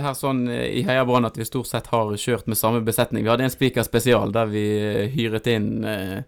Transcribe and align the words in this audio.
hatt 0.00 0.04
det 0.04 0.08
her 0.08 0.18
sånn 0.18 0.44
eh, 0.48 0.66
i 0.80 0.84
Heia 0.86 1.04
Brann 1.08 1.28
at 1.28 1.38
vi 1.38 1.46
stort 1.46 1.68
sett 1.70 1.90
har 1.92 2.12
kjørt 2.16 2.48
med 2.50 2.58
samme 2.58 2.80
besetning. 2.84 3.24
Vi 3.24 3.30
hadde 3.30 3.46
en 3.46 3.52
spiker 3.52 3.84
spesial 3.86 4.32
der 4.34 4.50
vi 4.50 4.64
eh, 4.78 5.08
hyret 5.12 5.48
inn 5.50 5.84
eh, 5.84 6.22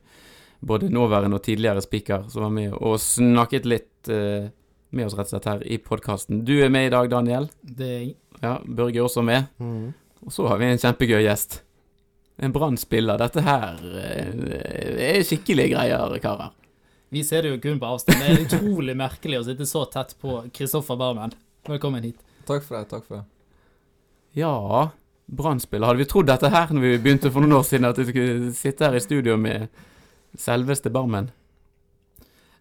både 0.60 0.90
nåværende 0.92 1.38
og 1.38 1.44
tidligere 1.46 1.82
spiker 1.82 2.28
som 2.30 2.46
var 2.46 2.54
med 2.54 2.76
og 2.76 3.00
snakket 3.02 3.66
litt 3.66 4.12
eh, 4.12 4.50
med 4.92 5.08
oss 5.08 5.16
rett 5.16 5.30
og 5.30 5.34
slett 5.34 5.48
her 5.48 5.64
i 5.64 5.78
podkasten. 5.80 6.44
Du 6.44 6.54
er 6.60 6.70
med 6.72 6.90
i 6.90 6.92
dag, 6.92 7.08
Daniel. 7.10 7.48
Det 7.62 7.88
er 7.88 8.00
jeg. 8.00 8.16
Ja, 8.42 8.56
Børge 8.66 8.98
er 8.98 9.06
også 9.06 9.22
med. 9.24 9.46
Mm. 9.62 9.92
Og 10.26 10.34
så 10.34 10.46
har 10.50 10.58
vi 10.60 10.68
en 10.68 10.80
kjempegøy 10.82 11.22
gjest. 11.24 11.62
En 12.42 12.52
Brann-spiller. 12.52 13.20
Dette 13.20 13.44
her 13.46 13.80
eh, 14.02 15.06
er 15.12 15.22
skikkelige 15.26 15.72
greier, 15.76 16.18
karer. 16.22 16.52
Vi 17.12 17.24
ser 17.24 17.44
det 17.44 17.54
jo 17.54 17.60
kun 17.62 17.80
på 17.80 17.88
avstand. 17.88 18.20
Det 18.20 18.28
er 18.28 18.44
utrolig 18.46 18.96
merkelig 18.98 19.40
å 19.40 19.46
sitte 19.48 19.68
så 19.68 19.84
tett 19.92 20.14
på 20.20 20.42
Kristoffer 20.54 20.98
Barmen. 21.00 21.34
Velkommen 21.68 22.04
hit. 22.08 22.20
Takk 22.48 22.64
for 22.66 22.78
det. 22.78 22.88
takk 22.90 23.06
for 23.06 23.20
det. 23.20 23.24
Ja, 24.32 24.90
Brann-spiller. 25.26 25.86
Hadde 25.86 26.02
vi 26.02 26.08
trodd 26.08 26.28
dette 26.30 26.50
her 26.52 26.72
når 26.72 26.84
vi 26.86 26.98
begynte 27.04 27.30
for 27.32 27.44
noen 27.44 27.58
år 27.58 27.66
siden, 27.68 27.88
at 27.88 28.00
vi 28.00 28.08
skulle 28.08 28.52
sitte 28.56 28.88
her 28.88 28.96
i 28.96 29.04
studio 29.04 29.36
med 29.40 29.68
selveste 30.38 30.92
Barmen? 30.92 31.30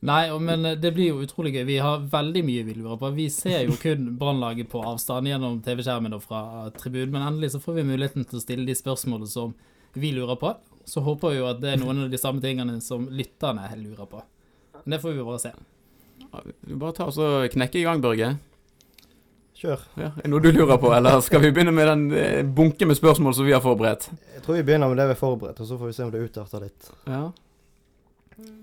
Nei, 0.01 0.23
men 0.41 0.65
det 0.81 0.91
blir 0.95 1.11
jo 1.11 1.21
utrolig 1.21 1.53
gøy. 1.53 1.65
Vi 1.67 1.77
har 1.77 2.07
veldig 2.09 2.41
mye 2.43 2.65
vi 2.65 2.73
lurer 2.73 2.97
på. 2.97 3.11
Vi 3.13 3.27
ser 3.29 3.67
jo 3.67 3.75
kun 3.77 4.07
Brannlaget 4.17 4.71
på 4.71 4.81
avstand 4.81 5.29
gjennom 5.29 5.59
TV-skjermen 5.61 6.15
og 6.17 6.23
fra 6.25 6.41
tribunen, 6.73 7.13
men 7.13 7.27
endelig 7.27 7.51
så 7.53 7.61
får 7.61 7.77
vi 7.77 7.87
muligheten 7.91 8.25
til 8.25 8.39
å 8.39 8.43
stille 8.43 8.65
de 8.65 8.75
spørsmålene 8.75 9.29
som 9.29 9.53
vi 9.93 10.11
lurer 10.15 10.39
på. 10.41 10.55
Så 10.89 11.03
håper 11.05 11.35
vi 11.35 11.41
jo 11.43 11.49
at 11.51 11.61
det 11.61 11.75
er 11.75 11.83
noen 11.83 12.07
av 12.07 12.09
de 12.11 12.19
samme 12.19 12.41
tingene 12.41 12.79
som 12.81 13.05
lytterne 13.13 13.67
lurer 13.77 14.09
på. 14.09 14.23
Men 14.81 14.95
det 14.95 15.03
får 15.03 15.13
vi 15.13 15.27
bare 15.27 15.43
se. 15.43 15.53
Du 16.65 16.73
Bare 16.79 16.95
ta 16.97 17.11
oss 17.11 17.21
og 17.21 17.45
knekke 17.53 17.83
i 17.83 17.85
gang, 17.85 18.01
Børge. 18.01 18.33
Kjør. 19.61 19.81
Ja, 19.99 20.07
er 20.09 20.23
det 20.23 20.29
noe 20.31 20.41
du 20.41 20.49
lurer 20.55 20.79
på, 20.81 20.89
eller 20.95 21.19
skal 21.21 21.43
vi 21.43 21.51
begynne 21.53 21.73
med 21.75 21.85
den 21.85 22.05
eh, 22.17 22.39
bunken 22.41 22.89
med 22.89 22.97
spørsmål 22.97 23.35
som 23.37 23.45
vi 23.45 23.53
har 23.53 23.61
forberedt? 23.61 24.07
Jeg 24.33 24.41
tror 24.45 24.57
vi 24.57 24.63
begynner 24.65 24.89
med 24.89 24.97
det 24.97 25.05
vi 25.11 25.13
har 25.13 25.19
forberedt, 25.19 25.61
og 25.61 25.69
så 25.69 25.77
får 25.77 25.91
vi 25.91 25.97
se 25.97 26.05
om 26.07 26.13
det 26.13 26.23
utarter 26.25 26.65
litt. 26.65 26.89
Ja. 27.05 27.27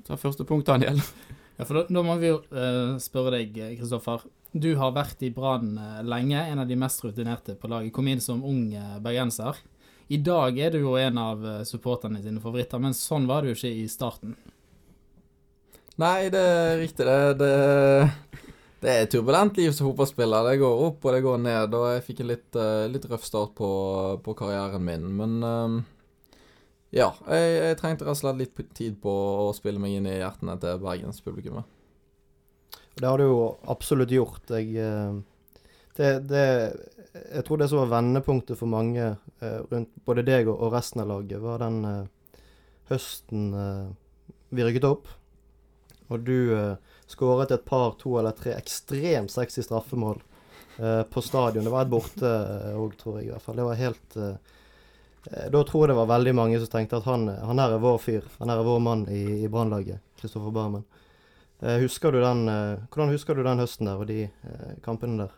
Ta 0.09 0.19
første 0.19 0.47
punkt, 0.49 0.67
Daniel. 0.67 0.99
Ja, 1.59 1.67
for 1.67 1.79
da, 1.79 1.85
da 1.91 2.03
må 2.03 2.19
vi 2.19 2.33
jo 2.33 2.41
eh, 2.51 2.97
spørre 3.03 3.37
deg, 3.37 3.55
Kristoffer. 3.79 4.27
Du 4.51 4.73
har 4.81 4.95
vært 4.97 5.23
i 5.23 5.31
Brann 5.35 5.77
eh, 5.79 6.03
lenge, 6.09 6.41
en 6.41 6.65
av 6.65 6.69
de 6.69 6.77
mest 6.81 7.03
rutinerte 7.05 7.55
på 7.61 7.71
laget. 7.71 7.95
Kom 7.95 8.11
inn 8.11 8.23
som 8.25 8.43
ung 8.47 8.73
eh, 8.75 8.99
bergenser. 9.05 9.59
I 10.09 10.19
dag 10.25 10.59
er 10.59 10.73
du 10.73 10.81
jo 10.81 10.97
en 10.99 11.19
av 11.21 11.47
eh, 11.47 11.65
supporterne 11.69 12.23
sine 12.25 12.43
favoritter, 12.43 12.81
men 12.83 12.97
sånn 12.97 13.31
var 13.31 13.45
det 13.45 13.53
jo 13.53 13.59
ikke 13.61 13.75
i 13.85 13.89
starten. 13.93 14.35
Nei, 15.99 16.31
det 16.33 16.43
er 16.43 16.79
riktig, 16.81 17.07
det. 17.07 17.39
Det, 17.43 18.48
det 18.79 18.91
er 18.95 19.09
turbulent 19.11 19.57
liv 19.59 19.73
som 19.75 19.89
fotballspiller. 19.89 20.47
Det 20.47 20.61
går 20.61 20.83
opp 20.87 21.07
og 21.07 21.15
det 21.15 21.23
går 21.25 21.39
ned. 21.43 21.73
Og 21.75 21.87
jeg 21.91 22.05
fikk 22.07 22.21
en 22.23 22.31
litt, 22.31 22.59
eh, 22.59 22.85
litt 22.91 23.09
røff 23.11 23.25
start 23.27 23.57
på, 23.59 23.71
på 24.23 24.35
karrieren 24.39 24.85
min. 24.87 25.09
Men 25.19 25.39
eh, 25.49 25.79
ja, 27.01 27.09
jeg, 27.27 27.57
jeg 27.57 27.79
trengte 27.81 28.07
rett 28.07 28.15
og 28.15 28.21
slett 28.21 28.39
litt 28.39 28.63
tid 28.79 29.01
på 29.03 29.15
å 29.49 29.51
spille 29.57 29.83
meg 29.83 29.97
inn 29.99 30.07
i 30.07 30.21
hjertene 30.21 30.55
til 30.63 30.79
bergenspublikummet. 30.85 31.75
Det 32.99 33.07
har 33.07 33.19
du 33.19 33.27
jo 33.27 33.43
absolutt 33.71 34.15
gjort. 34.15 34.47
Jeg, 34.55 34.71
eh, 34.79 35.65
det, 35.99 36.13
det, 36.31 36.47
jeg 37.19 37.47
tror 37.49 37.59
det 37.59 37.69
som 37.73 37.83
var 37.83 37.97
vendepunktet 37.97 38.61
for 38.61 38.71
mange 38.71 39.09
eh, 39.11 39.61
rundt 39.73 39.91
både 40.07 40.23
deg 40.29 40.53
og, 40.53 40.69
resten 40.71 41.03
av 41.03 41.11
laget, 41.17 41.43
var 41.43 41.65
den 41.65 41.83
høsten 42.93 43.51
vi 44.55 44.65
rykket 44.65 44.87
opp. 44.87 45.11
Og 46.09 46.23
du 46.25 46.39
skåret 47.09 47.51
et 47.55 47.65
par, 47.65 47.97
to 48.01 48.19
eller 48.21 48.37
tre 48.37 48.53
ekstremt 48.59 49.33
sexy 49.33 49.65
straffemål 49.65 50.21
eh, 50.79 51.03
på 51.03 51.25
stadion. 51.25 51.65
Det 51.65 51.73
var 51.73 51.87
et 51.87 51.93
borte 51.93 52.33
òg, 52.77 52.95
tror 53.01 53.19
jeg 53.19 53.29
i 53.29 53.33
hvert 53.33 53.47
fall. 53.47 53.59
Det 53.59 53.67
var 53.71 53.81
helt 53.81 54.17
eh, 54.21 54.55
eh, 55.33 55.49
Da 55.55 55.65
tror 55.65 55.87
jeg 55.87 55.95
det 55.95 55.99
var 56.03 56.13
veldig 56.13 56.37
mange 56.37 56.61
som 56.61 56.73
tenkte 56.75 57.01
at 57.01 57.09
han, 57.09 57.27
han 57.29 57.65
er 57.65 57.81
vår 57.83 57.99
fyr. 58.05 58.31
Han 58.39 58.53
er 58.53 58.65
vår 58.67 58.81
mann 58.85 59.09
i, 59.09 59.25
i 59.43 59.51
Brannlaget. 59.53 60.05
Kristoffer 60.21 60.55
Barmen. 60.55 60.85
Eh, 61.61 61.81
husker 61.83 62.13
du 62.13 62.21
den, 62.21 62.49
eh, 62.49 62.79
hvordan 62.93 63.17
husker 63.17 63.35
du 63.35 63.43
den 63.43 63.65
høsten 63.65 63.89
der 63.91 63.99
og 63.99 64.07
de 64.11 64.25
eh, 64.29 64.73
kampene 64.85 65.25
der? 65.25 65.37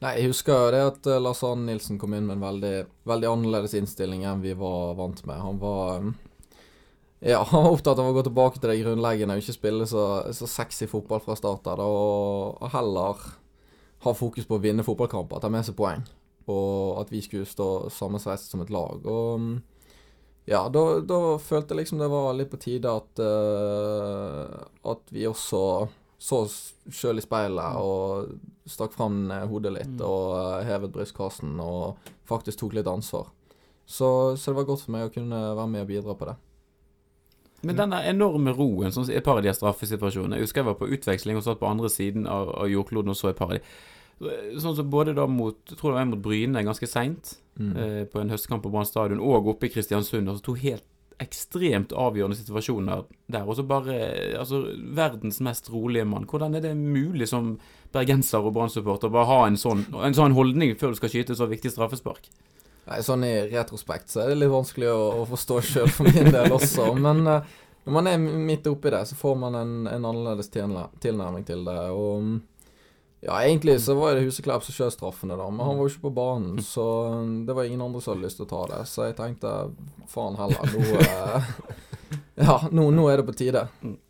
Nei, 0.00 0.14
jeg 0.16 0.30
husker 0.30 0.70
det 0.72 0.80
at 0.80 1.08
eh, 1.10 1.20
Lars 1.20 1.42
Arne 1.44 1.66
Nilsen 1.66 1.98
kom 2.00 2.14
inn 2.16 2.28
med 2.28 2.38
en 2.38 2.44
veldig, 2.44 2.74
veldig 3.10 3.28
annerledes 3.28 3.74
innstilling 3.76 4.22
enn 4.24 4.44
vi 4.44 4.54
var 4.56 4.94
vant 4.96 5.24
med. 5.28 5.42
Han 5.42 5.58
var 5.60 6.04
um, 6.04 6.14
ja, 7.20 7.42
han 7.44 7.64
var 7.64 7.74
opptatt 7.74 7.98
av 8.00 8.08
å 8.08 8.14
gå 8.16 8.24
tilbake 8.24 8.60
til 8.60 8.72
det 8.72 8.78
grunnleggende 8.80 9.36
og 9.36 9.42
ikke 9.42 9.56
spille 9.56 9.86
så, 9.88 10.04
så 10.36 10.48
sexy 10.48 10.88
fotball 10.88 11.20
fra 11.24 11.36
start 11.36 11.68
av. 11.68 11.82
Og 11.84 12.70
heller 12.72 13.26
ha 14.06 14.14
fokus 14.16 14.48
på 14.48 14.56
å 14.56 14.62
vinne 14.62 14.86
fotballkamper, 14.86 15.42
ta 15.42 15.50
med 15.52 15.66
seg 15.66 15.76
poeng. 15.76 16.06
Og 16.50 17.02
at 17.02 17.12
vi 17.12 17.20
skulle 17.22 17.48
stå 17.48 17.90
sammensveist 17.92 18.50
som 18.50 18.64
et 18.64 18.72
lag. 18.72 19.04
Og 19.04 19.34
um, 19.36 19.50
ja, 20.48 20.64
da, 20.72 20.84
da 21.04 21.20
følte 21.38 21.76
jeg 21.76 21.84
liksom 21.84 22.00
det 22.00 22.08
var 22.10 22.32
litt 22.34 22.50
på 22.50 22.58
tide 22.58 22.90
at 22.90 23.20
uh, 23.22 24.64
At 24.88 25.12
vi 25.12 25.28
også 25.28 25.60
så 26.20 26.42
oss 26.44 26.56
sjøl 26.92 27.16
i 27.16 27.24
speilet 27.24 27.78
og 27.80 28.34
stakk 28.68 28.92
fram 28.92 29.30
hodet 29.48 29.72
litt 29.72 29.94
Mm. 29.94 30.02
og 30.04 30.34
eh, 30.36 30.66
hevet 30.68 30.92
brystkassen 30.92 31.54
og 31.64 31.96
faktisk 32.28 32.60
tok 32.60 32.74
litt 32.76 32.90
ansvar. 32.90 33.30
Så, 33.88 34.36
så 34.36 34.50
det 34.50 34.56
var 34.58 34.66
godt 34.68 34.84
for 34.84 34.92
meg 34.92 35.08
å 35.08 35.14
kunne 35.14 35.38
være 35.56 35.70
med 35.72 35.86
og 35.86 35.88
bidra 35.88 36.14
på 36.14 36.28
det. 36.28 36.36
Men 37.62 37.76
den 37.76 37.90
der 37.90 38.06
enorme 38.08 38.52
roen, 38.56 38.92
som 38.92 39.04
et 39.10 39.24
par 39.24 39.36
av 39.36 39.42
de 39.44 39.52
straffesituasjonene 39.52 40.36
Jeg 40.38 40.46
husker 40.46 40.62
jeg 40.62 40.68
var 40.70 40.78
på 40.80 40.88
utveksling 40.88 41.36
og 41.36 41.42
satt 41.44 41.60
på 41.60 41.68
andre 41.68 41.90
siden 41.92 42.26
av, 42.26 42.48
av 42.62 42.68
jordkloden 42.72 43.10
og 43.12 43.16
så 43.16 43.28
et 43.30 43.36
par 43.36 43.50
av 43.52 43.58
de. 43.58 43.60
Sånn 44.60 44.76
som 44.76 44.88
både 44.92 45.14
da 45.16 45.26
mot 45.26 45.56
Jeg 45.68 45.76
tror 45.78 45.90
det 45.92 45.96
var 45.98 46.02
en 46.06 46.10
mot 46.14 46.22
Bryne 46.24 46.64
ganske 46.66 46.88
seint, 46.88 47.36
Mm. 47.60 47.76
eh, 47.76 48.04
på 48.08 48.20
en 48.22 48.30
høstkamp 48.30 48.62
på 48.62 48.70
Brann 48.72 48.86
stadion, 48.86 49.20
og 49.20 49.46
oppe 49.50 49.66
i 49.66 49.68
Kristiansund. 49.68 50.28
Altså 50.30 50.42
to 50.46 50.54
helt 50.54 50.84
ekstremt 51.20 51.92
avgjørende 51.92 52.38
situasjoner 52.38 53.04
der. 53.28 53.42
Og 53.46 53.56
så 53.58 53.66
bare 53.68 54.38
Altså, 54.38 54.62
verdens 54.96 55.40
mest 55.40 55.68
rolige 55.70 56.06
mann. 56.06 56.24
Hvordan 56.24 56.54
er 56.56 56.60
det 56.60 56.76
mulig 56.76 57.28
som 57.28 57.58
bergenser 57.92 58.38
og 58.40 58.54
Brann-supporter 58.54 59.10
å 59.10 59.12
bare 59.12 59.26
ha 59.26 59.46
en 59.46 59.56
sånn, 59.56 59.84
en 60.02 60.14
sånn 60.14 60.32
holdning 60.32 60.74
før 60.78 60.94
du 60.94 60.94
skal 60.96 61.10
skyte 61.10 61.36
så 61.36 61.46
viktig 61.50 61.70
straffespark? 61.74 62.30
Nei, 62.88 63.00
sånn 63.06 63.24
i 63.28 63.32
retrospekt 63.50 64.10
så 64.10 64.22
er 64.24 64.32
det 64.32 64.38
litt 64.40 64.50
vanskelig 64.52 64.88
å, 64.90 65.00
å 65.20 65.26
forstå 65.28 65.58
sjøl 65.62 65.90
for 65.94 66.08
min 66.10 66.30
del 66.32 66.54
også. 66.56 66.88
Men 66.98 67.20
uh, 67.28 67.58
når 67.84 67.96
man 67.96 68.08
er 68.10 68.18
midt 68.22 68.66
oppi 68.70 68.90
det, 68.92 69.04
så 69.06 69.18
får 69.18 69.36
man 69.38 69.58
en, 69.60 69.74
en 69.86 70.04
annerledes 70.08 70.50
tilnær- 70.52 70.90
tilnærming 71.02 71.44
til 71.48 71.62
det. 71.68 71.78
Og 71.94 72.24
mm, 72.24 72.40
ja, 73.20 73.42
egentlig 73.42 73.80
så 73.84 73.94
var 73.94 74.14
det 74.16 74.24
Huseklepp 74.24 74.64
som 74.64 74.76
skjøt 74.76 74.96
straffene, 74.96 75.36
da. 75.36 75.50
Men 75.52 75.66
han 75.66 75.76
var 75.76 75.84
jo 75.84 75.92
ikke 75.92 76.08
på 76.08 76.16
banen, 76.16 76.62
så 76.74 76.86
mm, 77.20 77.36
det 77.48 77.56
var 77.56 77.68
ingen 77.68 77.84
andre 77.84 78.00
som 78.00 78.14
hadde 78.14 78.26
lyst 78.26 78.40
til 78.40 78.48
å 78.48 78.52
ta 78.54 78.64
det. 78.72 78.80
Så 78.88 79.10
jeg 79.10 79.18
tenkte 79.20 79.54
faen 80.08 80.40
heller, 80.40 80.74
nå 80.74 80.98
eh, 81.04 81.54
Ja, 82.40 82.56
nå, 82.72 82.86
nå 82.94 83.04
er 83.10 83.20
det 83.20 83.26
på 83.28 83.34
tide. 83.36 83.66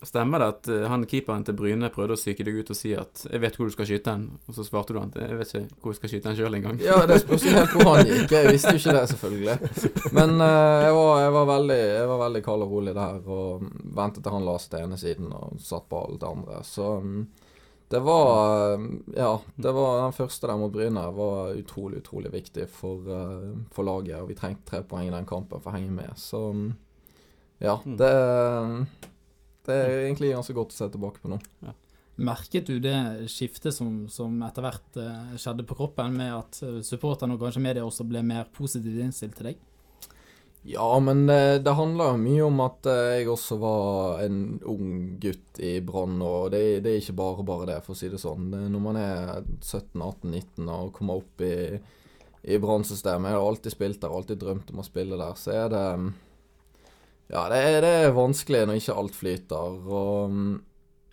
Stemmer 0.07 0.39
det 0.39 0.49
at 0.53 0.69
eh, 0.71 0.85
han 0.87 1.03
keeperen 1.11 1.43
til 1.47 1.57
Bryne 1.59 1.91
prøvde 1.91 2.15
å 2.15 2.21
psyke 2.21 2.45
deg 2.47 2.61
ut 2.61 2.71
og 2.71 2.79
si 2.79 2.93
at 2.95 3.25
'jeg 3.27 3.43
vet 3.43 3.57
hvor 3.59 3.67
du 3.67 3.75
skal 3.75 3.89
skyte 3.89 4.13
den', 4.13 4.39
og 4.47 4.55
så 4.55 4.67
svarte 4.67 4.95
du 4.95 5.01
han 5.01 5.11
'jeg 5.11 5.39
vet 5.39 5.55
ikke 5.55 5.81
hvor 5.83 5.91
jeg 5.91 5.99
skal 5.99 6.11
skyte 6.13 6.29
den 6.29 6.39
sjøl 6.39 6.57
engang'? 6.61 6.79
Ja, 6.85 7.01
det 7.11 7.21
spørs 7.25 7.45
jo 7.45 7.57
helt 7.57 7.75
hvor 7.75 7.91
han 7.91 8.07
gikk. 8.07 8.31
Jeg 8.31 8.53
visste 8.55 8.77
jo 8.77 8.79
ikke 8.79 8.97
det, 9.01 9.09
selvfølgelig. 9.11 9.57
Men 10.15 10.37
eh, 10.47 10.79
jeg, 10.87 10.95
var, 10.95 11.13
jeg, 11.25 11.33
var 11.33 11.47
veldig, 11.51 11.83
jeg 11.99 12.09
var 12.13 12.23
veldig 12.25 12.43
kald 12.47 12.63
og 12.63 12.71
rolig 12.71 12.95
der, 12.95 13.21
og 13.27 13.67
ventet 13.99 14.23
til 14.23 14.33
han 14.33 14.47
la 14.47 14.57
seg 14.59 14.71
til 14.71 14.87
ene 14.87 15.01
siden 15.01 15.33
og 15.35 15.59
satt 15.59 15.89
ballen 15.91 16.19
til 16.23 16.31
andre. 16.31 16.63
Så 16.63 17.01
mm, 17.03 17.27
det 17.91 18.01
var 18.01 18.73
eh, 18.73 18.87
Ja, 19.17 19.43
det 19.57 19.73
var 19.73 20.03
den 20.05 20.15
første 20.15 20.47
der 20.47 20.59
mot 20.61 20.73
Bryne 20.73 21.03
var 21.17 21.57
utrolig, 21.59 22.05
utrolig 22.05 22.31
viktig 22.31 22.69
for, 22.71 23.03
eh, 23.11 23.51
for 23.75 23.87
laget. 23.87 24.21
Og 24.23 24.31
vi 24.31 24.39
trengte 24.39 24.69
tre 24.69 24.85
poeng 24.87 25.09
i 25.09 25.15
den 25.15 25.27
kampen 25.27 25.59
for 25.59 25.73
å 25.73 25.75
henge 25.75 25.91
med. 25.97 26.15
Så 26.21 26.45
mm, 26.55 26.69
ja, 27.67 27.81
det, 27.85 28.11
det 29.67 29.75
er 29.77 29.95
egentlig 30.05 30.31
ganske 30.37 30.55
godt 30.55 30.77
å 30.77 30.79
se 30.79 30.91
tilbake 30.95 31.23
på 31.23 31.33
nå. 31.33 31.41
Merket 32.21 32.69
du 32.69 32.77
det 32.85 32.95
skiftet 33.33 33.75
som, 33.75 34.05
som 34.13 34.39
etter 34.47 34.69
hvert 34.69 35.01
eh, 35.03 35.35
skjedde 35.41 35.67
på 35.67 35.81
kroppen, 35.83 36.15
med 36.21 36.37
at 36.37 36.63
supporterne 36.87 37.35
og 37.35 37.43
kanskje 37.43 37.65
media 37.65 37.87
også 37.87 38.07
ble 38.07 38.23
mer 38.23 38.47
positivt 38.55 39.03
innstilt 39.03 39.35
til 39.41 39.51
deg? 39.51 39.67
Ja, 40.63 41.01
men 41.01 41.27
det, 41.27 41.59
det 41.65 41.73
handler 41.73 42.19
mye 42.21 42.43
om 42.45 42.59
at 42.61 42.85
eh, 42.91 43.21
jeg 43.21 43.31
også 43.33 43.57
var 43.63 44.21
en 44.27 44.59
ung 44.69 44.91
gutt 45.23 45.61
i 45.61 45.79
Brann, 45.81 46.19
og 46.21 46.51
det, 46.53 46.83
det 46.85 46.93
er 46.93 47.01
ikke 47.01 47.17
bare 47.17 47.47
bare 47.49 47.69
det, 47.73 47.79
for 47.87 47.97
å 47.97 48.01
si 48.01 48.11
det 48.13 48.21
sånn. 48.21 48.51
Når 48.53 48.85
man 48.85 48.99
er 49.01 49.41
17-18-19 49.65 50.69
og 50.69 50.93
kommer 50.99 51.23
opp 51.23 51.45
i, 51.47 51.81
i 52.45 52.61
Brann-systemet, 52.61 53.33
jeg 53.33 53.41
har 53.41 53.49
alltid 53.55 53.77
spilt 53.77 54.03
der, 54.05 54.13
alltid 54.13 54.43
drømt 54.45 54.75
om 54.75 54.85
å 54.85 54.87
spille 54.87 55.21
der, 55.21 55.41
så 55.41 55.57
er 55.63 55.73
det 55.73 55.87
Ja, 57.31 57.47
det 57.49 57.65
er, 57.65 57.81
det 57.81 57.97
er 58.03 58.19
vanskelig 58.21 58.67
når 58.67 58.83
ikke 58.83 59.01
alt 59.01 59.17
flyter. 59.17 59.81
og 59.89 60.37
mm, 60.37 60.55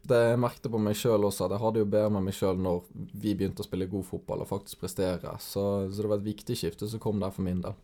det 0.08 0.22
jeg 0.24 0.40
merkte 0.40 0.72
på 0.72 0.80
meg 0.80 0.96
sjøl 0.96 1.28
også, 1.28 1.48
at 1.48 1.56
jeg 1.56 1.64
hadde 1.64 1.82
jo 1.82 1.92
bedre 1.92 2.12
med 2.16 2.28
meg 2.28 2.36
sjøl 2.36 2.60
når 2.64 2.84
vi 2.96 3.34
begynte 3.36 3.64
å 3.64 3.68
spille 3.68 3.90
god 3.92 4.08
fotball 4.08 4.44
og 4.44 4.52
faktisk 4.52 4.84
prestere. 4.84 5.34
Så, 5.44 5.64
så 5.92 6.04
det 6.04 6.12
var 6.12 6.20
et 6.20 6.30
viktig 6.30 6.56
skifte 6.56 6.88
som 6.88 7.02
kom 7.04 7.20
der 7.24 7.34
for 7.36 7.48
min 7.48 7.60
del. 7.64 7.76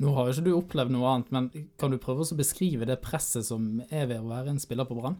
Nå 0.00 0.14
har 0.16 0.28
jo 0.28 0.32
ikke 0.32 0.46
du 0.46 0.54
opplevd 0.56 0.94
noe 0.94 1.10
annet, 1.10 1.34
men 1.34 1.50
kan 1.80 1.92
du 1.92 2.00
prøve 2.00 2.24
å 2.24 2.38
beskrive 2.38 2.88
det 2.88 3.02
presset 3.04 3.44
som 3.44 3.82
er 3.90 4.06
ved 4.08 4.22
å 4.22 4.30
være 4.30 4.54
en 4.54 4.62
spiller 4.62 4.88
på 4.88 4.96
Brann? 4.96 5.18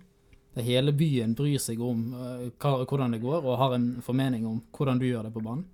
Der 0.57 0.65
hele 0.65 0.93
byen 0.97 1.35
bryr 1.37 1.61
seg 1.61 1.81
om 1.81 2.11
eh, 2.13 2.49
hvordan 2.61 3.15
det 3.15 3.23
går, 3.23 3.45
og 3.45 3.61
har 3.61 3.77
en 3.77 3.87
formening 4.05 4.47
om 4.49 4.61
hvordan 4.73 5.01
du 5.01 5.07
gjør 5.09 5.29
det 5.29 5.35
på 5.37 5.45
banen? 5.45 5.65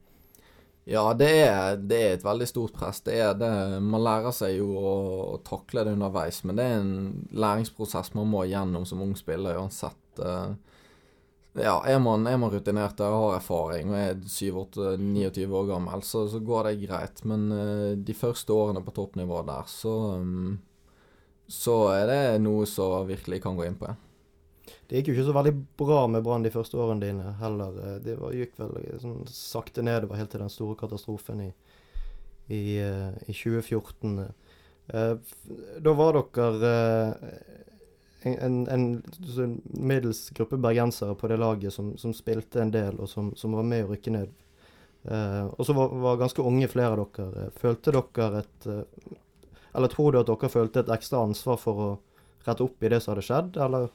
Ja, 0.89 1.03
det 1.13 1.29
er, 1.45 1.77
det 1.77 1.97
er 2.01 2.15
et 2.17 2.25
veldig 2.25 2.47
stort 2.49 2.73
press. 2.79 3.03
Det 3.05 3.19
er 3.21 3.35
det. 3.37 3.51
Man 3.85 4.01
lærer 4.01 4.33
seg 4.33 4.55
jo 4.57 4.71
å, 4.73 4.93
takle 5.45 5.85
det 5.85 5.93
underveis, 5.99 6.41
men 6.49 6.57
det 6.57 6.65
er 6.65 6.79
en 6.79 6.95
læringsprosess 7.37 8.15
man 8.17 8.31
må 8.31 8.47
gjennom 8.49 8.87
som 8.89 9.03
ung 9.05 9.13
spiller 9.19 9.59
uansett. 9.61 10.23
eh, 10.23 10.55
ja, 11.63 11.77
er 11.87 11.99
man, 12.03 12.27
er 12.27 12.39
man 12.41 12.53
rutinert 12.53 13.01
og 13.05 13.17
har 13.17 13.37
erfaring 13.39 13.93
og 13.93 13.99
er 13.99 14.17
7-8-29 14.25 15.47
år 15.61 15.69
gammel, 15.73 16.03
så, 16.07 16.27
så 16.31 16.41
går 16.45 16.71
det 16.71 16.81
greit. 16.87 17.25
Men 17.29 17.49
uh, 17.53 17.93
de 17.97 18.17
første 18.17 18.55
årene 18.55 18.83
på 18.85 18.95
toppnivå 18.97 19.43
der, 19.49 19.69
så 19.71 19.95
um, 20.19 20.59
så 21.49 21.79
er 21.95 22.07
det 22.11 22.21
noe 22.45 22.67
som 22.69 23.09
virkelig 23.09 23.41
kan 23.43 23.57
gå 23.57 23.65
inn 23.65 23.79
på. 23.81 23.89
Ja. 23.89 23.97
Det 24.89 25.01
gikk 25.01 25.11
jo 25.11 25.15
ikke 25.17 25.29
så 25.29 25.35
veldig 25.37 25.55
bra 25.81 26.03
med 26.09 26.25
Brann 26.25 26.45
de 26.45 26.53
første 26.53 26.77
årene 26.81 27.05
dine 27.05 27.33
heller. 27.41 27.77
Eh, 27.85 27.97
Det 28.05 28.17
var, 28.21 28.37
gikk 28.37 28.57
vel 28.61 28.77
sånn 29.01 29.25
sakte 29.33 29.85
nedover 29.85 30.21
helt 30.21 30.31
til 30.33 30.45
den 30.45 30.53
store 30.53 30.77
katastrofen 30.81 31.41
i, 31.45 31.49
i, 32.53 32.63
eh, 32.81 33.17
i 33.29 33.37
2014. 33.37 34.29
Eh, 34.93 35.15
Da 35.85 35.95
var 35.97 36.21
dere 36.21 36.73
eh, 37.21 37.68
en, 38.27 38.67
en, 38.67 38.85
sånn 39.31 39.59
middels 39.79 40.29
gruppe 40.35 40.59
bergensere 40.59 41.15
på 41.15 41.31
det 41.31 41.39
laget 41.39 41.75
som, 41.75 41.93
som 42.01 42.15
spilte 42.17 42.63
en 42.63 42.73
del, 42.75 42.99
og 42.99 43.11
som, 43.11 43.31
som 43.39 43.55
var 43.55 43.67
med 43.67 43.87
å 43.87 43.93
rykke 43.93 44.15
ned. 44.15 44.33
Eh, 45.05 45.47
og 45.47 45.67
så 45.67 45.77
var, 45.77 45.95
var 46.03 46.19
ganske 46.21 46.43
unge 46.43 46.69
flere 46.73 46.97
av 46.97 47.05
dere. 47.15 47.49
Følte 47.61 47.95
dere 47.95 48.43
et 48.43 48.67
eh, 48.67 49.15
Eller 49.79 49.93
tror 49.93 50.13
du 50.13 50.21
at 50.21 50.29
dere 50.29 50.51
følte 50.51 50.83
et 50.83 50.93
ekstra 50.93 51.23
ansvar 51.23 51.61
for 51.63 51.85
å 51.85 51.89
rette 52.49 52.65
opp 52.65 52.83
i 52.83 52.91
det 52.91 53.01
som 53.05 53.15
hadde 53.15 53.27
skjedd, 53.29 53.59
eller? 53.63 53.89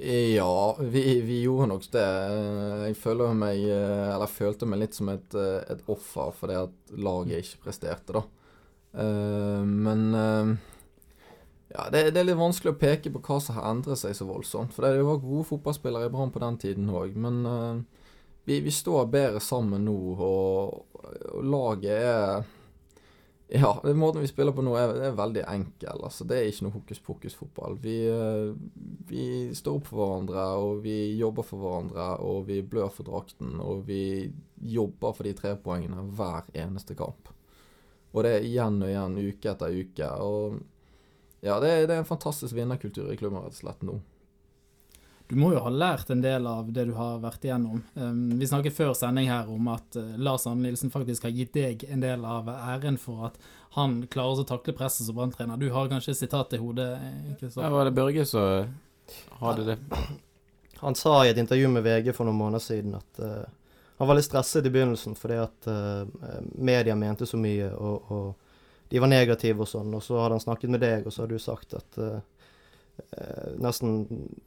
Ja, 0.00 0.76
vi, 0.80 1.20
vi 1.26 1.42
gjorde 1.42 1.68
nok 1.72 1.86
det. 1.92 2.08
Jeg 2.86 2.98
føler 2.98 3.34
meg 3.36 3.62
eh, 3.68 4.10
Eller 4.14 4.30
følte 4.30 4.68
meg 4.68 4.84
litt 4.84 4.96
som 4.96 5.10
et, 5.12 5.34
eh, 5.38 5.62
et 5.70 5.82
offer 5.90 6.34
fordi 6.36 6.58
at 6.58 6.94
laget 6.96 7.44
ikke 7.44 7.64
presterte, 7.68 8.18
da. 8.18 8.22
Eh, 9.02 9.64
Men 9.66 10.06
eh, 10.14 10.54
ja, 11.70 11.86
det, 11.92 12.10
det 12.10 12.20
er 12.20 12.26
litt 12.26 12.38
vanskelig 12.40 12.74
å 12.74 12.80
peke 12.80 13.12
på 13.14 13.22
hva 13.22 13.38
som 13.42 13.58
har 13.58 13.68
endret 13.70 14.00
seg 14.00 14.14
så 14.18 14.26
voldsomt. 14.26 14.74
For 14.74 14.86
det 14.86 15.04
var 15.06 15.20
gode 15.22 15.46
fotballspillere 15.52 16.08
i 16.08 16.12
Brann 16.12 16.32
på 16.34 16.42
den 16.42 16.58
tiden 16.58 16.88
òg, 16.90 17.14
men 17.14 17.44
uh, 17.46 17.82
vi, 18.48 18.58
vi 18.64 18.72
står 18.74 19.06
bedre 19.12 19.42
sammen 19.44 19.86
nå, 19.86 19.98
og, 20.16 21.04
og 21.30 21.44
laget 21.46 21.92
er 21.94 22.48
Ja, 23.50 23.72
den 23.82 23.98
måten 23.98 24.22
vi 24.22 24.30
spiller 24.30 24.54
på 24.54 24.62
nå, 24.62 24.76
er, 24.78 24.92
er 25.08 25.14
veldig 25.18 25.42
enkel. 25.50 26.02
Altså, 26.06 26.26
det 26.26 26.36
er 26.38 26.50
ikke 26.50 26.66
noe 26.68 26.74
hokus 26.76 27.00
pokus-fotball. 27.06 27.78
Vi, 27.82 27.96
uh, 28.10 28.50
vi 29.10 29.24
står 29.54 29.78
opp 29.78 29.90
for 29.90 30.02
hverandre, 30.02 30.48
og 30.58 30.82
vi 30.84 30.96
jobber 31.18 31.46
for 31.46 31.62
hverandre, 31.62 32.08
og 32.26 32.44
vi 32.50 32.60
blør 32.66 32.90
for 32.94 33.06
drakten, 33.06 33.56
og 33.62 33.86
vi 33.86 34.02
jobber 34.74 35.14
for 35.14 35.26
de 35.26 35.34
tre 35.38 35.54
poengene 35.58 36.08
hver 36.18 36.50
eneste 36.66 36.98
kamp. 36.98 37.30
Og 38.10 38.26
det 38.26 38.36
er 38.36 38.46
igjen 38.46 38.82
og 38.82 38.90
igjen, 38.90 39.18
uke 39.30 39.54
etter 39.54 39.80
uke. 39.82 40.12
Og 40.26 40.60
ja, 41.40 41.58
det, 41.62 41.68
er- 41.70 41.86
det 41.88 41.94
er 41.96 42.02
en 42.04 42.08
fantastisk 42.08 42.54
vinnerkultur 42.56 43.12
i 43.12 43.16
klubben 43.20 43.40
rett 43.44 43.54
og 43.56 43.62
slett 43.62 43.84
nå. 43.86 43.98
Du 45.30 45.36
må 45.38 45.52
jo 45.54 45.60
ha 45.62 45.70
lært 45.70 46.08
en 46.10 46.22
del 46.24 46.46
av 46.50 46.72
det 46.74 46.88
du 46.88 46.92
har 46.96 47.20
vært 47.22 47.44
igjennom. 47.46 47.84
Um, 47.94 48.22
vi 48.40 48.48
snakket 48.50 48.74
før 48.74 48.96
sending 48.98 49.28
her 49.30 49.46
om 49.52 49.68
at 49.70 49.94
uh, 49.94 50.08
Lars 50.18 50.42
Arne 50.50 50.64
Nilsen 50.66 50.90
faktisk 50.90 51.22
har 51.28 51.30
gitt 51.36 51.52
deg 51.54 51.84
en 51.86 52.02
del 52.02 52.24
av 52.26 52.48
æren 52.50 52.98
for 52.98 53.28
at 53.28 53.36
han 53.76 54.00
klarer 54.10 54.42
å 54.42 54.46
takle 54.48 54.74
presset 54.74 55.06
som 55.06 55.14
branntrener. 55.20 55.54
Du 55.60 55.68
har 55.70 55.86
kanskje 55.92 56.16
sitat 56.18 56.56
i 56.56 56.58
hodet? 56.58 56.88
ikke 57.30 57.44
Kristoffer? 57.44 57.62
Ja, 57.68 57.70
var 57.76 57.86
det 57.86 57.94
Børge 57.94 58.24
som 58.26 58.74
hadde 59.38 59.68
det. 59.70 59.78
Han 60.82 60.98
sa 60.98 61.14
i 61.26 61.30
et 61.30 61.38
intervju 61.38 61.68
med 61.68 61.84
VG 61.86 62.10
for 62.16 62.24
noen 62.26 62.38
måneder 62.40 62.62
siden 62.64 62.94
at 62.98 63.18
uh, 63.22 63.42
han 64.00 64.08
var 64.08 64.16
litt 64.16 64.24
stresset 64.24 64.64
i 64.64 64.70
begynnelsen 64.72 65.12
fordi 65.18 65.36
at 65.42 65.66
uh, 65.68 66.06
media 66.56 66.94
mente 66.96 67.26
så 67.28 67.36
mye, 67.36 67.66
og, 67.76 68.06
og 68.16 68.49
de 68.90 68.98
var 68.98 69.10
negative 69.10 69.62
og 69.62 69.68
sånn. 69.70 69.92
Og 69.94 70.02
så 70.02 70.18
hadde 70.18 70.36
han 70.36 70.42
snakket 70.42 70.72
med 70.74 70.82
deg, 70.82 71.06
og 71.06 71.14
så 71.14 71.22
har 71.22 71.30
du 71.30 71.38
sagt 71.38 71.76
at 71.78 71.98
eh, 72.00 72.16
nesten 73.62 74.00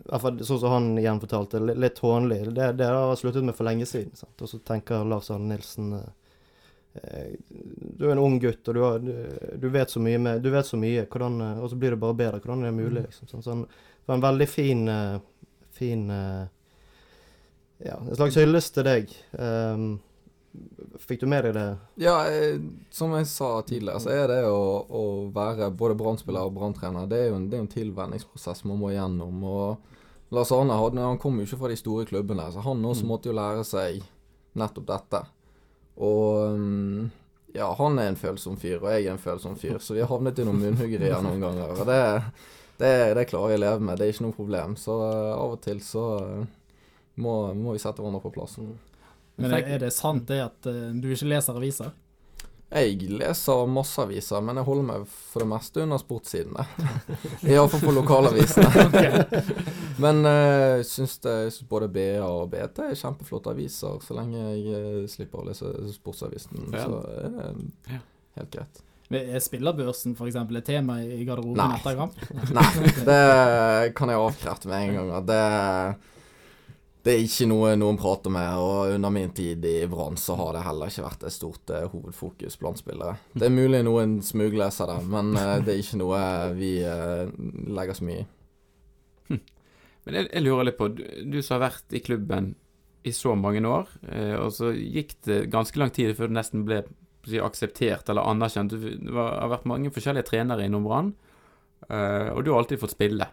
sånn 0.04 0.60
som 0.60 0.74
han 0.74 0.90
igjen 1.00 1.22
fortalte, 1.24 1.62
litt 1.64 2.02
hånlig. 2.04 2.42
Det, 2.52 2.74
det 2.82 2.90
har 2.92 3.16
sluttet 3.20 3.48
med 3.48 3.56
for 3.56 3.70
lenge 3.70 3.88
siden. 3.88 4.12
Sant? 4.20 4.36
Og 4.44 4.52
så 4.52 4.60
tenker 4.68 5.08
Lars 5.08 5.32
Arne 5.32 5.54
Nilsen 5.54 5.96
eh, 5.96 7.32
Du 7.96 8.04
er 8.10 8.18
en 8.18 8.26
ung 8.26 8.36
gutt, 8.44 8.68
og 8.68 8.76
du, 8.76 8.82
har, 8.84 9.00
du, 9.00 9.16
du 9.64 9.70
vet 9.72 9.96
så 9.96 10.04
mye, 10.04 10.20
med, 10.20 10.44
du 10.44 10.52
vet 10.52 10.68
så 10.68 10.80
mye 10.82 11.08
hvordan, 11.08 11.40
og 11.64 11.72
så 11.72 11.80
blir 11.80 11.96
det 11.96 12.04
bare 12.04 12.20
bedre. 12.26 12.44
Hvordan 12.44 12.68
er 12.68 12.74
det 12.74 12.82
mulig? 12.82 13.08
Liksom, 13.08 13.32
sånn, 13.32 13.48
sånn, 13.48 13.68
det 13.70 14.12
var 14.12 14.20
en 14.20 14.28
veldig 14.28 14.50
fin, 14.52 14.90
fin 15.72 16.10
Ja, 17.80 17.96
en 17.96 18.18
slags 18.20 18.36
hyllest 18.36 18.76
til 18.76 18.92
deg. 18.92 19.16
Um, 19.40 19.94
fikk 21.02 21.24
du 21.24 21.28
med 21.30 21.48
deg 21.48 21.56
det? 21.58 21.68
Ja, 22.04 22.18
som 22.94 23.14
jeg 23.18 23.28
sa 23.32 23.50
tidligere, 23.66 24.02
så 24.04 24.14
er 24.14 24.28
det 24.32 24.42
å, 24.48 24.84
å 24.88 25.04
være 25.34 25.72
både 25.74 25.98
brannspiller 26.00 26.48
og 26.48 26.56
branntrener 26.58 27.10
Det 27.10 27.20
er 27.20 27.32
jo 27.32 27.40
en, 27.40 27.50
en 27.58 27.72
tilvenningsprosess 27.72 28.64
man 28.70 28.82
må 28.82 28.94
gjennom. 28.94 29.44
Og 29.50 30.34
Lars 30.34 30.54
Arne 30.56 30.78
hadde, 30.80 31.02
han 31.02 31.22
kom 31.22 31.40
jo 31.40 31.48
ikke 31.48 31.62
fra 31.62 31.72
de 31.72 31.80
store 31.80 32.08
klubbene, 32.10 32.48
så 32.54 32.64
han 32.66 32.86
også 32.86 33.10
måtte 33.10 33.32
jo 33.32 33.38
lære 33.38 33.66
seg 33.68 34.02
nettopp 34.58 34.88
dette. 34.90 35.22
Og 36.02 36.58
mm, 36.58 37.12
ja, 37.54 37.70
han 37.78 38.00
er 38.02 38.10
en 38.10 38.18
følsom 38.18 38.58
fyr, 38.58 38.80
og 38.80 38.90
jeg 38.90 39.06
er 39.06 39.14
en 39.14 39.22
følsom 39.22 39.58
fyr, 39.60 39.78
så 39.82 39.98
vi 39.98 40.02
har 40.02 40.10
havnet 40.10 40.42
i 40.42 40.48
noen 40.48 40.62
munnhuggerier 40.62 41.22
noen 41.22 41.44
ganger. 41.44 41.76
Og 41.78 41.90
det, 41.90 42.00
det, 42.82 42.94
det 43.20 43.28
klarer 43.30 43.54
jeg 43.54 43.62
å 43.62 43.66
leve 43.66 43.86
med, 43.86 44.00
det 44.00 44.08
er 44.08 44.16
ikke 44.16 44.26
noe 44.26 44.38
problem. 44.38 44.74
Så 44.80 44.98
eh, 45.06 45.34
av 45.36 45.54
og 45.58 45.62
til 45.66 45.82
så 45.86 46.08
eh, 46.24 46.48
må, 47.22 47.36
må 47.58 47.76
vi 47.76 47.84
sette 47.84 48.02
hverandre 48.02 48.24
på 48.24 48.34
plass. 48.34 48.58
Men 49.36 49.54
er, 49.58 49.68
er 49.76 49.84
det 49.86 49.94
sant 49.96 50.28
det 50.30 50.40
at 50.44 50.70
uh, 50.70 50.90
du 50.94 51.10
ikke 51.14 51.32
leser 51.32 51.58
aviser? 51.58 51.94
Jeg 52.74 53.06
leser 53.06 53.68
masse 53.70 54.02
aviser, 54.02 54.42
men 54.42 54.58
jeg 54.58 54.66
holder 54.66 54.86
meg 54.88 55.04
for 55.14 55.44
det 55.44 55.50
meste 55.52 55.84
under 55.84 56.00
sportssidene. 56.02 56.64
Iallfall 57.52 57.84
på 57.84 57.94
lokalavisene. 57.94 58.86
men 60.04 60.24
eh, 60.26 60.80
jeg 60.80 60.88
uh, 60.88 60.88
syns 60.90 61.60
både 61.70 61.92
BA 61.94 62.24
og 62.26 62.48
BT 62.54 62.82
er 62.88 62.98
kjempeflotte 62.98 63.54
aviser, 63.54 64.00
så 64.02 64.18
lenge 64.18 64.42
jeg 64.42 64.80
eh, 64.80 65.04
slipper 65.12 65.44
å 65.44 65.46
lese 65.52 65.70
sportsavisen. 65.94 66.66
Ja. 66.74 66.88
Så 66.88 67.04
er 67.14 67.38
det 67.38 67.54
Ja. 67.94 68.02
helt 68.40 68.58
greit. 68.58 68.82
Er 69.14 69.44
spillerbørsen 69.44 70.16
f.eks. 70.18 70.40
et 70.42 70.66
tema 70.66 70.96
i 71.04 71.22
garderoben 71.28 71.60
Nei. 71.60 71.76
etter 71.78 72.00
kamp? 72.00 72.16
Nei, 72.56 72.66
det 73.06 73.94
kan 73.94 74.10
jeg 74.10 74.18
avkrefte 74.18 74.72
med 74.72 74.88
en 74.88 74.96
gang. 74.98 75.28
Det, 75.30 75.42
det 77.04 77.14
er 77.14 77.24
ikke 77.26 77.50
noe 77.52 77.74
noen 77.76 77.98
prater 78.00 78.32
med, 78.32 78.60
og 78.64 78.94
under 78.96 79.12
min 79.12 79.34
tid 79.36 79.66
i 79.68 79.76
Brann 79.92 80.16
så 80.20 80.38
har 80.40 80.54
det 80.56 80.64
heller 80.64 80.92
ikke 80.92 81.04
vært 81.04 81.26
et 81.28 81.36
stort 81.36 81.74
uh, 81.76 81.84
hovedfokus 81.92 82.56
blant 82.62 82.80
spillere. 82.80 83.18
Det 83.36 83.50
er 83.50 83.56
mulig 83.56 83.82
noen 83.84 84.22
smugleser 84.24 84.88
det, 84.94 85.02
men 85.12 85.34
uh, 85.36 85.58
det 85.60 85.76
er 85.76 85.84
ikke 85.84 86.00
noe 86.00 86.22
vi 86.56 86.78
uh, 86.88 87.28
legger 87.76 88.00
så 88.00 88.08
mye 88.08 88.24
i. 88.24 88.30
Men 90.04 90.18
jeg, 90.20 90.30
jeg 90.34 90.44
lurer 90.44 90.68
litt 90.68 90.80
på, 90.80 90.90
du, 90.92 91.04
du 91.32 91.40
som 91.40 91.58
har 91.58 91.70
vært 91.70 91.96
i 91.96 92.02
klubben 92.04 92.54
i 93.04 93.12
så 93.16 93.36
mange 93.36 93.64
år, 93.68 93.90
eh, 94.08 94.36
og 94.40 94.52
så 94.56 94.72
gikk 94.76 95.18
det 95.28 95.46
ganske 95.52 95.80
lang 95.80 95.92
tid 95.96 96.14
før 96.16 96.32
du 96.32 96.38
nesten 96.38 96.66
ble 96.68 96.82
si, 97.28 97.40
akseptert 97.40 98.10
eller 98.12 98.28
anerkjent. 98.32 98.76
Du, 98.76 98.90
det 99.00 99.16
har 99.16 99.52
vært 99.52 99.68
mange 99.70 99.92
forskjellige 99.96 100.30
trenere 100.32 100.68
innom 100.68 100.88
Brann, 100.88 101.14
eh, 101.90 102.30
og 102.32 102.44
du 102.44 102.54
har 102.54 102.62
alltid 102.62 102.82
fått 102.84 102.96
spille. 102.96 103.28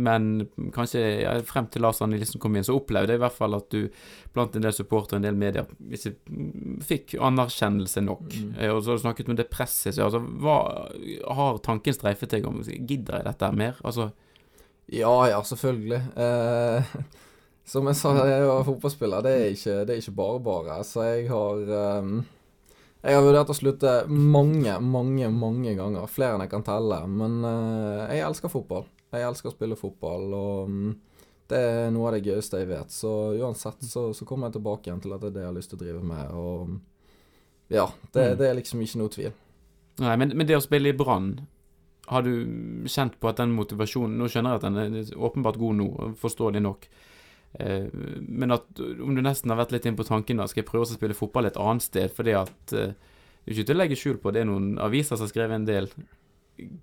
Men 0.00 0.48
kanskje 0.74 1.02
ja, 1.22 1.34
frem 1.46 1.68
til 1.72 1.84
Lars 1.84 2.00
Arne 2.00 2.16
Nilsen 2.16 2.40
kom 2.42 2.56
inn, 2.56 2.66
så 2.66 2.76
opplevde 2.78 3.14
jeg 3.14 3.20
i 3.20 3.24
hvert 3.24 3.36
fall 3.36 3.56
at 3.58 3.68
du 3.72 3.86
blant 4.34 4.56
en 4.56 4.64
del 4.64 4.74
supportere 4.74 5.18
og 5.18 5.20
en 5.20 5.28
del 5.28 5.38
medier 5.38 5.68
ikke 5.90 6.14
fikk 6.86 7.14
anerkjennelse 7.20 8.02
nok. 8.06 8.26
Mm. 8.30 8.50
Eh, 8.58 8.72
og 8.72 8.82
så 8.82 8.92
har 8.92 9.00
du 9.00 9.04
snakket 9.04 9.30
om 9.32 9.38
det 9.38 9.50
presset. 9.52 9.96
Så, 9.96 10.06
altså, 10.06 10.22
hva 10.42 10.58
har 11.36 11.62
tanken 11.66 11.96
streifet 11.96 12.36
deg 12.36 12.48
om 12.48 12.62
Gidder 12.64 13.20
jeg 13.20 13.28
dette 13.30 13.54
mer? 13.56 13.80
Altså, 13.84 14.10
Ja 14.90 15.14
ja, 15.30 15.38
selvfølgelig. 15.46 16.02
Eh, 16.18 16.92
som 17.72 17.86
jeg 17.90 17.98
sa, 17.98 18.14
jeg 18.26 18.46
var 18.48 18.66
fotballspiller. 18.66 19.24
Det 19.26 19.32
er 19.32 19.48
ikke, 19.54 19.80
det 19.86 19.94
er 19.94 20.04
ikke 20.04 20.18
bare 20.20 20.44
bare. 20.46 20.78
Så 20.86 21.06
jeg 21.06 21.28
har 21.30 21.74
ehm, 21.80 22.22
Jeg 23.00 23.16
har 23.16 23.24
vurdert 23.24 23.48
å 23.52 23.56
slutte 23.56 23.92
mange, 24.08 24.74
mange, 24.84 25.28
mange 25.32 25.74
ganger. 25.78 26.10
Flere 26.10 26.36
enn 26.36 26.44
jeg 26.44 26.52
kan 26.52 26.66
telle. 26.66 27.02
Men 27.08 27.38
eh, 27.48 28.16
jeg 28.16 28.26
elsker 28.28 28.52
fotball. 28.52 28.88
Jeg 29.10 29.26
elsker 29.26 29.50
å 29.50 29.54
spille 29.54 29.76
fotball, 29.78 30.26
og 30.38 30.68
mm, 30.70 30.90
det 31.50 31.58
er 31.66 31.90
noe 31.90 32.08
av 32.10 32.14
det 32.14 32.24
gøyeste 32.28 32.60
jeg 32.62 32.68
vet. 32.70 32.92
Så 32.94 33.10
uansett 33.40 33.82
så, 33.82 34.08
så 34.14 34.26
kommer 34.28 34.48
jeg 34.48 34.58
tilbake 34.60 34.86
igjen 34.90 35.00
til 35.02 35.14
at 35.16 35.24
det 35.24 35.32
er 35.32 35.36
det 35.38 35.42
jeg 35.44 35.50
har 35.50 35.56
lyst 35.56 35.72
til 35.72 35.80
å 35.80 35.84
drive 35.84 36.02
med. 36.06 36.34
Og 36.38 36.76
ja, 37.74 37.88
det, 38.14 38.26
Mm. 38.32 38.36
det 38.38 38.46
er 38.50 38.58
liksom 38.60 38.82
ikke 38.82 38.98
noe 39.02 39.14
tvil. 39.14 39.32
Nei, 40.00 40.16
men, 40.16 40.32
men 40.38 40.46
det 40.46 40.56
å 40.56 40.62
spille 40.62 40.92
i 40.92 40.96
Brann, 40.96 41.32
har 42.10 42.22
du 42.26 42.30
kjent 42.90 43.18
på 43.22 43.28
at 43.30 43.38
den 43.38 43.52
motivasjonen 43.54 44.16
Nå 44.18 44.26
skjønner 44.32 44.56
jeg 44.56 44.60
at 44.60 44.64
den 44.66 44.78
er 44.98 45.10
åpenbart 45.14 45.58
god 45.60 45.76
nå, 45.78 45.88
forståelig 46.18 46.62
nok. 46.64 46.86
Eh, 47.60 47.86
men 48.26 48.54
at 48.54 48.80
om 48.80 49.14
du 49.14 49.20
nesten 49.22 49.50
har 49.52 49.58
vært 49.60 49.74
litt 49.74 49.86
inn 49.86 49.98
på 49.98 50.06
tanken 50.08 50.38
da, 50.40 50.46
skal 50.50 50.62
jeg 50.64 50.70
prøve 50.70 50.86
å 50.86 50.90
spille 50.90 51.18
fotball 51.18 51.46
et 51.50 51.58
annet 51.60 51.82
sted, 51.86 52.10
fordi 52.14 52.34
at 52.38 52.74
eh, 52.78 52.94
Det 53.40 53.54
er 53.54 53.56
ikke 53.56 53.66
til 53.70 53.76
å 53.76 53.80
legge 53.82 53.96
skjul 53.98 54.18
på, 54.22 54.30
det 54.34 54.42
er 54.42 54.48
noen 54.50 54.74
aviser 54.82 55.16
som 55.16 55.24
har 55.26 55.30
skrevet 55.32 55.56
en 55.56 55.64
del 55.66 55.86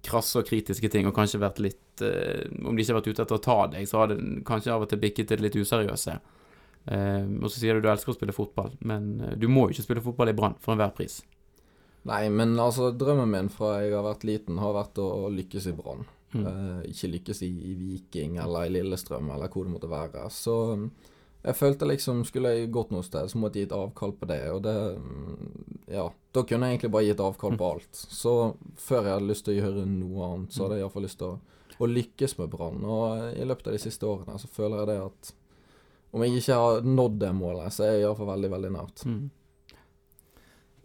krasse 0.05 0.41
og 0.41 0.49
kritiske 0.49 0.89
ting, 0.93 1.07
og 1.09 1.15
kanskje 1.15 1.41
vært 1.41 1.61
litt 1.63 2.03
eh, 2.05 2.43
Om 2.63 2.75
de 2.75 2.83
ikke 2.83 2.93
har 2.93 2.99
vært 2.99 3.11
ute 3.11 3.23
etter 3.23 3.37
å 3.37 3.43
ta 3.43 3.59
deg, 3.73 3.87
så 3.89 4.01
har 4.01 4.11
det 4.11 4.19
kanskje 4.47 4.73
av 4.73 4.85
og 4.85 4.91
til 4.91 5.01
bikket 5.01 5.29
til 5.29 5.39
det 5.39 5.47
litt 5.47 5.57
useriøse. 5.61 6.17
Eh, 6.87 7.25
og 7.41 7.49
så 7.51 7.57
sier 7.59 7.75
du 7.75 7.83
du 7.83 7.89
elsker 7.91 8.13
å 8.13 8.17
spille 8.17 8.35
fotball, 8.35 8.75
men 8.87 9.09
eh, 9.21 9.35
du 9.39 9.49
må 9.51 9.67
jo 9.67 9.75
ikke 9.75 9.87
spille 9.89 10.05
fotball 10.05 10.31
i 10.31 10.37
Brann 10.37 10.55
for 10.63 10.75
enhver 10.75 10.93
pris. 10.97 11.19
Nei, 12.07 12.27
men 12.31 12.55
altså, 12.61 12.93
drømmen 12.95 13.33
min 13.33 13.49
fra 13.51 13.81
jeg 13.81 13.91
har 13.91 14.05
vært 14.05 14.23
liten, 14.27 14.61
har 14.61 14.77
vært 14.77 15.01
å, 15.03 15.07
å 15.25 15.33
lykkes 15.33 15.67
i 15.71 15.75
Brann. 15.75 16.05
Mm. 16.35 16.45
Eh, 16.47 16.79
ikke 16.93 17.11
lykkes 17.15 17.43
i, 17.47 17.51
i 17.71 17.75
Viking 17.79 18.37
eller 18.43 18.67
i 18.67 18.73
Lillestrøm 18.77 19.29
eller 19.35 19.51
hvor 19.51 19.67
det 19.67 19.73
måtte 19.73 19.91
være. 19.91 20.27
Så 20.31 20.55
jeg 21.47 21.55
følte 21.55 21.87
liksom 21.87 22.23
Skulle 22.27 22.53
jeg 22.53 22.71
gått 22.75 22.91
noe 22.91 23.05
sted, 23.05 23.29
så 23.31 23.39
måtte 23.39 23.59
jeg 23.59 23.67
gitt 23.67 23.75
avkall 23.77 24.13
på 24.19 24.27
det. 24.29 24.41
Og 24.53 24.63
det 24.65 24.77
mm, 24.99 25.83
Ja. 25.95 26.09
Da 26.35 26.43
kunne 26.45 26.67
jeg 26.67 26.77
egentlig 26.77 26.91
bare 26.93 27.07
gitt 27.07 27.21
avkall 27.23 27.55
på 27.57 27.69
alt. 27.73 27.97
Så 27.97 28.33
før 28.77 29.07
jeg 29.07 29.13
hadde 29.15 29.29
lyst 29.31 29.47
til 29.47 29.55
å 29.55 29.61
gjøre 29.61 29.85
noe 29.89 30.27
annet, 30.27 30.53
så 30.53 30.65
hadde 30.65 30.77
jeg 30.77 30.85
iallfall 30.85 31.07
lyst 31.07 31.17
til 31.17 31.31
å, 31.31 31.63
å 31.81 31.89
lykkes 31.89 32.37
med 32.37 32.51
Brann. 32.53 32.83
Og 32.85 33.23
i 33.31 33.47
løpet 33.47 33.71
av 33.71 33.77
de 33.77 33.81
siste 33.81 34.05
årene 34.05 34.37
så 34.37 34.49
føler 34.51 34.83
jeg 34.83 34.89
det 34.91 34.97
at 35.07 35.31
om 36.13 36.23
jeg 36.23 36.37
ikke 36.37 36.59
har 36.59 36.85
nådd 36.85 37.17
det 37.23 37.31
målet, 37.35 37.73
så 37.73 37.87
er 37.87 37.95
jeg 37.95 38.05
iallfall 38.05 38.29
veldig, 38.29 38.51
veldig 38.53 38.71
nært. 38.75 39.03
Mm. 39.07 39.25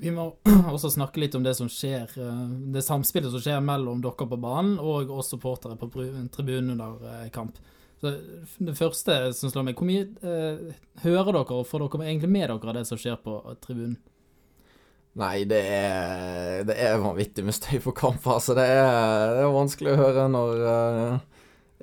Vi 0.02 0.14
må 0.14 0.24
også 0.74 0.90
snakke 0.90 1.20
litt 1.22 1.36
om 1.38 1.44
det 1.44 1.54
som 1.58 1.68
skjer, 1.70 2.08
eh, 2.16 2.40
det 2.74 2.86
samspillet 2.86 3.34
som 3.34 3.44
skjer 3.44 3.60
mellom 3.64 4.00
dere 4.02 4.30
på 4.30 4.40
banen 4.40 4.78
og 4.80 5.12
oss 5.14 5.30
supportere 5.34 5.76
på 5.78 5.90
tribunen 6.32 6.74
under 6.74 6.96
eh, 7.12 7.28
kamp. 7.34 7.60
Så 8.02 8.10
det 8.58 8.74
første 8.74 9.16
som 9.38 9.52
slår 9.52 9.68
meg, 9.68 9.78
hvor 9.78 9.86
mye 9.86 10.08
eh, 10.26 10.72
hører 11.04 11.36
dere 11.36 11.60
og 11.60 11.68
får 11.70 11.84
dere 11.84 12.08
egentlig 12.08 12.32
med 12.34 12.48
dere 12.50 12.72
av 12.72 12.74
det 12.74 12.86
som 12.88 12.98
skjer 12.98 13.20
på 13.22 13.36
tribunen? 13.62 14.00
Nei, 15.20 15.44
det 15.44 15.60
er, 15.68 16.62
det 16.64 16.74
er 16.80 16.96
vanvittig 16.98 17.44
med 17.44 17.54
støy 17.54 17.76
på 17.84 17.92
kamp. 17.94 18.24
Altså, 18.26 18.56
det 18.56 18.64
er, 18.64 19.36
det 19.36 19.44
er 19.44 19.54
vanskelig 19.54 19.92
å 19.92 20.00
høre 20.00 20.24
når 20.32 20.64
eh, 20.72 21.42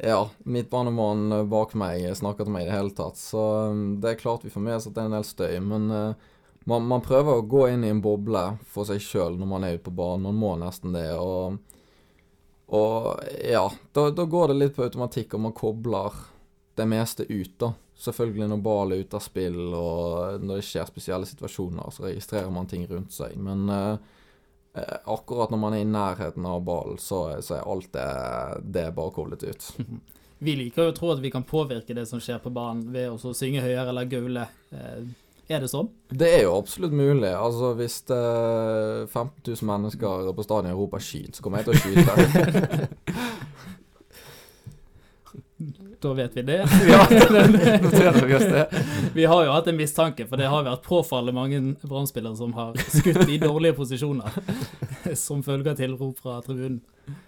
ja, 0.10 0.20
midtbanemannen 0.50 1.46
bak 1.50 1.76
meg 1.78 2.08
snakker 2.18 2.48
til 2.48 2.56
meg 2.56 2.66
i 2.66 2.70
det 2.70 2.76
hele 2.76 2.94
tatt. 2.98 3.22
Så 3.22 3.46
um, 3.70 3.86
det 4.02 4.14
er 4.14 4.22
klart 4.22 4.44
vi 4.44 4.52
får 4.52 4.66
med 4.66 4.80
oss 4.80 4.90
at 4.90 4.98
det 4.98 5.04
er 5.06 5.12
en 5.12 5.18
del 5.20 5.28
støy. 5.28 5.56
Men 5.64 5.88
eh, 5.94 6.30
man, 6.70 6.88
man 6.90 7.06
prøver 7.06 7.40
å 7.40 7.48
gå 7.48 7.68
inn 7.70 7.86
i 7.88 7.94
en 7.94 8.04
boble 8.04 8.44
for 8.68 8.90
seg 8.90 9.00
sjøl 9.04 9.40
når 9.40 9.52
man 9.54 9.68
er 9.68 9.78
ute 9.78 9.88
på 9.88 9.96
banen. 9.96 10.28
Man 10.30 10.42
må 10.42 10.56
nesten 10.60 10.98
det. 10.98 11.08
Og, 11.16 11.60
og 12.70 13.24
ja, 13.44 13.64
da, 13.94 14.10
da 14.14 14.26
går 14.30 14.52
det 14.52 14.58
litt 14.60 14.76
på 14.76 14.86
automatikk, 14.86 15.34
og 15.34 15.42
man 15.48 15.56
kobler 15.58 16.18
det 16.78 16.86
meste 16.86 17.26
ut, 17.26 17.56
da. 17.58 17.74
Selvfølgelig 18.00 18.48
når 18.48 18.62
ball 18.64 18.94
er 18.96 19.02
ute 19.04 19.18
av 19.18 19.24
spill, 19.26 19.58
og 19.76 20.44
når 20.46 20.62
det 20.62 20.68
skjer 20.70 20.88
spesielle 20.88 21.28
situasjoner, 21.28 21.90
så 21.92 22.06
registrerer 22.06 22.54
man 22.54 22.70
ting 22.70 22.86
rundt 22.88 23.12
seg. 23.12 23.34
Men 23.42 23.66
eh, 23.74 23.96
eh, 24.80 25.00
akkurat 25.12 25.52
når 25.52 25.60
man 25.60 25.76
er 25.76 25.84
i 25.84 25.90
nærheten 25.90 26.46
av 26.48 26.62
ballen, 26.64 27.02
så, 27.02 27.26
så 27.44 27.58
er 27.58 27.68
alt 27.68 27.90
det, 27.98 28.06
det 28.70 28.86
er 28.88 28.96
bare 28.96 29.16
koblet 29.18 29.44
ut. 29.44 29.68
Vi 30.40 30.54
liker 30.56 30.88
jo 30.88 30.94
å 30.94 30.96
tro 30.96 31.10
at 31.12 31.20
vi 31.20 31.34
kan 31.34 31.44
påvirke 31.44 31.92
det 31.92 32.06
som 32.08 32.22
skjer 32.24 32.38
på 32.40 32.52
banen 32.56 32.94
ved 32.94 33.12
å 33.12 33.34
synge 33.36 33.60
høyere 33.60 33.90
eller 33.92 34.08
gaule. 34.08 34.46
Eh, 34.72 35.10
er 35.50 35.64
det 35.64 35.72
sånn? 35.72 35.90
Det 36.14 36.30
er 36.30 36.44
jo 36.46 36.56
absolutt 36.60 36.94
mulig. 36.94 37.32
Altså 37.34 37.74
Hvis 37.80 38.02
det 38.10 38.18
er 38.18 39.08
15 39.08 39.42
000 39.48 39.70
mennesker 39.70 40.32
på 40.38 40.46
stadion 40.46 40.78
roper 40.78 41.02
'skyt', 41.02 41.36
så 41.36 41.46
kommer 41.46 41.64
jeg 41.64 41.70
til 41.70 41.76
å 41.76 41.82
skyte. 41.84 42.88
Da 46.02 46.14
vet 46.14 46.38
vi 46.38 46.42
det. 46.42 46.58
Ja, 46.88 47.08
noterer 47.84 48.26
vi 48.26 48.36
oss 48.36 48.44
det. 48.44 48.84
Vi 49.14 49.26
har 49.26 49.46
jo 49.46 49.52
hatt 49.52 49.68
en 49.68 49.76
mistanke, 49.76 50.24
for 50.30 50.40
det 50.40 50.48
har 50.48 50.64
vært 50.64 50.86
påfallende 50.88 51.36
mange 51.36 51.60
Brann-spillere 51.84 52.40
som 52.40 52.54
har 52.56 52.78
skutt 52.88 53.26
i 53.28 53.36
dårlige 53.42 53.76
posisjoner 53.76 54.38
som 55.26 55.44
følge 55.44 55.74
av 55.74 55.82
tilrop 55.82 56.22
fra 56.24 56.38
tribunen. 56.46 56.80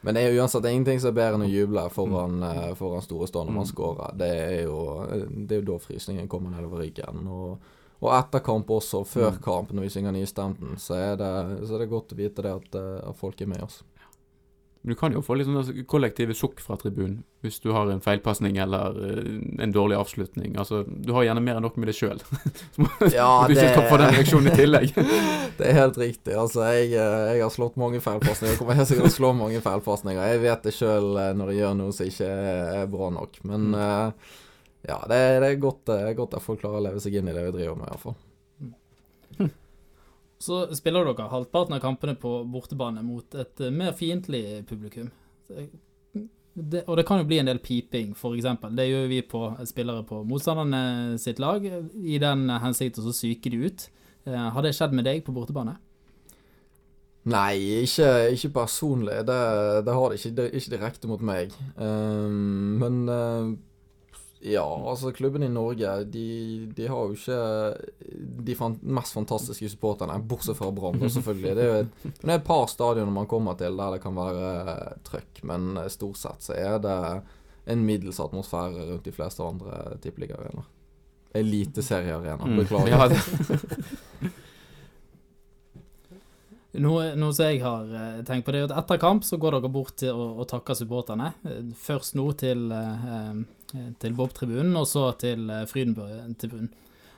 Men 0.06 0.16
det 0.16 0.24
er 0.24 0.32
jo 0.32 0.44
uansett 0.44 0.70
ingenting 0.70 1.02
som 1.02 1.12
er 1.12 1.18
bedre 1.18 1.40
enn 1.40 1.48
å 1.48 1.52
juble 1.52 1.84
foran, 1.92 2.40
eh, 2.46 2.72
foran 2.80 3.04
store 3.04 3.28
stå 3.28 3.44
når 3.48 3.56
man 3.58 3.68
scorer. 3.68 4.16
Det 4.16 4.32
er 4.32 4.58
jo, 4.70 4.80
det 5.10 5.58
er 5.58 5.64
jo 5.64 5.70
da 5.74 5.78
frysningen 5.82 6.32
kommer 6.32 6.54
nedover 6.54 6.86
ryggen. 6.86 7.26
Og, 7.28 7.72
og 8.02 8.10
etter 8.18 8.42
kamp 8.42 8.70
også, 8.74 9.04
før 9.06 9.38
kamp, 9.44 9.72
når 9.72 9.86
vi 9.86 9.94
synger 9.94 10.16
nystemten, 10.16 10.74
så 10.82 10.98
er 10.98 11.20
det, 11.22 11.32
så 11.70 11.78
er 11.78 11.84
det 11.84 11.92
godt 11.92 12.16
å 12.16 12.18
vite 12.18 12.46
det 12.46 12.54
at, 12.58 12.78
eh, 12.80 13.00
at 13.06 13.18
folk 13.20 13.42
er 13.42 13.52
med 13.52 13.62
oss. 13.66 13.84
Men 14.82 14.96
du 14.96 14.98
kan 14.98 15.14
jo 15.14 15.22
få 15.22 15.36
litt 15.38 15.46
sånn 15.46 15.84
kollektive 15.86 16.34
sukk 16.34 16.62
fra 16.64 16.74
tribunen 16.82 17.20
hvis 17.46 17.60
du 17.62 17.68
har 17.74 17.90
en 17.90 18.02
feilpasning 18.02 18.58
eller 18.62 18.98
eh, 19.06 19.28
en 19.62 19.74
dårlig 19.74 20.00
avslutning. 20.00 20.56
Altså, 20.58 20.82
du 20.90 21.12
har 21.14 21.28
gjerne 21.28 21.44
mer 21.46 21.60
enn 21.60 21.66
nok 21.66 21.78
med 21.78 21.92
deg 21.92 21.98
sjøl. 22.00 22.22
Ja, 23.14 23.30
du 23.46 23.54
ikke 23.54 23.70
skal 23.76 23.88
få 23.90 24.02
den 24.02 24.14
reaksjonen 24.16 24.50
i 24.50 24.58
tillegg. 24.58 24.98
Det 25.62 25.68
er 25.70 25.78
helt 25.78 25.98
riktig. 26.02 26.34
Altså, 26.34 26.66
jeg, 26.74 26.96
eh, 26.98 27.34
jeg 27.36 27.46
har 27.46 27.54
slått 27.54 27.78
mange 27.82 28.02
feilpasninger. 28.02 28.56
Jeg 28.56 28.62
kommer 28.62 28.80
helt 28.80 28.90
sikkert 28.90 29.12
til 29.12 29.14
å 29.14 29.20
slå 29.20 29.34
mange 29.38 29.62
feilpasninger. 29.62 30.22
Jeg 30.34 30.46
vet 30.48 30.66
det 30.66 30.74
sjøl 30.74 31.12
når 31.38 31.54
jeg 31.54 31.62
gjør 31.62 31.78
noe 31.78 31.98
som 31.98 32.10
ikke 32.10 32.32
er, 32.32 32.88
bra 32.90 33.12
nok. 33.14 33.42
Men 33.52 33.70
eh, 33.78 34.32
ja, 34.88 34.98
det, 35.10 35.20
det 35.44 35.50
er 35.52 35.62
godt, 35.62 35.90
er 35.94 36.18
godt 36.18 36.36
at 36.38 36.46
folk 36.46 36.62
klarer 36.64 36.82
å 36.82 36.86
leve 36.88 37.02
seg 37.04 37.20
inn 37.20 37.30
i 37.30 37.36
det 37.36 37.46
vi 37.50 37.56
driver 37.60 37.78
med, 37.78 37.92
iallfall. 37.92 38.18
Så 40.42 40.64
spiller 40.74 41.06
dere 41.06 41.30
halvparten 41.30 41.78
av 41.78 41.84
kampene 41.84 42.16
på 42.18 42.40
bortebane 42.50 43.04
mot 43.06 43.38
et 43.38 43.62
eh, 43.62 43.74
mer 43.74 43.94
fiendtlig 43.98 44.64
publikum. 44.70 45.12
Det, 46.52 46.82
og 46.84 46.98
det 46.98 47.06
kan 47.08 47.22
jo 47.22 47.28
bli 47.30 47.38
en 47.40 47.48
del 47.48 47.62
piping, 47.64 48.16
f.eks. 48.18 48.48
Det 48.76 48.88
gjør 48.90 49.06
vi 49.12 49.22
på 49.24 49.44
spillere 49.70 50.04
på 50.08 50.24
motstanderne 50.28 51.20
sitt 51.22 51.40
lag, 51.40 51.64
i 51.64 52.18
den 52.20 52.50
hensikt 52.64 53.00
å 53.00 53.06
så 53.06 53.14
psyke 53.16 53.54
de 53.54 53.62
ut. 53.70 53.88
Eh, 54.26 54.50
Har 54.56 54.66
det 54.66 54.74
skjedd 54.76 54.98
med 54.98 55.08
deg 55.08 55.24
på 55.28 55.36
bortebane? 55.36 55.78
Nei, 57.30 57.84
ikke, 57.86 58.10
ikke 58.34 58.50
personlig. 58.56 59.20
Det, 59.30 59.42
det 59.86 59.94
har 59.94 60.10
det 60.10 60.18
ikke. 60.18 60.34
Det, 60.40 60.46
ikke 60.58 60.74
direkte 60.74 61.10
mot 61.10 61.22
meg. 61.22 61.54
Um, 61.78 62.80
men 62.82 63.04
eh, 63.14 63.52
ja, 64.42 64.64
altså 64.90 65.12
klubben 65.14 65.44
i 65.46 65.50
Norge, 65.54 65.90
de, 66.10 66.68
de 66.74 66.88
har 66.90 67.08
jo 67.08 67.14
ikke 67.14 67.38
de 68.42 68.56
mest 68.82 69.14
fantastiske 69.14 69.70
supporterne, 69.70 70.16
bortsett 70.26 70.58
fra 70.58 70.72
Brann, 70.74 70.98
selvfølgelig. 71.14 71.56
Det 71.60 71.64
er 71.64 71.70
jo 71.70 71.80
et, 71.84 72.08
det 72.24 72.30
er 72.32 72.40
et 72.40 72.48
par 72.48 72.66
stadioner 72.72 73.14
man 73.14 73.28
kommer 73.30 73.54
til 73.60 73.78
der 73.78 73.92
det 73.98 74.02
kan 74.02 74.18
være 74.18 74.98
trøkk, 75.06 75.44
men 75.46 75.78
eh, 75.78 75.90
stort 75.94 76.18
sett 76.18 76.42
så 76.50 76.58
er 76.58 76.80
det 76.82 76.98
en 77.70 77.86
middels 77.86 78.18
atmosfære 78.20 78.88
rundt 78.90 79.06
de 79.06 79.14
fleste 79.14 79.46
andre 79.46 79.98
tippeligaarenaer. 80.02 80.66
Eliteseriearenaer, 81.38 82.42
Mm. 82.48 82.58
beklager. 82.64 82.90
Ja, 82.92 83.08
det, 83.08 83.22
Noe, 86.82 87.10
noe 87.20 87.34
som 87.36 87.50
jeg 87.50 87.60
har 87.66 87.90
eh, 87.92 88.20
tenkt 88.24 88.46
på, 88.48 88.54
det 88.56 88.62
er 88.62 88.70
at 88.70 88.78
etter 88.86 89.00
kamp 89.02 89.26
så 89.28 89.36
går 89.42 89.58
dere 89.58 89.70
bort 89.74 89.92
til 90.00 90.16
å, 90.16 90.28
å 90.40 90.46
takke 90.48 90.72
supporterne. 90.80 91.34
Eh, 91.44 91.66
Først 91.76 92.16
nå 92.16 92.30
til, 92.40 92.62
eh, 92.72 93.02
eh, 93.12 93.42
til 94.00 94.16
Bob-tribunen, 94.18 94.76
og 94.80 94.88
så 94.90 95.10
til 95.22 95.50
eh, 95.50 95.68
Frydenbø-tribunen. 95.70 96.72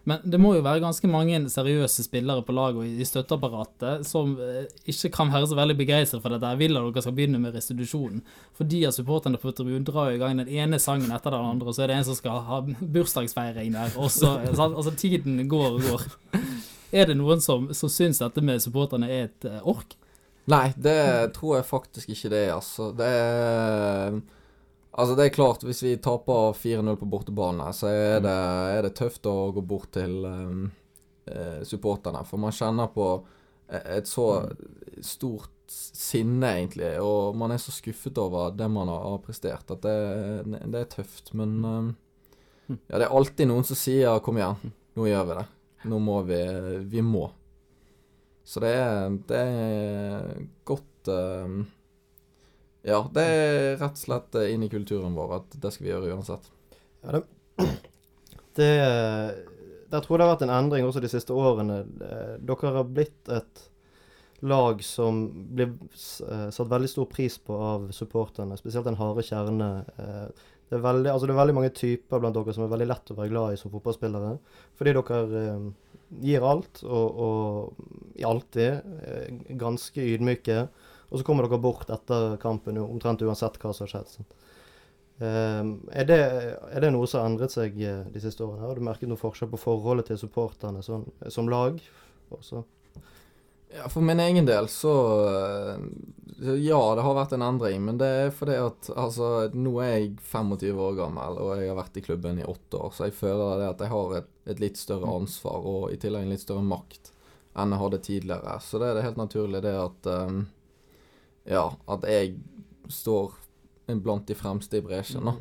Men 0.03 0.19
det 0.27 0.35
må 0.41 0.49
jo 0.51 0.63
være 0.65 0.81
ganske 0.83 1.07
mange 1.07 1.37
seriøse 1.47 2.03
spillere 2.03 2.43
på 2.43 2.51
laget 2.51 2.81
og 2.81 2.87
i 3.03 3.05
støtteapparatet 3.07 4.03
som 4.07 4.33
eh, 4.35 4.65
ikke 4.91 5.13
kan 5.15 5.31
være 5.31 5.47
så 5.47 5.55
veldig 5.55 5.77
begeistret 5.79 6.23
for 6.23 6.33
dette. 6.33 6.49
Jeg 6.51 6.59
vil 6.59 6.75
at 6.75 6.89
dere 6.89 7.03
skal 7.05 7.15
begynne 7.15 7.39
med 7.39 7.55
restitusjonen. 7.55 8.19
For 8.57 8.67
de 8.67 8.81
av 8.89 8.95
supporterne 8.95 9.39
på 9.39 9.53
tribunen 9.55 9.87
drar 9.87 10.11
jo 10.11 10.19
i 10.19 10.21
gang 10.21 10.41
den 10.41 10.51
ene 10.51 10.81
sangen 10.83 11.13
etter 11.15 11.31
den 11.31 11.47
andre, 11.53 11.71
og 11.71 11.77
så 11.77 11.85
er 11.85 11.93
det 11.93 12.01
en 12.01 12.07
som 12.09 12.19
skal 12.19 12.43
ha 12.49 12.59
bursdagsfeiring 12.97 13.71
der, 13.77 13.95
og 13.95 14.11
så? 14.11 14.35
Altså, 14.51 14.91
tiden 14.99 15.39
går 15.47 15.79
og 15.79 15.87
går. 15.87 16.07
Er 16.93 17.07
det 17.09 17.15
noen 17.17 17.39
som, 17.41 17.71
som 17.73 17.89
syns 17.89 18.19
dette 18.21 18.43
med 18.43 18.61
supporterne 18.61 19.07
er 19.07 19.29
et 19.29 19.47
eh, 19.49 19.63
ork? 19.63 19.95
Nei, 20.51 20.73
det 20.75 21.31
tror 21.37 21.61
jeg 21.61 21.69
faktisk 21.69 22.11
ikke 22.11 22.33
det 22.33 22.41
er, 22.49 22.57
altså. 22.57 22.91
Det 22.91 23.07
er 23.07 24.19
Altså, 24.93 25.15
det 25.17 25.25
er 25.25 25.33
klart, 25.33 25.63
hvis 25.65 25.81
vi 25.81 25.95
taper 25.97 26.53
4-0 26.53 26.99
på 27.01 27.09
bortebane, 27.09 27.71
så 27.73 27.89
er 27.89 28.19
det, 28.21 28.33
er 28.77 28.85
det 28.85 28.93
tøft 28.99 29.25
å 29.25 29.49
gå 29.55 29.63
bort 29.65 29.89
til 29.95 30.19
um, 30.21 30.67
eh, 31.25 31.63
supporterne. 31.65 32.21
For 32.29 32.41
man 32.41 32.53
kjenner 32.53 32.91
på 32.93 33.07
et 33.73 34.05
så 34.05 34.27
stort 35.01 35.49
sinne, 35.73 36.51
egentlig, 36.59 36.91
og 37.01 37.37
man 37.39 37.55
er 37.55 37.61
så 37.61 37.73
skuffet 37.73 38.19
over 38.21 38.53
det 38.53 38.67
man 38.69 38.91
har 38.91 39.17
prestert, 39.23 39.71
at 39.73 39.81
det, 39.81 40.59
det 40.69 40.83
er 40.83 40.91
tøft. 40.91 41.33
Men 41.33 41.55
um, 41.65 41.91
ja, 42.67 42.99
det 42.99 43.07
er 43.07 43.17
alltid 43.17 43.49
noen 43.49 43.65
som 43.65 43.79
sier 43.79 44.19
'kom 44.21 44.37
igjen, 44.37 44.73
nå 44.93 45.07
gjør 45.09 45.25
vi 45.29 45.39
det'. 45.39 45.49
Nå 45.89 45.99
må 45.99 46.21
vi 46.27 46.41
Vi 46.91 47.01
må. 47.01 47.31
Så 48.45 48.59
det 48.59 48.73
er, 48.75 49.09
det 49.27 49.39
er 49.39 50.47
godt 50.67 51.07
eh, 51.07 51.63
Ja, 52.83 52.99
det 53.15 53.23
er 53.23 53.77
rett 53.79 53.95
og 53.95 54.01
slett 54.01 54.35
eh, 54.39 54.51
inn 54.53 54.65
i 54.65 54.71
kulturen 54.71 55.15
vår 55.15 55.37
at 55.39 55.57
det 55.63 55.71
skal 55.71 55.87
vi 55.87 55.91
gjøre 55.93 56.13
uansett. 56.15 56.49
Ja, 57.03 57.19
det, 57.19 57.23
det 58.59 58.71
Der 59.93 60.01
tror 60.01 60.17
jeg 60.17 60.23
det 60.23 60.25
har 60.27 60.33
vært 60.33 60.47
en 60.47 60.55
endring 60.57 60.87
også 60.87 61.03
de 61.03 61.11
siste 61.11 61.35
årene. 61.37 61.83
Eh, 62.03 62.33
Dere 62.43 62.73
har 62.79 62.89
blitt 62.89 63.31
et 63.31 63.67
lag 64.43 64.81
som 64.83 65.21
blir 65.55 65.69
eh, 65.71 66.49
satt 66.51 66.67
veldig 66.71 66.89
stor 66.91 67.07
pris 67.07 67.37
på 67.39 67.55
av 67.55 67.85
supporterne, 67.95 68.57
spesielt 68.59 68.89
den 68.89 68.99
harde 68.99 69.23
kjerne. 69.23 69.69
Eh, 69.97 70.49
Det 70.73 70.79
er, 70.79 70.83
veldig, 70.83 71.09
altså 71.11 71.27
det 71.27 71.33
er 71.35 71.37
veldig 71.37 71.53
mange 71.53 71.73
typer 71.77 72.19
blant 72.19 72.33
dere 72.33 72.53
som 72.55 72.63
er 72.65 72.69
veldig 72.71 72.87
lett 72.89 73.11
å 73.13 73.15
være 73.19 73.29
glad 73.29 73.53
i 73.53 73.57
som 73.61 73.69
fotballspillere. 73.71 74.31
Fordi 74.79 74.93
dere 74.97 75.41
eh, 75.43 75.67
gir 76.23 76.45
alt, 76.49 76.81
og, 76.83 77.19
og 77.27 78.23
alltid 78.25 78.97
eh, 79.05 79.43
ganske 79.61 80.07
ydmyke. 80.15 80.63
Og 81.13 81.21
så 81.21 81.25
kommer 81.27 81.45
dere 81.45 81.61
bort 81.61 81.91
etter 81.93 82.39
kampen 82.41 82.81
omtrent 82.81 83.21
uansett 83.21 83.59
hva 83.61 83.71
som 83.71 83.85
har 83.85 83.91
skjedd. 83.93 84.33
Ehm, 85.21 85.75
er, 85.93 86.07
det, 86.09 86.21
er 86.73 86.81
det 86.81 86.93
noe 86.95 87.07
som 87.07 87.21
har 87.21 87.29
endret 87.29 87.53
seg 87.53 87.77
eh, 87.85 88.01
de 88.09 88.21
siste 88.23 88.41
årene? 88.45 88.65
Har 88.65 88.79
du 88.79 88.85
merket 88.85 89.11
noe 89.11 89.21
forskjell 89.21 89.51
på 89.51 89.61
forholdet 89.61 90.09
til 90.09 90.19
supporterne 90.23 90.81
sånn, 90.85 91.05
som 91.29 91.51
lag? 91.51 91.77
Også? 92.33 92.63
Ja, 93.73 93.87
For 93.89 94.05
min 94.05 94.21
egen 94.21 94.45
del 94.49 94.67
så 94.69 94.93
eh, 95.29 95.85
Ja, 96.65 96.81
det 96.97 97.05
har 97.05 97.17
vært 97.17 97.37
en 97.37 97.45
endring, 97.45 97.85
men 97.85 98.01
det 98.01 98.09
er 98.23 98.33
fordi 98.33 98.57
at 98.61 98.89
altså 98.89 99.29
Nå 99.53 99.75
er 99.85 99.93
jeg 99.93 100.11
25 100.31 100.81
år 100.87 100.97
gammel, 100.97 101.39
og 101.41 101.53
jeg 101.61 101.69
har 101.71 101.77
vært 101.77 102.01
i 102.01 102.05
klubben 102.05 102.41
i 102.41 102.49
åtte 102.49 102.81
år, 102.81 102.93
så 102.93 103.07
jeg 103.09 103.17
føler 103.21 103.61
det 103.61 103.69
at 103.69 103.85
jeg 103.85 103.93
har 103.93 104.17
et, 104.19 104.33
et 104.49 104.65
litt 104.65 104.81
større 104.81 105.13
ansvar 105.21 105.69
og 105.69 105.87
i 105.93 106.01
tillegg 106.01 106.25
en 106.25 106.33
litt 106.33 106.45
større 106.45 106.65
makt 106.65 107.13
enn 107.53 107.69
jeg 107.69 107.83
hadde 107.83 108.01
tidligere. 108.01 108.53
Så 108.65 108.79
det 108.81 108.87
er 108.89 108.95
det 108.97 109.05
helt 109.05 109.19
naturlig 109.19 109.59
det 109.61 109.73
at 109.77 110.07
um, 110.09 110.39
Ja, 111.49 111.67
at 111.91 112.05
jeg 112.07 112.37
står 112.91 113.35
blant 114.03 114.27
de 114.27 114.35
fremste 114.37 114.79
i 114.79 114.85
bresjen, 114.85 115.27
da. 115.27 115.35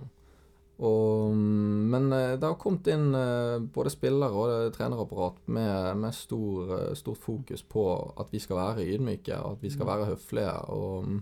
Og, 0.82 1.35
men 1.37 2.09
eh, 2.11 2.32
det 2.40 2.49
har 2.49 2.56
kommet 2.59 2.88
inn 2.90 3.12
eh, 3.14 3.61
både 3.75 3.92
spillere 3.92 4.35
og 4.35 4.73
trenerapparat 4.75 5.37
med, 5.54 6.00
med 6.02 6.16
stor, 6.16 6.73
eh, 6.78 6.88
stort 6.99 7.21
fokus 7.23 7.62
på 7.62 7.85
at 8.18 8.32
vi 8.35 8.40
skal 8.42 8.59
være 8.59 8.87
ydmyke, 8.97 9.37
at 9.37 9.62
vi 9.62 9.71
skal 9.71 9.87
være 9.87 10.09
høflige, 10.11 10.56
og 10.75 11.06
mm, 11.06 11.21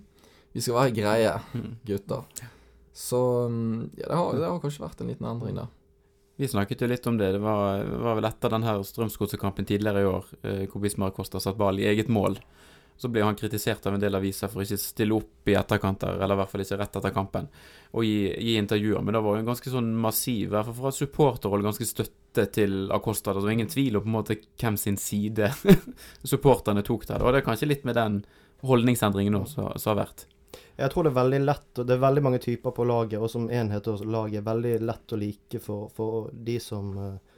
vi 0.54 0.64
skal 0.64 0.78
være 0.78 0.94
greie 0.96 1.34
gutter. 1.88 2.46
Så 2.96 3.20
mm, 3.52 3.90
ja, 3.98 4.06
det, 4.06 4.16
har, 4.16 4.32
det 4.38 4.48
har 4.48 4.62
kanskje 4.64 4.86
vært 4.86 5.04
en 5.04 5.12
liten 5.12 5.28
endring 5.28 5.60
der. 5.60 5.68
Vi 6.40 6.48
snakket 6.48 6.80
jo 6.80 6.88
litt 6.88 7.04
om 7.10 7.18
det. 7.20 7.34
Det 7.34 7.42
var, 7.44 7.84
var 8.00 8.16
vel 8.16 8.30
etter 8.30 8.54
den 8.54 8.64
her 8.64 8.80
Strømsgodset-kampen 8.86 9.66
tidligere 9.68 10.00
i 10.00 10.08
år, 10.08 10.30
hvor 10.72 10.80
Bismar 10.80 11.12
Kosta 11.12 11.36
satt 11.36 11.58
ball 11.60 11.76
i 11.76 11.84
eget 11.84 12.08
mål. 12.08 12.38
Så 13.00 13.08
ble 13.08 13.22
han 13.24 13.36
kritisert 13.38 13.86
av 13.88 13.94
en 13.96 14.02
del 14.02 14.18
aviser 14.18 14.50
for 14.52 14.60
ikke 14.60 14.76
stille 14.76 15.16
opp 15.16 15.48
i 15.48 15.54
etterkanter, 15.56 16.18
eller 16.18 16.36
i 16.36 16.40
hvert 16.42 16.50
fall 16.52 16.64
ikke 16.66 16.76
rett 16.82 16.98
etter 17.00 17.14
kampen, 17.14 17.46
og 17.96 18.04
gi, 18.04 18.26
gi 18.28 18.58
intervjuer. 18.60 19.00
Men 19.00 19.16
det 19.16 19.22
var 19.24 19.38
jo 19.38 19.40
en 19.40 19.48
ganske 19.48 19.72
sånn 19.72 19.88
massiv, 20.02 20.50
i 20.50 20.52
hvert 20.52 20.68
fall 20.68 20.76
fra 20.82 20.92
supporterhold, 20.92 21.64
ganske 21.64 21.88
støtte 21.88 22.44
til 22.52 22.92
Acosta. 22.92 23.32
Det 23.32 23.46
var 23.46 23.56
ingen 23.56 23.72
tvil 23.72 23.96
om 23.96 24.04
på 24.04 24.12
en 24.12 24.18
måte 24.18 24.36
hvem 24.60 24.76
sin 24.80 25.00
side 25.00 25.48
supporterne 26.34 26.84
tok 26.84 27.08
der. 27.08 27.24
Og 27.24 27.32
det 27.32 27.40
er 27.40 27.48
kanskje 27.48 27.70
litt 27.70 27.88
med 27.88 27.96
den 27.96 28.20
holdningsendringen 28.68 29.38
nå 29.38 29.46
som 29.48 29.72
har 29.72 30.00
vært. 30.02 30.26
Jeg 30.76 30.92
tror 30.92 31.04
det 31.04 31.14
er 31.14 31.20
veldig 31.22 31.40
lett, 31.44 31.70
og 31.78 31.88
det 31.88 31.96
er 31.96 32.04
veldig 32.04 32.22
mange 32.24 32.40
typer 32.44 32.76
på 32.76 32.84
laget, 32.88 33.20
og 33.20 33.32
som 33.32 33.48
enhet 33.48 33.88
og 33.88 34.04
laget 34.04 34.42
er 34.42 34.46
veldig 34.46 34.76
lett 34.88 35.12
å 35.12 35.18
like 35.20 35.60
for, 35.64 35.88
for 35.96 36.28
de 36.32 36.60
som 36.60 36.92
uh, 36.96 37.29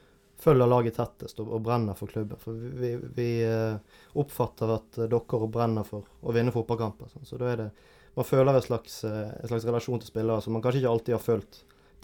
følger 0.43 0.69
laget 0.69 0.97
tettest 0.97 1.39
og, 1.43 1.51
og, 1.55 1.61
brenner 1.65 1.97
for 1.97 2.11
klubben. 2.11 2.39
For 2.41 2.57
vi, 2.57 2.93
vi, 3.15 3.27
uh, 3.47 3.77
oppfatter 4.19 4.75
at 4.75 4.99
uh, 5.01 5.07
dere 5.09 5.49
brenner 5.51 5.87
for 5.87 6.07
å 6.21 6.35
vinne 6.35 6.53
fotballkamper. 6.55 7.11
Sånn. 7.13 7.27
Så 7.27 7.41
da 7.41 7.51
er 7.53 7.65
det 7.65 7.73
Man 8.13 8.27
føler 8.29 8.53
en 8.53 8.61
slags, 8.61 8.99
en 9.09 9.49
slags 9.49 9.63
relasjon 9.65 9.97
til 9.97 10.11
spillere 10.11 10.41
som 10.45 10.53
man 10.53 10.61
kanskje 10.61 10.83
ikke 10.83 10.89
alltid 10.91 11.15
har 11.15 11.21
følt 11.23 11.55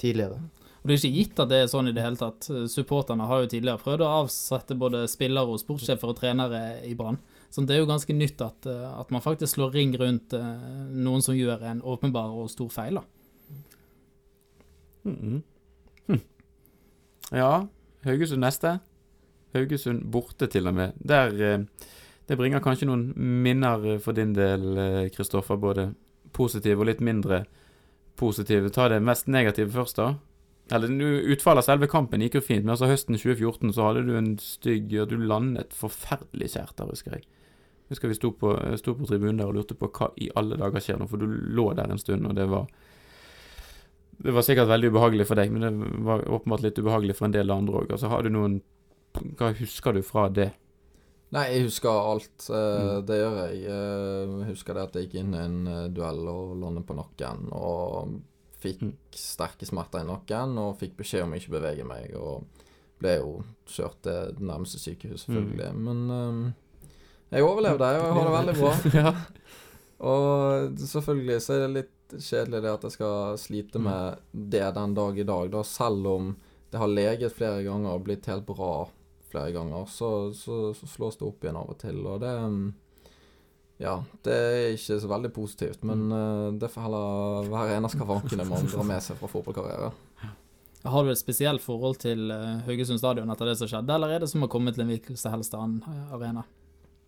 tidligere. 0.02 0.40
Og 0.80 0.88
Det 0.90 0.96
er 0.96 0.98
ikke 0.98 1.20
gitt 1.20 1.42
at 1.44 1.52
det 1.52 1.60
er 1.62 1.68
sånn 1.70 1.92
i 1.92 1.94
det 1.94 2.02
hele 2.02 2.18
tatt. 2.18 2.48
Supporterne 2.74 3.28
har 3.30 3.44
jo 3.44 3.50
tidligere 3.52 3.84
prøvd 3.84 4.02
å 4.02 4.08
avsette 4.24 4.74
både 4.74 5.04
spillere 5.06 5.54
og 5.54 5.62
sportssjefer 5.62 6.10
og 6.10 6.18
trenere 6.18 6.80
i 6.82 6.96
Brann. 6.98 7.20
Så 7.54 7.62
det 7.62 7.76
er 7.76 7.84
jo 7.84 7.92
ganske 7.92 8.16
nytt 8.18 8.42
at, 8.42 8.66
at, 8.66 9.14
man 9.14 9.22
faktisk 9.22 9.54
slår 9.54 9.78
ring 9.78 9.94
rundt 10.02 10.34
noen 10.34 11.22
som 11.22 11.38
gjør 11.38 11.68
en 11.70 11.86
åpenbar 11.86 12.34
og 12.34 12.50
stor 12.50 12.74
feil. 12.74 12.98
da. 12.98 13.06
Mm 15.06 15.16
-hmm. 15.22 15.42
hm. 16.08 16.22
Ja, 17.38 17.68
Haugesund 18.06 18.44
neste. 18.44 18.78
Haugesund 19.54 20.06
borte, 20.12 20.48
til 20.48 20.68
og 20.68 20.76
med. 20.76 20.94
Der, 21.00 21.34
eh, 21.42 21.60
det 22.28 22.38
bringer 22.38 22.62
kanskje 22.64 22.88
noen 22.88 23.14
minner 23.16 23.96
eh, 23.96 24.00
for 24.00 24.14
din 24.14 24.34
del, 24.34 24.78
eh, 24.78 25.10
Kristoffer. 25.10 25.58
Både 25.58 25.94
positive 26.34 26.80
og 26.80 26.88
litt 26.92 27.02
mindre 27.02 27.46
positive. 28.16 28.70
Ta 28.70 28.88
det 28.90 29.02
mest 29.02 29.28
negative 29.28 29.72
først, 29.72 29.98
da. 29.98 30.16
Eller 30.72 30.90
Utfallet 31.34 31.64
av 31.64 31.66
selve 31.66 31.88
kampen 31.90 32.22
gikk 32.22 32.36
jo 32.36 32.46
fint, 32.46 32.64
men 32.64 32.76
altså 32.76 32.86
høsten 32.86 33.18
2014 33.18 33.74
så 33.74 33.88
hadde 33.88 34.04
du 34.06 34.12
en 34.16 34.38
stygg 34.38 34.92
Du 35.10 35.18
landet 35.18 35.74
forferdelig 35.74 36.52
kjært 36.54 36.76
der, 36.78 36.92
husker 36.92 37.16
jeg. 37.18 37.24
Husker 37.90 38.08
vi 38.08 38.14
sto 38.14 38.30
på, 38.38 38.54
sto 38.78 38.94
på 38.94 39.08
tribunen 39.10 39.42
der 39.42 39.50
og 39.50 39.56
lurte 39.56 39.74
på 39.74 39.90
hva 39.90 40.12
i 40.22 40.30
alle 40.38 40.60
dager 40.62 40.80
skjer 40.80 41.00
nå, 41.02 41.08
for 41.10 41.18
du 41.18 41.26
lå 41.26 41.72
der 41.74 41.90
en 41.90 41.98
stund, 41.98 42.28
og 42.30 42.36
det 42.38 42.46
var 42.52 42.68
det 44.20 44.34
var 44.36 44.44
sikkert 44.44 44.68
veldig 44.68 44.90
ubehagelig 44.92 45.28
for 45.30 45.40
deg, 45.40 45.52
men 45.54 45.64
det 45.64 46.02
var 46.04 46.26
åpenbart 46.28 46.64
litt 46.66 46.80
ubehagelig 46.80 47.16
for 47.16 47.30
en 47.30 47.36
del 47.36 47.54
andre 47.54 47.84
òg. 47.84 47.94
Altså, 47.96 48.10
har 48.12 48.26
du 48.26 48.34
noen 48.34 48.60
Hva 49.40 49.54
husker 49.58 49.96
du 49.96 50.04
fra 50.06 50.28
det? 50.30 50.52
Nei, 51.34 51.46
jeg 51.54 51.68
husker 51.68 51.90
alt. 51.94 52.46
Uh, 52.50 52.58
mm. 52.58 53.06
Det 53.06 53.18
gjør 53.20 53.38
jeg. 53.40 53.60
Uh, 53.70 54.34
jeg 54.42 54.50
husker 54.50 54.76
det 54.76 54.84
at 54.88 54.98
jeg 54.98 55.08
gikk 55.08 55.20
inn 55.22 55.36
i 55.36 55.42
en 55.42 55.60
uh, 55.70 55.84
duell 55.94 56.22
og 56.30 56.56
landet 56.62 56.86
på 56.86 56.98
nakken. 56.98 57.48
Og 57.54 58.16
fikk 58.60 58.82
mm. 58.86 58.94
sterke 59.16 59.68
smerter 59.70 60.04
i 60.04 60.10
nakken 60.10 60.58
og 60.62 60.80
fikk 60.82 60.98
beskjed 61.00 61.26
om 61.26 61.36
ikke 61.38 61.54
bevege 61.56 61.86
meg. 61.88 62.16
Og 62.18 62.66
ble 63.00 63.16
jo 63.22 63.36
kjørt 63.70 64.02
til 64.06 64.34
det 64.38 64.50
nærmeste 64.50 64.82
sykehuset, 64.82 65.28
selvfølgelig. 65.28 65.70
Mm. 65.78 65.86
Men 65.86 66.56
jeg 67.30 67.46
overlevde, 67.46 67.94
og 67.94 68.10
jeg 68.10 68.18
har 68.18 68.28
det 68.28 68.36
veldig 68.36 68.58
bra. 68.60 68.74
ja. 69.04 69.14
Og 70.10 70.84
selvfølgelig 70.90 71.42
så 71.46 71.56
er 71.56 71.66
det 71.66 71.72
litt 71.78 71.96
kjedelig 72.18 72.64
det 72.66 72.72
at 72.72 72.86
jeg 72.88 72.96
skal 72.98 73.40
slite 73.42 73.82
mm. 73.82 73.90
med 73.90 74.52
det 74.56 74.68
den 74.76 74.96
dag 74.98 75.20
i 75.20 75.28
dag, 75.28 75.52
da, 75.54 75.64
selv 75.68 76.08
om 76.10 76.32
det 76.70 76.82
har 76.82 76.92
leget 76.92 77.36
flere 77.36 77.64
ganger 77.66 77.96
og 77.96 78.06
blitt 78.06 78.30
helt 78.30 78.46
bra 78.48 78.88
flere 79.30 79.54
ganger, 79.54 79.86
så, 79.90 80.34
så, 80.34 80.74
så 80.74 80.90
slås 80.90 81.20
det 81.20 81.28
opp 81.28 81.44
igjen 81.44 81.58
av 81.60 81.74
og 81.74 81.78
til, 81.82 82.00
og 82.06 82.22
det 82.24 82.34
mm, 82.42 82.70
ja, 83.80 83.96
det 84.28 84.36
er 84.36 84.74
ikke 84.76 84.98
så 85.00 85.08
veldig 85.08 85.30
positivt, 85.32 85.84
men 85.88 86.10
uh, 86.12 86.50
det 86.60 86.68
får 86.74 86.84
heller 86.90 87.52
være 87.54 87.78
en 87.78 87.88
av 87.88 87.94
skavankene 87.94 88.48
man 88.50 88.68
drar 88.68 88.88
med 88.88 89.06
seg 89.06 89.20
fra 89.22 89.30
fotballkarriere. 89.32 89.94
Har 90.90 91.06
du 91.06 91.12
et 91.12 91.20
spesielt 91.20 91.64
forhold 91.64 92.00
til 92.02 92.28
uh, 92.28 92.60
Haugesund 92.68 93.00
stadion 93.00 93.32
etter 93.32 93.48
det 93.48 93.56
som 93.60 93.70
skjedde, 93.72 93.96
eller 93.96 94.16
er 94.16 94.24
det 94.24 94.32
som 94.32 94.44
å 94.44 94.52
komme 94.52 94.74
til 94.76 94.84
en 94.84 94.92
hvilken 94.92 95.20
som 95.20 95.38
helst 95.38 95.56
annen 95.56 95.80
arena? 96.12 96.44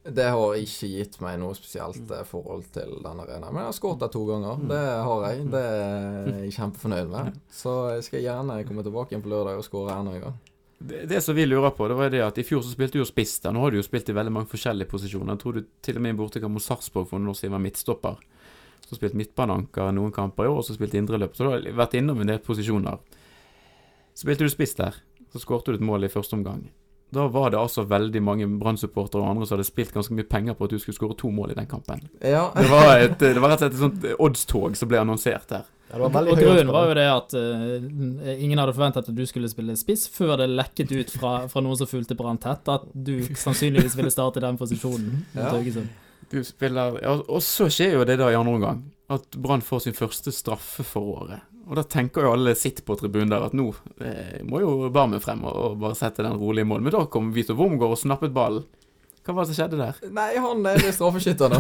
Det 0.02 0.28
har 0.34 0.56
ikke 0.58 0.88
gitt 0.90 1.20
meg 1.22 1.36
noe 1.38 1.54
spesielt 1.54 2.10
eh, 2.10 2.24
forhold 2.26 2.64
til 2.74 2.96
denne 3.04 3.22
arenaen. 3.22 3.52
Men 3.54 3.62
jeg 3.62 3.70
har 3.70 3.76
skåret 3.78 4.02
der 4.02 4.14
to 4.14 4.24
ganger. 4.26 4.58
Mm. 4.58 4.72
Det 4.72 4.86
har 5.08 5.26
jeg. 5.28 5.44
Det 5.54 5.62
er 5.66 6.32
jeg 6.40 6.56
kjempefornøyd 6.56 7.12
med. 7.12 7.36
Så 7.54 7.76
jeg 7.96 8.08
skal 8.08 8.26
gjerne 8.26 8.64
komme 8.66 8.86
tilbake 8.88 9.14
igjen 9.14 9.26
på 9.26 9.34
lørdag 9.34 9.62
og 9.62 9.68
skåre 9.68 10.00
enda 10.00 10.16
en 10.18 10.26
gang. 10.26 10.40
Det, 10.82 11.04
det, 11.06 11.22
som 11.22 11.38
vi 11.38 11.46
lurer 11.46 11.70
på, 11.78 11.86
det 11.88 12.00
var 12.00 12.10
det 12.10 12.24
at 12.26 12.40
i 12.42 12.46
fjor 12.46 12.64
så 12.66 12.74
spilte 12.74 12.98
du 12.98 13.04
jo 13.04 13.06
spiss 13.06 13.36
der. 13.44 13.54
Nå 13.54 13.62
har 13.62 13.70
du 13.70 13.78
jo 13.78 13.86
spilt 13.86 14.10
i 14.10 14.18
veldig 14.18 14.34
mange 14.34 14.50
forskjellige 14.50 14.90
posisjoner. 14.90 15.36
Jeg 15.36 15.44
tror 15.44 15.60
du 15.60 15.70
til 15.86 16.00
og 16.00 16.06
med 16.08 16.16
i 16.16 16.20
bortekamp 16.24 16.58
mot 16.58 16.66
Sarpsborg 16.66 17.12
for 17.12 17.22
noen 17.22 17.36
år 17.36 17.38
siden 17.38 17.54
var 17.54 17.62
midtstopper. 17.62 18.18
Så 18.88 18.98
spilt 18.98 19.14
midtbaneanker 19.20 19.94
noen 19.94 20.12
kamper 20.16 20.48
i 20.48 20.50
år, 20.50 20.64
og 20.64 20.66
så 20.66 20.74
spilt 20.74 20.98
indreløp. 20.98 21.38
Så 21.38 21.46
du 21.46 21.52
har 21.54 21.70
vært 21.78 21.94
innom 22.02 22.26
en 22.26 22.34
del 22.34 22.42
posisjoner. 22.42 22.98
Så 24.16 24.26
spilte 24.26 24.50
du 24.50 24.52
spiss 24.52 24.74
der. 24.82 24.98
Så 25.30 25.46
skårte 25.46 25.72
du 25.72 25.78
et 25.78 25.86
mål 25.86 26.10
i 26.10 26.12
første 26.12 26.36
omgang. 26.36 26.66
Da 27.12 27.28
var 27.28 27.52
det 27.52 27.60
altså 27.60 27.84
veldig 27.84 28.22
mange 28.24 28.48
brann 28.60 28.78
og 28.80 29.16
andre 29.20 29.46
som 29.46 29.58
hadde 29.58 29.68
spilt 29.68 29.92
ganske 29.92 30.16
mye 30.16 30.28
penger 30.28 30.56
på 30.56 30.68
at 30.68 30.72
du 30.72 30.80
skulle 30.80 30.96
skåre 30.96 31.18
to 31.20 31.32
mål 31.32 31.52
i 31.52 31.58
den 31.58 31.68
kampen. 31.68 32.06
Ja. 32.24 32.50
det, 32.56 32.70
var 32.72 32.94
et, 32.96 33.20
det 33.20 33.42
var 33.44 33.52
rett 33.52 33.66
og 33.66 33.68
slett 33.68 33.76
et 33.76 33.84
sånt 33.84 34.08
oddstog 34.16 34.80
som 34.80 34.92
ble 34.92 35.02
annonsert 35.04 35.52
her. 35.52 35.68
Ja, 35.92 36.08
og 36.08 36.40
grunnen 36.40 36.72
var 36.72 36.88
jo 36.88 36.94
det 36.96 37.08
at 37.12 37.34
uh, 37.36 38.30
ingen 38.38 38.62
hadde 38.62 38.76
forventet 38.78 39.10
at 39.10 39.16
du 39.16 39.26
skulle 39.28 39.50
spille 39.52 39.76
spiss, 39.76 40.06
før 40.14 40.38
det 40.40 40.48
lekket 40.54 40.94
ut 40.94 41.12
fra, 41.12 41.34
fra 41.52 41.64
noen 41.64 41.76
som 41.82 41.90
fulgte 41.90 42.16
Brann 42.16 42.40
tett, 42.40 42.64
at 42.72 42.88
du 42.94 43.18
sannsynligvis 43.28 43.98
ville 44.00 44.14
starte 44.14 44.40
i 44.40 44.46
den 44.46 44.60
posisjonen. 44.62 45.26
Ja. 45.36 45.52
Du 46.32 46.40
spiller, 46.48 46.96
ja, 47.04 47.18
og 47.20 47.44
så 47.44 47.68
skjer 47.68 47.98
jo 47.98 48.08
det 48.08 48.22
da 48.22 48.32
i 48.32 48.40
andre 48.40 48.56
omgang, 48.56 48.86
at 49.12 49.36
Brann 49.36 49.64
får 49.66 49.84
sin 49.90 49.98
første 49.98 50.32
straffe 50.32 50.88
for 50.88 51.18
året. 51.18 51.44
Og 51.70 51.78
da 51.78 51.84
tenker 51.86 52.26
jo 52.26 52.34
alle 52.34 52.56
sitt 52.58 52.82
på 52.86 52.98
tribunen 53.00 53.32
der 53.32 53.46
at 53.46 53.54
nå 53.56 53.68
eh, 54.04 54.40
må 54.48 54.64
jo 54.64 54.90
Barmen 54.94 55.22
frem 55.24 55.44
og, 55.46 55.56
og, 55.56 55.76
bare 55.82 55.98
sette 56.00 56.26
den 56.26 56.40
rolig 56.42 56.66
i 56.66 56.70
mål. 56.70 56.82
Men 56.84 56.96
da 56.96 57.06
kom 57.12 57.30
Vito 57.36 57.56
Wormgård 57.58 57.96
og 57.96 58.02
snappet 58.02 58.34
ballen. 58.36 58.66
Hva 59.22 59.36
var 59.38 59.46
det 59.46 59.54
som 59.54 59.60
skjedde 59.60 59.78
der? 59.78 60.00
Nei, 60.18 60.32
han 60.42 60.66
er 60.66 60.82
straffeskytter, 60.90 61.54
nå. 61.54 61.60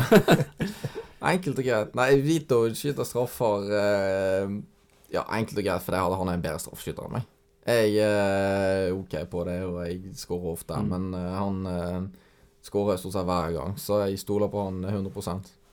enkelt 1.31 1.59
og 1.61 1.67
greit. 1.67 1.93
Nei, 1.97 2.09
Vito 2.25 2.63
skyter 2.73 3.07
straffer 3.07 3.69
eh, 3.77 4.55
Ja, 5.13 5.27
enkelt 5.37 5.61
og 5.61 5.67
greit, 5.67 5.85
for 5.85 5.97
han 5.99 6.31
er 6.31 6.39
en 6.39 6.47
bedre 6.47 6.63
straffeskytter 6.63 7.05
enn 7.05 7.19
meg. 7.19 7.29
Jeg 7.61 7.99
er 8.01 8.87
eh, 8.87 8.95
OK 8.95 9.13
på 9.29 9.43
det, 9.45 9.59
og 9.67 9.83
jeg 9.85 10.15
skårer 10.17 10.53
ofte, 10.55 10.77
mm. 10.81 10.87
men 10.89 11.11
uh, 11.13 11.27
han 11.37 11.59
eh, 11.69 11.99
skårer 12.65 12.97
stort 12.97 13.13
sett 13.13 13.27
hver 13.27 13.53
gang, 13.53 13.75
så 13.77 13.99
jeg 14.07 14.17
stoler 14.21 14.49
på 14.49 14.63
han 14.65 14.81
100 14.81 15.11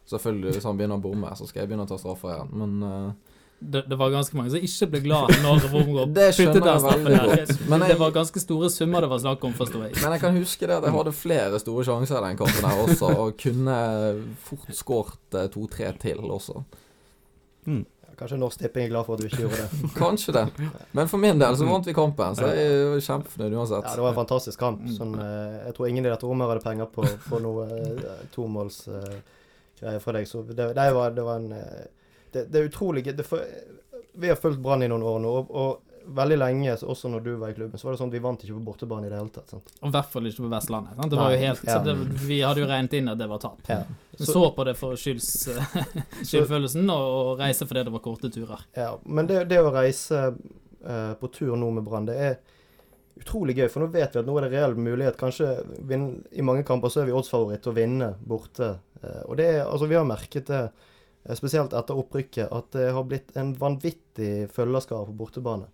Selvfølgelig, 0.09 0.55
hvis 0.57 0.65
han 0.69 0.77
begynner 0.77 1.01
å 1.01 1.05
bomme, 1.05 1.33
så 1.37 1.47
skal 1.49 1.63
jeg 1.63 1.71
begynne 1.71 1.85
å 1.85 1.89
ta 1.89 1.97
straffer 2.01 2.35
igjen, 2.35 2.53
men 2.61 2.85
uh, 2.85 3.28
det, 3.59 3.83
det, 3.91 3.97
var 3.99 4.11
ganske 4.11 4.37
mange 4.39 4.53
som 4.53 4.63
ikke 4.63 4.87
ble 4.93 5.01
glad 5.03 5.33
når 5.43 5.65
Wormgård 5.73 6.15
puttet 6.15 6.63
den 6.63 6.81
straffen 6.83 7.11
der. 7.11 7.53
Men 7.67 7.83
jeg, 7.83 7.91
det 7.91 7.99
var 7.99 8.15
ganske 8.15 8.43
store 8.43 8.71
summer 8.71 9.03
det 9.03 9.11
var 9.11 9.23
snakk 9.25 9.45
om, 9.49 9.55
forsto 9.59 9.83
jeg. 9.83 9.97
Men 9.99 10.15
jeg 10.15 10.23
kan 10.23 10.39
huske 10.39 10.69
det 10.69 10.77
at 10.77 10.87
jeg 10.87 10.95
hadde 10.95 11.15
flere 11.17 11.61
store 11.63 11.87
sjanser 11.89 12.21
i 12.21 12.29
den 12.29 12.41
kampen 12.41 12.69
her 12.71 12.83
også, 12.85 13.13
og 13.25 13.39
kunne 13.43 13.79
fort 14.47 14.75
skåret 14.79 15.39
eh, 15.41 15.49
to-tre 15.55 15.91
til 15.99 16.23
også. 16.23 16.63
Mm. 17.67 17.85
Kanskje 18.19 18.39
Norsk 18.39 18.63
Tipping 18.63 18.89
er 18.89 18.91
glad 18.91 19.07
for 19.07 19.15
at 19.15 19.23
du 19.23 19.29
ikke 19.29 19.45
gjorde 19.45 19.59
det. 19.63 19.91
Kanskje 19.99 20.33
det. 20.35 20.47
Men 20.95 21.11
for 21.11 21.23
min 21.23 21.39
del 21.39 21.59
så 21.59 21.67
vant 21.67 21.87
vi 21.87 21.95
kampen, 21.95 22.39
så 22.39 22.49
jeg 22.51 22.71
er 22.71 23.05
kjempefornøyd 23.11 23.59
uansett. 23.59 23.85
Ja, 23.87 23.95
det 23.95 24.07
var 24.07 24.15
en 24.15 24.23
fantastisk 24.23 24.63
kamp. 24.63 24.87
Sånn, 24.95 25.15
eh, 25.23 25.61
jeg 25.69 25.77
tror 25.77 25.91
ingen 25.91 26.07
i 26.07 26.11
dette 26.11 26.27
rommet 26.27 26.51
hadde 26.51 26.67
penger 26.67 26.91
på, 26.95 27.07
på 27.29 27.43
noe 27.43 27.69
uh, 27.71 28.17
tomålsgreier 28.35 30.03
fra 30.03 30.17
deg. 30.19 30.27
Så 30.31 30.43
det, 30.47 30.73
det, 30.79 30.91
var, 30.95 31.15
det 31.15 31.27
var 31.27 31.43
en 31.43 31.55
det, 32.33 32.47
det, 32.53 32.59
er 32.61 32.69
utrolig 32.71 33.05
det 33.09 33.27
for, 33.27 33.45
vi 34.19 34.29
har 34.31 34.41
fulgt 34.41 34.61
Brann 34.63 34.83
i 34.83 34.89
noen 34.91 35.05
år 35.07 35.21
nå, 35.23 35.35
og, 35.41 35.53
og 35.55 36.15
veldig 36.15 36.39
lenge, 36.41 36.75
også 36.89 37.09
når 37.13 37.25
du 37.25 37.31
var 37.37 37.53
i 37.53 37.57
klubben, 37.57 37.79
så 37.79 37.87
var 37.89 37.95
det 37.95 38.01
sånn 38.01 38.09
at 38.09 38.17
vi 38.17 38.23
vant 38.25 38.45
ikke 38.45 38.55
på 38.57 38.65
bortebane 38.65 39.09
i 39.09 39.11
det 39.13 39.19
hele 39.19 39.33
tatt. 39.33 39.51
sant? 39.53 39.73
Og 39.83 39.91
i 39.91 39.93
hvert 39.93 40.13
fall 40.13 40.29
ikke 40.31 40.45
på 40.47 40.51
Vestlandet. 40.53 40.95
Sant? 40.97 41.13
Det 41.13 41.19
var 41.21 41.35
jo 41.35 41.41
helt, 41.43 41.65
ja. 41.69 41.75
så 41.75 41.81
det, 41.85 42.23
vi 42.25 42.39
hadde 42.41 42.63
jo 42.63 42.69
regnet 42.71 42.97
inn 42.97 43.11
at 43.13 43.21
det 43.21 43.29
var 43.29 43.43
tap. 43.43 43.61
Ja. 43.69 43.83
Så- 44.19 44.33
så 44.33 44.45
på 44.57 44.65
det 44.67 44.75
for 44.79 44.97
skylds, 44.99 45.29
skyldfølelsen 46.31 46.89
og, 46.91 47.09
og 47.19 47.43
reise 47.43 47.69
fordi 47.69 47.85
det 47.87 47.93
var 47.95 48.05
korte 48.05 48.31
turer. 48.35 48.65
Ja, 48.79 48.95
men 49.05 49.29
det, 49.31 49.45
det 49.53 49.61
å 49.63 49.71
reise 49.75 50.23
uh, 50.33 51.13
på 51.21 51.31
tur 51.35 51.55
nå 51.61 51.71
med 51.77 51.87
Brann, 51.87 52.09
det 52.09 52.17
er 52.17 52.39
utrolig 53.21 53.59
gøy. 53.59 53.69
For 53.71 53.85
nå 53.85 53.93
vet 53.93 54.15
vi 54.15 54.23
at 54.23 54.27
nå 54.27 54.37
er 54.39 54.47
det 54.47 54.53
reell 54.57 54.77
mulighet. 54.79 55.19
Kanskje 55.21 55.59
vinn, 55.91 56.09
I 56.33 56.45
mange 56.47 56.65
kamper 56.67 56.93
så 56.93 57.03
er 57.03 57.11
vi 57.11 57.17
oddsfavoritt 57.19 57.63
til 57.67 57.75
å 57.75 57.79
vinne 57.79 58.13
borte. 58.19 58.77
Uh, 59.03 59.23
og 59.29 59.37
det 59.39 59.53
er, 59.59 59.65
altså 59.67 59.91
Vi 59.91 59.99
har 59.99 60.09
merket 60.09 60.49
det, 60.51 60.65
eh, 60.71 60.87
spesielt 61.37 61.75
etter 61.77 61.99
opprykket, 62.01 62.49
at 62.49 62.71
det 62.73 62.87
har 62.97 63.05
blitt 63.05 63.35
en 63.37 63.51
vanvittig 63.59 64.49
følgerskare 64.55 65.11
på 65.11 65.17
bortebane. 65.19 65.69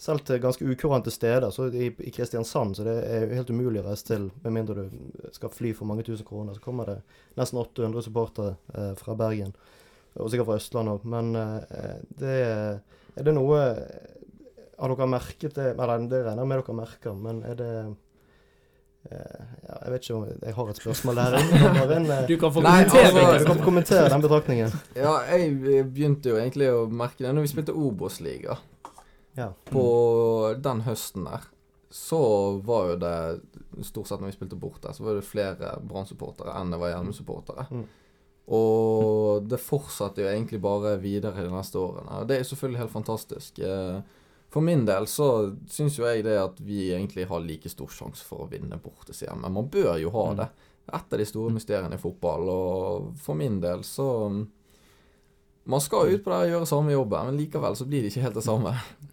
Selv 0.00 0.22
til 0.24 0.40
ganske 0.40 0.64
ukurante 0.64 1.12
steder. 1.12 1.50
så 1.50 1.68
I, 1.68 1.90
i 1.98 2.10
Kristiansand 2.10 2.76
så 2.76 2.84
det 2.84 2.96
er 3.04 3.34
helt 3.36 3.50
umulig 3.50 3.82
å 3.82 3.88
reise 3.88 4.06
til, 4.06 4.30
med 4.44 4.52
mindre 4.52 4.86
du 4.88 5.26
skal 5.32 5.52
fly 5.52 5.74
for 5.76 5.88
mange 5.88 6.04
tusen 6.04 6.24
kroner. 6.24 6.56
Så 6.56 6.64
kommer 6.64 6.88
det 6.88 6.98
nesten 7.36 7.60
800 7.60 8.06
supportere 8.06 8.54
eh, 8.74 8.94
fra 8.96 9.16
Bergen. 9.16 9.52
Og 10.16 10.30
sikkert 10.32 10.48
fra 10.48 10.56
Østlandet 10.56 10.94
òg. 10.94 11.10
Men 11.16 11.34
eh, 11.36 11.98
det 12.20 12.38
er 12.40 13.26
det 13.28 13.36
noe 13.36 13.60
Har 14.80 14.88
dere 14.88 15.06
merket 15.12 15.58
det 15.58 15.74
Eller 15.74 16.06
det 16.08 16.22
regner 16.24 16.40
jeg 16.40 16.48
med 16.48 16.62
dere 16.62 16.76
merker, 16.78 17.16
men 17.26 17.42
er 17.44 17.60
det 17.60 17.72
eh, 17.82 17.92
ja, 19.08 19.76
Jeg 19.84 19.92
vet 19.94 20.04
ikke 20.04 20.16
om 20.18 20.26
jeg 20.28 20.54
har 20.56 20.72
et 20.72 20.80
spørsmål 20.80 21.20
der 21.20 21.36
eh, 21.40 22.26
Du 22.28 22.34
kan 22.40 22.52
få 22.52 22.64
Nei, 22.64 22.82
kommentere. 22.84 23.06
altså, 23.06 23.38
du 23.38 23.46
kan 23.48 23.62
kommentere 23.64 24.10
den 24.12 24.24
betraktningen. 24.26 24.74
Ja, 25.04 25.14
jeg 25.30 25.86
begynte 25.94 26.34
jo 26.34 26.40
egentlig 26.40 26.68
å 26.74 26.84
merke 26.90 27.24
det 27.24 27.32
når 27.32 27.46
vi 27.48 27.52
spilte 27.54 27.76
Obos-liga. 27.76 28.58
Ja. 29.38 29.52
På 29.70 29.86
den 30.58 30.84
høsten 30.84 31.24
der, 31.30 31.48
så 31.90 32.20
var 32.66 32.92
jo 32.92 33.00
det 33.00 33.16
Stort 33.86 34.10
sett 34.10 34.20
når 34.20 34.32
vi 34.32 34.36
spilte 34.36 34.58
bort 34.60 34.82
der, 34.84 34.92
så 34.92 35.06
var 35.06 35.16
det 35.16 35.24
flere 35.24 35.76
Brann-supportere 35.88 36.52
enn 36.58 36.72
det 36.74 36.80
var 36.82 36.90
Hjelm-supportere. 36.92 37.64
Mm. 37.70 37.84
Og 38.50 39.46
det 39.46 39.60
fortsatte 39.62 40.24
jo 40.24 40.28
egentlig 40.28 40.58
bare 40.60 40.96
videre 41.00 41.46
de 41.46 41.52
neste 41.52 41.78
årene. 41.78 42.18
Og 42.18 42.26
det 42.28 42.36
er 42.36 42.42
jo 42.42 42.48
selvfølgelig 42.50 42.80
helt 42.82 42.92
fantastisk. 42.92 43.60
Eh, 43.62 44.00
For 44.50 44.64
min 44.66 44.82
del 44.86 45.06
så 45.06 45.28
syns 45.70 45.98
jo 45.98 46.06
jeg 46.08 46.24
det 46.26 46.34
at 46.40 46.58
vi 46.62 46.88
egentlig 46.90 47.28
har 47.30 47.42
like 47.44 47.70
stor 47.70 47.90
sjanse 47.94 48.24
for 48.26 48.44
å 48.44 48.50
vinne 48.50 48.80
borte, 48.82 49.14
sier. 49.14 49.36
Men 49.38 49.54
man 49.54 49.68
bør 49.70 49.94
jo 50.02 50.10
ha 50.16 50.24
det. 50.40 50.48
Det 50.86 50.96
et 50.96 51.14
av 51.14 51.20
de 51.22 51.26
store 51.28 51.54
mysteriene 51.54 51.94
i 51.94 52.02
fotball, 52.02 52.48
og 52.50 53.12
for 53.22 53.38
min 53.38 53.60
del 53.62 53.84
så 53.86 54.08
Man 55.70 55.82
skal 55.84 56.08
ut 56.08 56.22
på 56.24 56.30
det 56.32 56.36
og 56.38 56.50
gjøre 56.50 56.66
samme 56.66 56.92
jobben, 56.94 57.26
men 57.28 57.36
likevel 57.38 57.76
så 57.78 57.84
blir 57.86 58.02
det 58.02 58.10
ikke 58.10 58.24
helt 58.24 58.34
det 58.34 58.42
samme. 58.42 58.72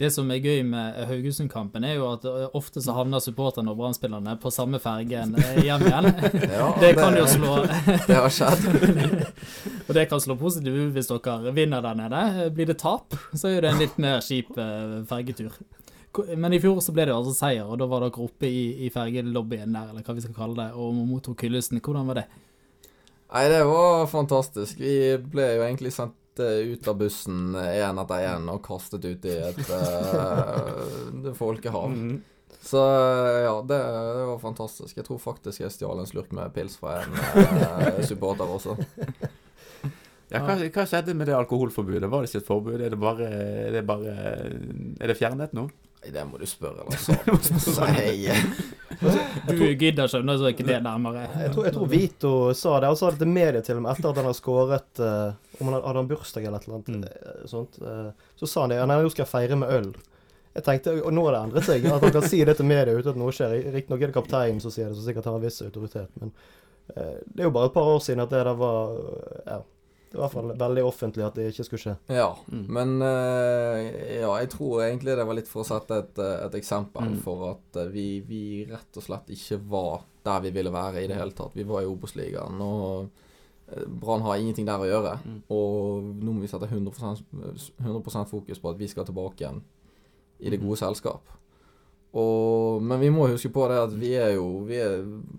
Det 0.00 0.08
som 0.14 0.30
er 0.32 0.40
gøy 0.40 0.62
med 0.64 0.96
Haugesund-kampen, 1.10 1.84
er 1.84 1.98
jo 1.98 2.06
at 2.14 2.22
eh, 2.24 2.46
ofte 2.56 2.80
så 2.80 2.94
havner 2.96 3.20
supporterne 3.20 3.68
og 3.68 3.76
Brann-spillerne 3.76 4.32
på 4.40 4.52
samme 4.54 4.78
fergen 4.80 5.34
eh, 5.36 5.58
hjem 5.66 5.84
igjen. 5.90 6.08
Ja, 6.54 6.70
Det 6.80 6.94
kan 6.96 7.18
jo 7.18 7.26
slå 7.28 7.58
Det 8.08 8.16
har 8.16 8.32
skjedd. 8.32 8.64
Og 9.90 9.92
det 9.98 10.06
kan 10.08 10.22
slå 10.22 10.38
positivt 10.40 10.78
ut 10.78 10.94
hvis 10.96 11.10
dere 11.10 11.52
vinner 11.52 11.84
der 11.84 11.98
nede. 11.98 12.48
Blir 12.56 12.70
det 12.70 12.78
tap, 12.80 13.12
så 13.36 13.50
er 13.50 13.60
det 13.66 13.74
en 13.74 13.82
litt 13.82 13.98
mer 14.00 14.24
kjip 14.24 14.56
eh, 14.56 15.00
fergetur. 15.10 15.58
Men 16.32 16.56
i 16.56 16.62
fjor 16.62 16.80
så 16.82 16.94
ble 16.96 17.04
det 17.06 17.14
altså 17.14 17.34
seier, 17.36 17.68
og 17.68 17.76
da 17.82 17.86
var 17.90 18.06
dere 18.06 18.24
oppe 18.24 18.48
i, 18.48 18.86
i 18.86 18.88
fergelobbyen 18.94 19.76
der, 19.76 19.92
eller 19.92 20.06
hva 20.06 20.16
vi 20.16 20.24
skal 20.24 20.38
kalle 20.38 20.56
det, 20.62 20.70
og 20.80 20.96
mottok 20.96 21.44
hyllesten. 21.44 21.82
Hvordan 21.84 22.08
var 22.08 22.22
det? 22.22 22.26
Nei, 23.30 23.44
det 23.52 23.60
var 23.68 24.08
fantastisk. 24.10 24.80
Vi 24.80 24.96
ble 25.30 25.52
jo 25.58 25.66
egentlig 25.68 25.92
sendt 25.94 26.16
ut 26.38 26.88
av 26.88 26.98
bussen 27.00 27.56
én 27.58 27.98
etter 27.98 28.26
én 28.30 28.46
og 28.52 28.62
kastet 28.62 29.04
ut 29.04 29.24
i 29.26 29.34
et 29.50 29.64
uh, 29.74 31.32
folkehav. 31.34 31.90
Mhm. 31.90 32.20
Så 32.60 32.76
eh, 32.76 33.40
ja, 33.46 33.62
det, 33.62 33.76
det 33.78 34.24
var 34.26 34.38
fantastisk. 34.38 34.96
Jeg 34.96 35.06
tror 35.06 35.18
faktisk 35.22 35.62
jeg 35.62 35.72
stjal 35.72 36.02
en 36.02 36.08
slurk 36.08 36.32
med 36.36 36.52
pils 36.52 36.76
fra 36.80 36.98
en 37.00 37.14
eh, 37.16 38.02
supporter 38.10 38.50
også. 38.50 38.76
Ja, 40.30 40.42
hva, 40.44 40.58
hva 40.60 40.84
skjedde 40.86 41.14
med 41.16 41.30
det 41.30 41.38
alkoholforbudet? 41.38 42.10
Var 42.10 42.22
det 42.22 42.30
ikke 42.30 42.42
et 42.42 42.50
forbud? 42.50 42.76
Er 42.78 42.92
det 42.92 43.00
bare 43.00 43.30
Er 43.30 43.72
det, 43.78 43.84
bare, 43.88 44.16
er 45.00 45.10
det 45.10 45.16
fjernet 45.18 45.56
nå? 45.56 45.66
Nei, 46.00 46.12
det 46.14 46.26
må 46.28 46.38
du 46.40 46.46
spørre 46.48 46.84
Lars 46.86 47.08
Nei. 47.80 48.36
Du 49.48 49.54
gidder 49.80 50.04
ikke, 50.06 50.48
ikke 50.52 50.66
det 50.66 50.78
nærmere. 50.84 51.22
Jeg 51.40 51.52
tror, 51.54 51.64
jeg 51.64 51.74
tror 51.74 51.88
Vito 51.88 52.32
sa 52.54 52.74
det. 52.80 52.90
Han 52.90 52.96
sa 53.00 53.10
det 53.10 53.18
til 53.22 53.30
media 53.32 53.62
til 53.64 53.78
og 53.80 53.82
med 53.86 53.92
etter 53.94 54.10
at 54.12 54.20
han 54.20 54.28
har 54.28 54.36
skåret 54.36 55.00
eh, 55.00 55.32
Om 55.60 55.70
han 55.70 55.74
hadde, 55.78 55.88
en 55.94 55.96
han 56.02 56.10
bursdag 56.10 56.44
eller 56.44 56.58
et 56.60 56.68
eller 56.68 56.76
annet 56.78 56.88
Mm. 56.90 57.04
eh, 57.08 57.46
sånt. 57.48 57.78
eh, 57.80 58.10
så 58.36 58.46
sa 58.48 58.60
han 58.66 58.70
det. 58.74 58.78
han 58.82 58.88
nei, 58.92 59.00
nå 59.02 59.10
skal 59.14 59.24
jeg 59.24 59.32
feire 59.32 59.56
med 59.56 59.72
øl. 59.78 59.90
Jeg 60.54 60.64
tenkte, 60.66 60.96
Og 61.06 61.12
nå 61.14 61.24
har 61.26 61.32
det 61.38 61.42
endret 61.48 61.64
seg. 61.70 61.84
At 61.86 62.02
han 62.02 62.12
kan 62.18 62.28
si 62.28 62.44
det 62.44 62.56
til 62.58 62.66
media 62.66 62.94
uten 62.98 63.12
at 63.14 63.20
noe 63.22 63.32
skjer. 63.32 63.56
Riktignok 63.72 64.02
er 64.02 64.10
det 64.12 64.16
kapteinen 64.18 64.60
som 64.60 64.70
sier 64.74 64.88
det, 64.90 64.96
som 64.98 65.04
sikkert 65.06 65.24
har 65.30 65.36
en 65.40 65.44
viss 65.44 65.60
autoritet. 65.62 66.10
Men 66.20 66.32
eh, 66.96 67.18
det 67.26 67.44
er 67.44 67.48
jo 67.48 67.54
bare 67.56 67.70
et 67.70 67.76
par 67.76 67.88
år 67.96 68.00
siden 68.04 68.20
at 68.24 68.30
det 68.30 68.44
der 68.44 68.54
var 68.58 68.96
Ja. 69.46 69.60
Det 70.10 70.18
var 70.18 70.24
i 70.24 70.26
hvert 70.26 70.32
fall 70.34 70.52
veldig 70.58 70.82
offentlig 70.84 71.22
at 71.24 71.34
det 71.38 71.44
ikke 71.52 71.64
skulle 71.68 71.82
skje. 71.84 71.92
Ja, 72.10 72.32
Mm. 72.50 72.64
men 72.68 73.02
eh, 73.02 74.20
ja, 74.20 74.32
jeg 74.40 74.50
tror 74.50 74.80
egentlig 74.82 75.14
det 75.16 75.26
var 75.26 75.34
litt 75.38 75.46
for 75.48 75.62
å 75.62 75.66
sette 75.68 75.98
et, 76.02 76.18
eh, 76.18 76.46
et 76.46 76.54
eksempel 76.58 77.12
Mm. 77.12 77.20
for 77.22 77.44
at 77.52 77.76
eh, 77.84 77.90
vi, 77.94 78.20
vi 78.26 78.64
rett 78.66 78.96
og 78.96 79.02
slett 79.06 79.30
ikke 79.30 79.60
var 79.70 80.02
der 80.24 80.40
vi 80.40 80.50
ville 80.50 80.72
være 80.74 81.04
i 81.04 81.06
det 81.06 81.16
hele 81.16 81.30
tatt. 81.32 81.54
Vi 81.54 81.62
var 81.64 81.82
i 81.82 81.86
Obos-ligaen, 81.86 82.60
og 82.60 83.08
Brann 83.86 84.20
har 84.26 84.34
ingenting 84.36 84.66
der 84.66 84.82
å 84.82 84.88
gjøre. 84.88 85.12
Mm. 85.24 85.42
Og 85.48 86.02
nå 86.24 86.32
må 86.34 86.40
vi 86.42 86.48
sette 86.50 86.66
100, 86.66 86.90
100 87.78 88.24
fokus 88.26 88.58
på 88.58 88.70
at 88.72 88.78
vi 88.80 88.88
skal 88.90 89.04
tilbake 89.06 89.44
igjen 89.44 89.62
i 90.40 90.50
det 90.50 90.58
gode 90.60 90.76
selskap. 90.80 91.22
Og, 92.12 92.82
men 92.82 92.98
vi 92.98 93.10
må 93.14 93.28
huske 93.30 93.52
på 93.54 93.68
det 93.70 93.76
at 93.84 93.92
vi 93.94 94.08
er 94.18 94.32
jo 94.34 94.64
vi 94.66 94.80
er 94.82 94.96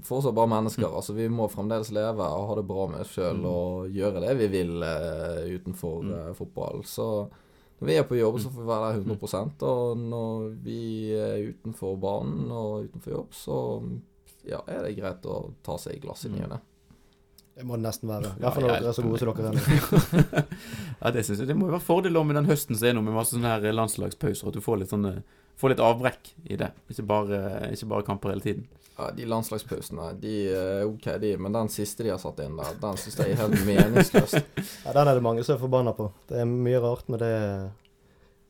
fortsatt 0.07 0.35
bare 0.37 0.47
mennesker. 0.53 0.87
altså 0.87 1.11
Vi 1.17 1.25
må 1.27 1.49
fremdeles 1.51 1.89
leve 1.91 2.23
og 2.23 2.47
ha 2.47 2.55
det 2.55 2.63
bra 2.69 2.85
med 2.87 3.01
oss 3.03 3.11
sjøl 3.17 3.41
og 3.45 3.89
gjøre 3.91 4.21
det 4.23 4.37
vi 4.39 4.47
vil 4.53 4.77
uh, 4.79 5.41
utenfor 5.51 5.97
Mm. 6.01 6.13
eh, 6.15 6.33
fotball. 6.37 6.79
Så 6.87 7.07
når 7.81 7.87
vi 7.89 7.97
er 7.99 8.03
på 8.07 8.15
jobb, 8.15 8.39
så 8.39 8.49
får 8.53 8.61
vi 8.61 8.67
være 8.71 8.93
der 8.93 9.03
100% 9.03 9.63
Og 9.67 9.97
når 9.97 10.49
vi 10.63 11.11
er 11.17 11.49
utenfor 11.51 11.95
banen 11.99 12.51
og 12.51 12.85
utenfor 12.87 13.11
jobb, 13.17 13.33
så 13.33 13.57
ja, 14.47 14.61
er 14.67 14.83
det 14.87 14.95
greit 14.97 15.25
å 15.25 15.51
ta 15.63 15.75
seg 15.77 15.95
et 15.97 16.01
glass 16.05 16.25
i 16.25 16.29
ny 16.31 16.43
og 16.45 16.49
ne. 16.55 16.59
Det 17.61 17.67
må 17.69 17.77
det 17.77 17.85
nesten 17.85 18.09
være. 18.09 18.31
I 18.33 18.41
hvert 18.41 18.55
fall 18.57 18.63
når 18.65 18.71
dere 18.73 18.89
er 18.89 18.95
så 18.97 19.03
gode 19.05 19.19
som 19.21 19.29
dere 19.37 19.51
er 19.51 19.53
nå. 19.53 20.41
Ja, 21.01 21.11
det 21.13 21.23
synes 21.27 21.39
jeg 21.43 21.47
Det 21.51 21.55
må 21.57 21.67
jo 21.69 21.75
være 21.75 21.85
fordeler 21.85 22.25
med 22.25 22.37
den 22.39 22.49
høsten 22.49 22.77
som 22.77 22.87
er 22.89 22.95
nå, 22.97 23.03
med 23.05 23.13
masse 23.13 23.35
sånne 23.35 23.51
her 23.53 23.73
landslagspauser. 23.77 24.49
At 24.49 24.57
du 24.57 24.61
får 24.65 24.81
litt 24.81 24.93
sånne 24.93 25.19
Får 25.61 25.75
litt 25.75 25.81
avbrekk 25.83 26.29
i 26.49 26.55
det. 26.57 26.71
Ikke 26.89 27.03
bare, 27.05 27.39
ikke 27.75 27.85
bare 27.91 28.05
kamper 28.07 28.31
hele 28.33 28.41
tiden. 28.41 28.63
Ja, 28.97 29.11
De 29.13 29.27
landslagspausene, 29.29 30.07
de 30.23 30.31
er 30.57 30.87
ok, 30.87 31.05
de, 31.21 31.35
men 31.37 31.53
den 31.53 31.69
siste 31.69 32.01
de 32.07 32.09
har 32.09 32.17
satt 32.23 32.39
inn 32.41 32.55
der, 32.57 32.71
den 32.81 32.97
synes 32.97 33.19
jeg 33.19 33.35
er 33.35 33.39
helt 33.43 33.61
meningsløs. 33.67 34.33
Ja, 34.87 34.95
Den 34.95 35.11
er 35.11 35.19
det 35.19 35.21
mange 35.27 35.43
som 35.45 35.53
er 35.55 35.61
forbanna 35.61 35.93
på. 35.93 36.07
Det 36.31 36.39
er 36.41 36.49
mye 36.49 36.81
rart 36.81 37.11
med 37.13 37.21
det. 37.21 37.29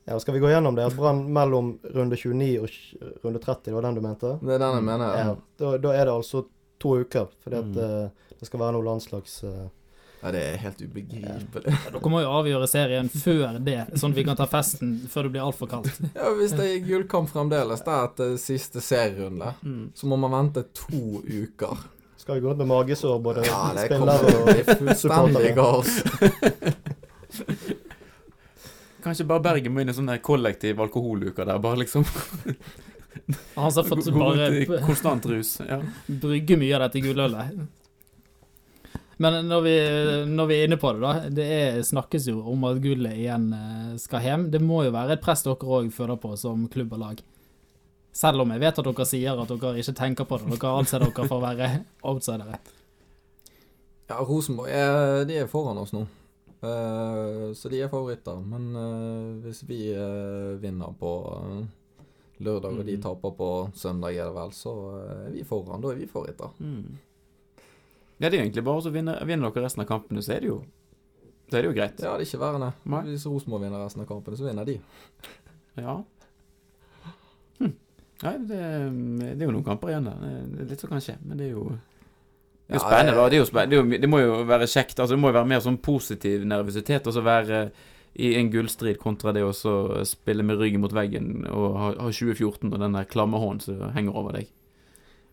Ja, 0.08 0.16
Skal 0.24 0.38
vi 0.38 0.40
gå 0.40 0.48
gjennom 0.54 0.78
det? 0.78 0.86
At 0.88 0.96
Brann 0.96 1.20
mellom 1.36 1.74
runde 1.92 2.16
29 2.16 2.48
og 2.64 3.20
runde 3.26 3.44
30, 3.44 3.68
det 3.68 3.76
var 3.76 3.84
den 3.90 4.00
du 4.00 4.02
mente? 4.08 4.32
Det 4.40 4.56
er 4.56 4.64
den 4.64 4.78
jeg 4.80 4.88
mener. 4.88 5.12
Ja, 5.20 5.28
Ja. 5.28 5.36
da, 5.60 5.76
da 5.84 5.92
er 5.98 6.04
det 6.08 6.16
altså 6.16 6.46
to 6.80 6.96
uker, 7.04 7.28
fordi 7.44 7.60
at 7.60 7.76
Mm. 7.76 8.10
Eh, 8.42 8.44
det 8.44 8.50
skal 8.50 8.60
være 8.66 8.74
noe 8.76 8.84
landslags... 8.90 9.38
eh, 9.46 9.70
Ja, 10.22 10.30
det 10.30 10.40
er 10.52 10.56
helt 10.62 10.78
ubegripelig. 10.78 11.72
Dere 11.90 12.10
må 12.12 12.20
jo 12.22 12.28
avgjøre 12.30 12.66
serien 12.70 13.08
før 13.10 13.56
det, 13.58 13.80
sånn 13.98 14.12
at 14.14 14.18
vi 14.20 14.22
kan 14.28 14.36
ta 14.38 14.46
festen 14.46 14.92
før 15.10 15.26
det 15.26 15.32
blir 15.34 15.42
altfor 15.42 15.66
kaldt. 15.72 15.96
Ja, 16.14 16.28
Hvis 16.38 16.54
det 16.54 16.68
er 16.68 16.84
gullkamp 16.86 17.26
fremdeles, 17.32 17.82
det 17.82 17.90
er 17.96 18.04
etter 18.06 18.36
siste 18.38 18.78
serierunde, 18.84 19.50
så 19.98 20.06
må 20.06 20.14
man 20.22 20.30
vente 20.36 20.62
to 20.78 21.24
uker. 21.26 21.74
skal 22.22 22.38
vi 22.38 22.44
gå 22.44 22.52
ut 22.54 22.62
med 22.62 22.70
magesår, 22.70 23.18
både 23.18 23.48
Ja, 23.48 23.72
det 23.74 23.88
spillere 23.90 24.30
og 24.38 24.94
supportere? 25.02 25.58
Kanskje 29.02 29.26
bare 29.26 29.42
Bergen 29.42 29.74
må 29.74 29.82
inn 29.82 29.90
i 29.90 29.94
sånn 29.96 30.10
kollektiv 30.22 30.78
alkoholuke 30.84 31.42
der. 31.42 31.58
Bare 31.58 31.80
liksom 31.82 32.04
Han 32.06 33.64
har 33.66 33.84
fått 33.90 34.06
bare 34.14 34.78
konstant 34.86 35.26
rus. 35.26 35.56
Ja. 35.66 35.80
brygge 36.06 36.54
mye 36.60 36.76
av 36.78 36.86
dette 36.86 37.02
gullølet. 37.02 37.58
Men 39.22 39.36
når 39.46 39.60
vi, 39.64 39.72
når 40.34 40.48
vi 40.50 40.56
er 40.58 40.66
inne 40.66 40.78
på 40.82 40.90
det, 40.96 41.02
da. 41.04 41.28
Det 41.40 41.44
er, 41.56 41.76
snakkes 41.86 42.26
jo 42.30 42.40
om 42.52 42.64
at 42.68 42.80
gullet 42.82 43.14
igjen 43.20 43.48
eh, 43.54 43.90
skal 44.02 44.24
hjem. 44.24 44.46
Det 44.50 44.60
må 44.64 44.80
jo 44.86 44.92
være 44.94 45.14
et 45.18 45.22
press 45.22 45.44
dere 45.46 45.68
òg 45.78 45.90
føler 45.94 46.18
på 46.22 46.32
som 46.40 46.64
klubb 46.72 46.96
og 46.96 47.02
lag. 47.04 47.20
Selv 48.12 48.42
om 48.44 48.50
jeg 48.52 48.60
vet 48.64 48.80
at 48.82 48.88
dere 48.88 49.06
sier 49.08 49.38
at 49.44 49.52
dere 49.52 49.76
ikke 49.80 49.94
tenker 50.00 50.26
på 50.28 50.40
det. 50.42 50.56
Dere 50.56 50.72
anser 50.80 51.04
dere 51.06 51.28
for 51.28 51.38
å 51.38 51.44
være 51.44 51.68
outsidere. 52.10 52.58
Ja, 54.10 54.18
Rosenborg 54.28 54.68
er, 54.74 55.22
de 55.30 55.38
er 55.44 55.46
foran 55.48 55.78
oss 55.80 55.94
nå. 55.96 56.02
Eh, 56.62 57.46
så 57.56 57.70
de 57.72 57.80
er 57.84 57.92
favoritter. 57.92 58.42
Men 58.44 58.66
eh, 58.76 59.30
hvis 59.46 59.62
vi 59.70 59.78
vinner 60.62 60.92
på 60.98 61.12
lørdag, 62.42 62.74
og 62.80 62.84
de 62.88 62.96
Mm. 62.98 63.02
taper 63.06 63.30
på 63.38 63.48
søndag, 63.78 64.16
er 64.18 64.26
det 64.26 64.34
vel, 64.34 64.50
så 64.56 64.72
er 65.06 65.30
vi 65.30 65.44
foran. 65.46 65.80
Da 65.80 65.92
er 65.94 66.00
vi 66.02 66.10
favoritter. 66.10 66.50
Mm. 66.58 66.98
Ja, 68.22 68.30
det 68.30 68.38
er 68.38 68.44
egentlig 68.44 68.62
bare 68.64 68.78
å 68.78 68.94
vinne, 68.94 69.16
vinne 69.26 69.50
dere 69.50 69.66
resten 69.66 69.82
av 69.82 69.88
kampene, 69.90 70.22
så 70.22 70.36
er 70.36 70.44
det 70.44 70.52
jo 70.52 70.62
Så 71.50 71.58
er 71.58 71.64
det 71.64 71.68
jo 71.72 71.76
greit. 71.76 71.98
Ja, 72.00 72.14
det 72.16 72.24
er 72.24 72.28
ikke 72.30 72.40
verre. 72.40 72.72
Nei. 72.88 73.00
Hvis 73.10 73.26
Rosenborg 73.28 73.66
vinner 73.66 73.82
resten 73.82 74.04
av 74.04 74.08
kampene, 74.08 74.38
så 74.38 74.46
vinner 74.46 74.68
de. 74.68 74.78
Ja. 75.76 75.96
Hm. 77.58 77.72
Nei, 78.22 78.34
det, 78.48 78.60
det 79.26 79.34
er 79.34 79.48
jo 79.50 79.56
noen 79.58 79.66
kamper 79.66 79.92
igjen 79.92 80.06
der. 80.08 80.22
Det 80.22 80.62
er 80.64 80.70
litt 80.70 80.84
som 80.84 80.92
kan 80.94 81.02
skje, 81.04 81.18
men 81.26 81.42
det 81.42 81.50
er 81.50 81.56
jo 81.58 81.66
det 82.72 82.78
er 82.78 82.78
jo 82.78 82.84
spennende, 82.86 83.16
da. 83.18 83.24
Det, 83.28 83.36
er 83.36 83.42
jo 83.42 83.48
spennende. 83.50 83.70
Det, 83.74 83.76
er 83.76 83.82
jo, 83.82 84.02
det 84.06 84.08
må 84.08 84.20
jo 84.22 84.36
være 84.48 84.70
kjekt. 84.70 84.96
Altså, 84.96 85.12
det 85.12 85.20
må 85.20 85.28
jo 85.32 85.36
være 85.36 85.50
mer 85.50 85.64
sånn 85.64 85.80
positiv 85.82 86.46
nervøsitet. 86.48 87.10
Altså 87.10 87.24
være 87.26 87.62
i 88.22 88.32
en 88.38 88.48
gullstrid 88.52 88.96
kontra 89.00 89.32
det 89.36 89.42
å 89.44 89.52
så 89.56 89.74
spille 90.08 90.44
med 90.46 90.60
ryggen 90.60 90.80
mot 90.84 90.92
veggen 90.92 91.46
og 91.48 91.76
ha, 91.80 91.92
ha 91.96 92.08
2014 92.12 92.68
og 92.70 92.80
den 92.80 92.96
der 92.96 93.08
klamme 93.08 93.40
hånden 93.40 93.64
som 93.64 93.94
henger 93.96 94.16
over 94.16 94.38
deg. 94.38 94.52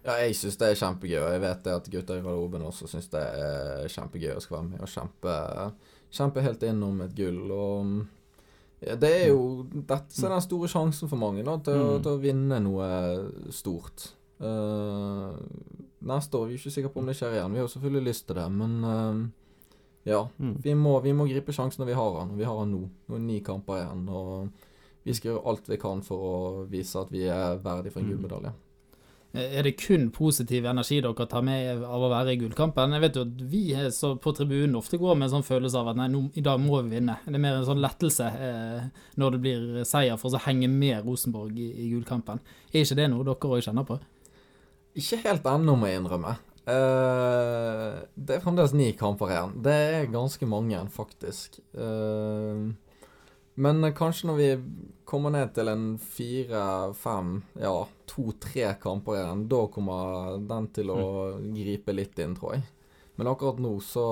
Ja, 0.10 0.16
jeg 0.26 0.34
syns 0.40 0.56
det 0.58 0.72
er 0.72 0.78
kjempegøy, 0.80 1.20
og 1.22 1.34
jeg 1.36 1.42
vet 1.44 1.60
det 1.68 1.74
at 1.78 1.90
gutter 1.94 2.18
i 2.18 2.22
garderoben 2.26 2.64
også 2.66 2.88
syns 2.90 3.10
det 3.14 3.22
er 3.22 3.90
kjempegøy 3.94 4.32
å 4.34 4.42
skal 4.42 4.56
være 4.58 4.70
med 4.72 4.82
og 4.82 4.90
kjempe, 4.90 5.34
kjempe 6.18 6.42
helt 6.46 6.64
innom 6.66 7.04
et 7.06 7.14
gull. 7.18 7.44
Og 7.54 7.92
ja, 8.82 8.96
det 8.98 9.12
er 9.20 9.28
jo 9.30 9.44
dette 9.70 10.18
er 10.24 10.34
den 10.34 10.42
store 10.48 10.70
sjansen 10.72 11.12
for 11.12 11.22
mange, 11.22 11.44
da, 11.46 11.58
til, 11.62 11.78
Mm. 11.78 12.00
til 12.06 12.12
å 12.16 12.22
vinne 12.24 12.60
noe 12.64 12.88
stort. 13.54 14.08
Uh, 14.40 15.36
neste 16.10 16.40
år 16.40 16.48
vi 16.48 16.56
er 16.56 16.62
ikke 16.62 16.72
sikre 16.72 16.92
på 16.94 17.02
om 17.04 17.10
det 17.12 17.18
skjer 17.20 17.36
igjen. 17.36 17.52
Vi 17.54 17.60
har 17.60 17.68
jo 17.68 17.74
selvfølgelig 17.76 18.08
lyst 18.08 18.26
til 18.30 18.40
det, 18.40 18.48
men 18.56 18.78
uh, 18.88 19.28
ja. 20.08 20.24
Mm. 20.40 20.56
Vi 20.64 20.74
må, 20.80 20.96
vi 21.04 21.14
må 21.14 21.28
gripe 21.30 21.54
sjansen 21.54 21.84
når 21.84 21.92
vi 21.92 22.00
har 22.00 22.16
den, 22.22 22.32
og 22.34 22.40
vi 22.40 22.48
har 22.48 22.62
den 22.64 22.72
nå. 22.74 22.82
Nå 23.10 23.16
er 23.16 23.20
det 23.20 23.28
ni 23.28 23.40
kamper 23.46 23.84
igjen, 23.84 24.08
og 24.10 24.50
vi 25.06 25.14
skal 25.14 25.34
gjøre 25.34 25.46
alt 25.52 25.70
vi 25.70 25.78
kan 25.78 26.02
for 26.08 26.24
å 26.32 26.66
vise 26.72 26.98
at 27.04 27.12
vi 27.12 27.28
er 27.28 27.60
verdig 27.62 27.92
for 27.94 28.02
en 28.02 28.10
Mm. 28.10 28.54
Gullmedalje. 29.32 29.60
Er 29.60 29.64
det 29.64 29.78
kun 29.78 30.10
positiv 30.12 30.66
energi 30.66 31.02
dere 31.02 31.28
tar 31.28 31.42
med 31.42 31.84
av 31.84 32.02
å 32.02 32.10
være 32.10 32.34
i 32.34 32.40
gullkampen? 32.40 32.94
Jeg 32.94 33.02
vet 33.02 33.16
jo 33.16 33.22
at 33.22 33.42
vi 33.52 33.64
på 34.22 34.34
tribunen 34.34 34.76
ofte 34.76 34.98
går 34.98 35.16
med 35.16 35.28
en 35.28 35.36
sånn 35.38 35.48
følelse 35.48 35.78
av 35.78 35.90
at 35.90 35.98
nei, 35.98 36.08
nå, 36.10 36.30
i 36.34 36.42
dag 36.42 36.60
må 36.60 36.82
vi 36.82 36.98
vinne. 36.98 37.20
Det 37.26 37.36
er 37.36 37.40
mer 37.40 37.60
en 37.60 37.68
sånn 37.68 37.82
lettelse 37.82 38.26
eh, 38.26 38.90
når 39.16 39.32
det 39.32 39.42
blir 39.44 39.84
seier 39.86 40.18
for 40.18 40.34
å 40.34 40.42
henge 40.46 40.68
med 40.68 41.06
Rosenborg 41.06 41.58
i, 41.58 41.70
i 41.86 41.90
gullkampen. 41.94 42.40
Er 42.74 42.82
ikke 42.82 42.98
det 42.98 43.10
noe 43.10 43.24
dere 43.24 43.54
òg 43.54 43.66
kjenner 43.66 43.86
på? 43.86 44.00
Ikke 44.98 45.22
helt 45.24 45.46
ennå, 45.46 45.78
må 45.78 45.88
jeg 45.90 46.02
innrømme. 46.02 46.38
Uh, 46.70 48.06
det 48.14 48.36
er 48.36 48.44
fremdeles 48.44 48.76
ni 48.78 48.92
kamper 48.98 49.32
igjen. 49.32 49.56
Det 49.64 49.74
er 49.74 50.12
ganske 50.12 50.46
mange, 50.50 50.82
faktisk. 50.94 51.62
Eh, 51.74 52.70
men 53.60 53.84
kanskje 53.96 54.30
når 54.30 54.40
vi 54.40 54.50
kommer 55.10 55.34
ned 55.34 55.54
til 55.56 55.72
en 55.72 55.86
fire, 56.00 56.64
fem, 56.98 57.40
ja, 57.60 57.74
to-tre 58.10 58.74
kamper 58.82 59.18
igjen, 59.18 59.48
da 59.52 59.64
kommer 59.74 60.38
den 60.52 60.70
til 60.76 60.92
å 60.94 61.02
gripe 61.56 61.96
litt 61.96 62.20
inn, 62.22 62.38
tror 62.38 62.56
jeg. 62.58 62.68
Men 63.20 63.32
akkurat 63.32 63.60
nå 63.60 63.74
så 63.84 64.06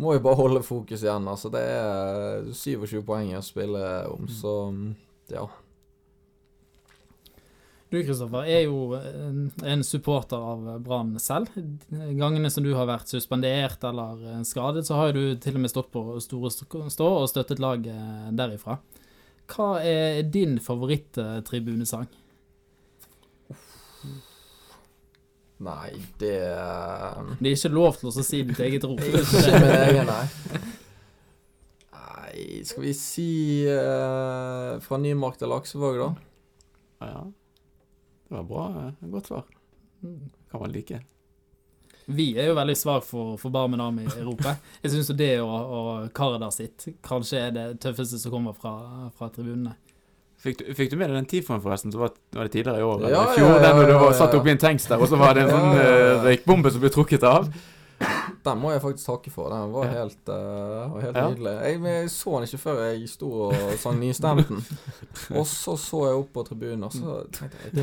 må 0.00 0.14
vi 0.14 0.22
bare 0.22 0.38
holde 0.38 0.62
fokus 0.66 1.04
igjen. 1.04 1.28
Altså, 1.30 1.50
det 1.52 1.60
er 1.60 2.48
27 2.50 3.02
poeng 3.06 3.34
å 3.36 3.42
spille 3.44 3.82
om, 4.10 4.30
så 4.30 4.54
ja. 5.30 5.44
Du 7.94 8.00
Kristoffer, 8.02 8.48
er 8.50 8.64
jo 8.66 8.96
en, 8.98 9.44
en 9.70 9.84
supporter 9.86 10.42
av 10.42 10.64
Brann 10.82 11.12
selv. 11.22 11.52
Gangene 12.18 12.50
som 12.50 12.64
du 12.66 12.72
har 12.74 12.88
vært 12.90 13.12
suspendert 13.12 13.84
eller 13.86 14.18
eh, 14.32 14.40
skadet, 14.48 14.82
så 14.88 14.98
har 14.98 15.14
du 15.14 15.22
til 15.38 15.54
og 15.58 15.62
med 15.62 15.70
stått 15.72 15.92
på 15.94 16.02
store 16.24 16.50
st- 16.50 16.88
stå 16.96 17.08
og 17.22 17.28
støttet 17.30 17.62
laget 17.62 18.34
derifra. 18.34 18.80
Hva 19.54 19.70
er 19.84 20.22
din 20.32 20.56
favoritt-tribunesang? 20.64 22.08
Nei, 25.64 25.90
det 26.18 26.32
Det 27.38 27.46
er 27.46 27.54
ikke 27.54 27.70
lov 27.72 27.94
til 28.00 28.10
å 28.10 28.24
si 28.26 28.40
ditt 28.48 28.58
eget 28.60 28.84
rop. 28.88 29.00
Ikke 29.04 29.60
min 29.62 29.70
egen, 29.70 30.10
nei. 30.10 30.62
Nei, 31.94 32.42
skal 32.66 32.82
vi 32.88 32.92
si 32.98 33.28
uh, 33.70 34.74
fra 34.82 34.98
Nymark 35.00 35.38
til 35.40 35.52
Laksevåg, 35.54 36.00
da? 36.02 36.08
Ja, 37.04 37.12
ja. 37.14 37.24
Det 38.28 38.36
var 38.36 38.46
bra. 38.48 38.68
eh, 38.86 39.08
Godt 39.12 39.26
svar. 39.32 39.44
Kan 40.50 40.60
man 40.60 40.72
like. 40.72 41.00
Vi 42.06 42.34
er 42.36 42.50
jo 42.50 42.56
veldig 42.58 42.76
svak 42.76 43.04
for, 43.08 43.38
for 43.40 43.56
Army 43.56 44.04
i 44.04 44.18
Europa. 44.20 44.56
Jeg 44.82 44.92
syns 44.92 45.08
det 45.16 45.40
og, 45.40 45.72
og 45.78 46.12
Karadar 46.12 46.52
sitt 46.52 46.88
kanskje 47.02 47.40
er 47.46 47.50
det 47.54 47.66
tøffeste 47.80 48.18
som 48.20 48.34
kommer 48.34 48.52
fra, 48.52 49.10
fra 49.16 49.30
tribunene. 49.32 49.74
Fikk 50.44 50.58
du, 50.60 50.64
fikk 50.76 50.90
du 50.92 50.98
med 51.00 51.08
deg 51.08 51.16
den 51.16 51.28
tifoen 51.30 51.62
forresten? 51.64 51.92
som 51.92 52.02
var, 52.02 52.10
var 52.36 52.44
det 52.44 52.52
tidligere 52.52 52.82
i 52.82 52.84
år? 52.84 52.98
Ja, 53.00 53.06
eller 53.06 53.14
i 53.14 53.20
ja, 53.22 53.36
fjor, 53.38 53.54
ja, 53.54 53.60
den 53.64 53.78
du 53.80 53.92
ja, 53.94 54.00
var 54.02 54.10
ja. 54.10 54.18
satt 54.18 54.34
oppi 54.36 54.52
en 54.52 54.60
tanks 54.60 54.88
der, 54.90 55.00
og 55.00 55.08
så 55.08 55.16
var 55.16 55.32
det 55.38 55.46
en 55.46 55.54
sånn 55.54 55.70
ja, 55.78 55.86
ja. 55.86 56.02
eh, 56.02 56.26
røykbombe 56.26 56.72
som 56.74 56.84
ble 56.84 56.90
trukket 56.92 57.24
av? 57.24 57.48
Den 58.44 58.58
må 58.60 58.70
jeg 58.74 58.82
faktisk 58.84 59.06
takke 59.08 59.30
for. 59.32 59.48
Den 59.48 59.72
var 59.72 59.88
helt, 59.88 60.28
uh, 60.28 60.98
helt 61.00 61.16
Ja. 61.16 61.28
nydelig. 61.30 61.54
Jeg, 61.64 61.80
jeg 61.84 62.10
så 62.12 62.34
den 62.34 62.42
ikke 62.48 62.58
før 62.64 62.82
jeg 62.84 63.08
sto 63.08 63.30
og 63.48 63.54
sang 63.80 63.98
Nystemten. 64.02 64.60
og 65.38 65.46
så 65.48 65.76
så 65.80 66.02
jeg 66.10 66.20
opp 66.20 66.32
på 66.36 66.44
tribunen, 66.50 66.84
og 66.84 66.92
så 66.92 67.18
tenkte 67.32 67.56
jeg 67.64 67.72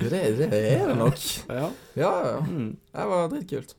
Det 0.00 0.12
er. 0.12 0.36
Det, 0.36 0.50
det 0.50 0.60
er 0.72 0.86
det 0.88 0.96
nok. 1.00 1.24
Ja. 1.48 1.70
Ja, 1.96 2.10
ja. 2.10 2.34
ja. 2.34 2.40
Mm. 2.46 2.76
Det 2.92 3.06
var 3.14 3.28
dritkult. 3.32 3.76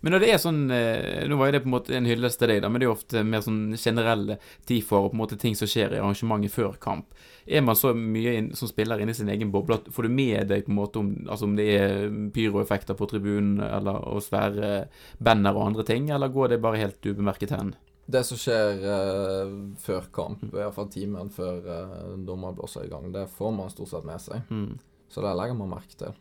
Men 0.00 0.14
når 0.14 0.22
det 0.22 0.30
er 0.32 0.40
sånn 0.42 0.62
eh, 0.74 1.22
Nå 1.28 1.38
var 1.40 1.48
jo 1.48 1.54
det 1.56 1.62
på 1.64 1.70
en 1.70 1.74
måte 1.74 1.94
en 1.96 2.08
hyllest 2.08 2.40
til 2.40 2.50
deg, 2.52 2.62
da, 2.64 2.68
men 2.68 2.80
det 2.80 2.86
er 2.86 2.90
jo 2.90 2.96
ofte 2.96 3.22
mer 3.24 3.44
sånn 3.44 3.76
generelle 3.80 4.38
TIFOR 4.68 5.06
og 5.06 5.12
på 5.12 5.16
en 5.16 5.22
måte 5.22 5.38
ting 5.40 5.56
som 5.58 5.70
skjer 5.70 5.96
i 5.96 6.00
arrangementet 6.00 6.52
før 6.52 6.76
kamp. 6.82 7.14
Er 7.46 7.64
man 7.64 7.78
så 7.78 7.94
mye 7.96 8.34
inn, 8.38 8.50
som 8.58 8.70
spiller 8.70 9.00
inni 9.02 9.14
sin 9.16 9.30
egen 9.32 9.50
boble 9.54 9.80
at 9.80 9.88
får 9.92 10.06
du 10.06 10.14
med 10.14 10.52
deg 10.52 10.66
på 10.66 10.74
en 10.74 10.78
måte 10.78 11.00
om, 11.00 11.14
altså 11.26 11.48
om 11.48 11.56
det 11.58 11.68
er 11.78 12.04
pyroeffekter 12.34 12.98
på 12.98 13.08
tribunen, 13.10 13.62
eller 13.64 14.04
å 14.12 14.20
svære 14.22 14.74
banner 15.18 15.56
og 15.56 15.72
andre 15.72 15.86
ting, 15.88 16.12
eller 16.12 16.32
går 16.32 16.54
det 16.54 16.62
bare 16.62 16.84
helt 16.84 17.08
ubemerket 17.08 17.56
hen? 17.56 17.74
Det 18.12 18.24
som 18.26 18.38
skjer 18.38 18.82
eh, 18.92 19.52
før 19.80 20.08
kamp, 20.14 20.42
i 20.44 20.54
hvert 20.56 20.74
fall 20.74 20.88
timen 20.92 21.30
før 21.32 21.60
uh, 21.64 22.14
dommer 22.26 22.54
blåser 22.56 22.88
i 22.88 22.90
gang, 22.90 23.12
det 23.14 23.28
får 23.30 23.52
man 23.54 23.70
stort 23.72 23.92
sett 23.92 24.08
med 24.08 24.20
seg. 24.20 24.42
Mm. 24.50 24.74
Så 25.12 25.22
det 25.22 25.36
legger 25.38 25.56
man 25.56 25.70
merke 25.70 25.96
til. 25.96 26.16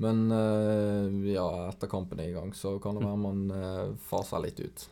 Men 0.00 0.30
eh, 0.32 1.32
ja, 1.34 1.68
etter 1.68 1.90
kampen 1.92 2.20
er 2.22 2.30
i 2.30 2.32
gang, 2.32 2.54
så 2.56 2.78
kan 2.80 2.96
det 2.96 3.04
være 3.04 3.20
man 3.20 3.42
eh, 3.52 3.84
faser 4.08 4.40
litt 4.40 4.60
ut. 4.60 4.86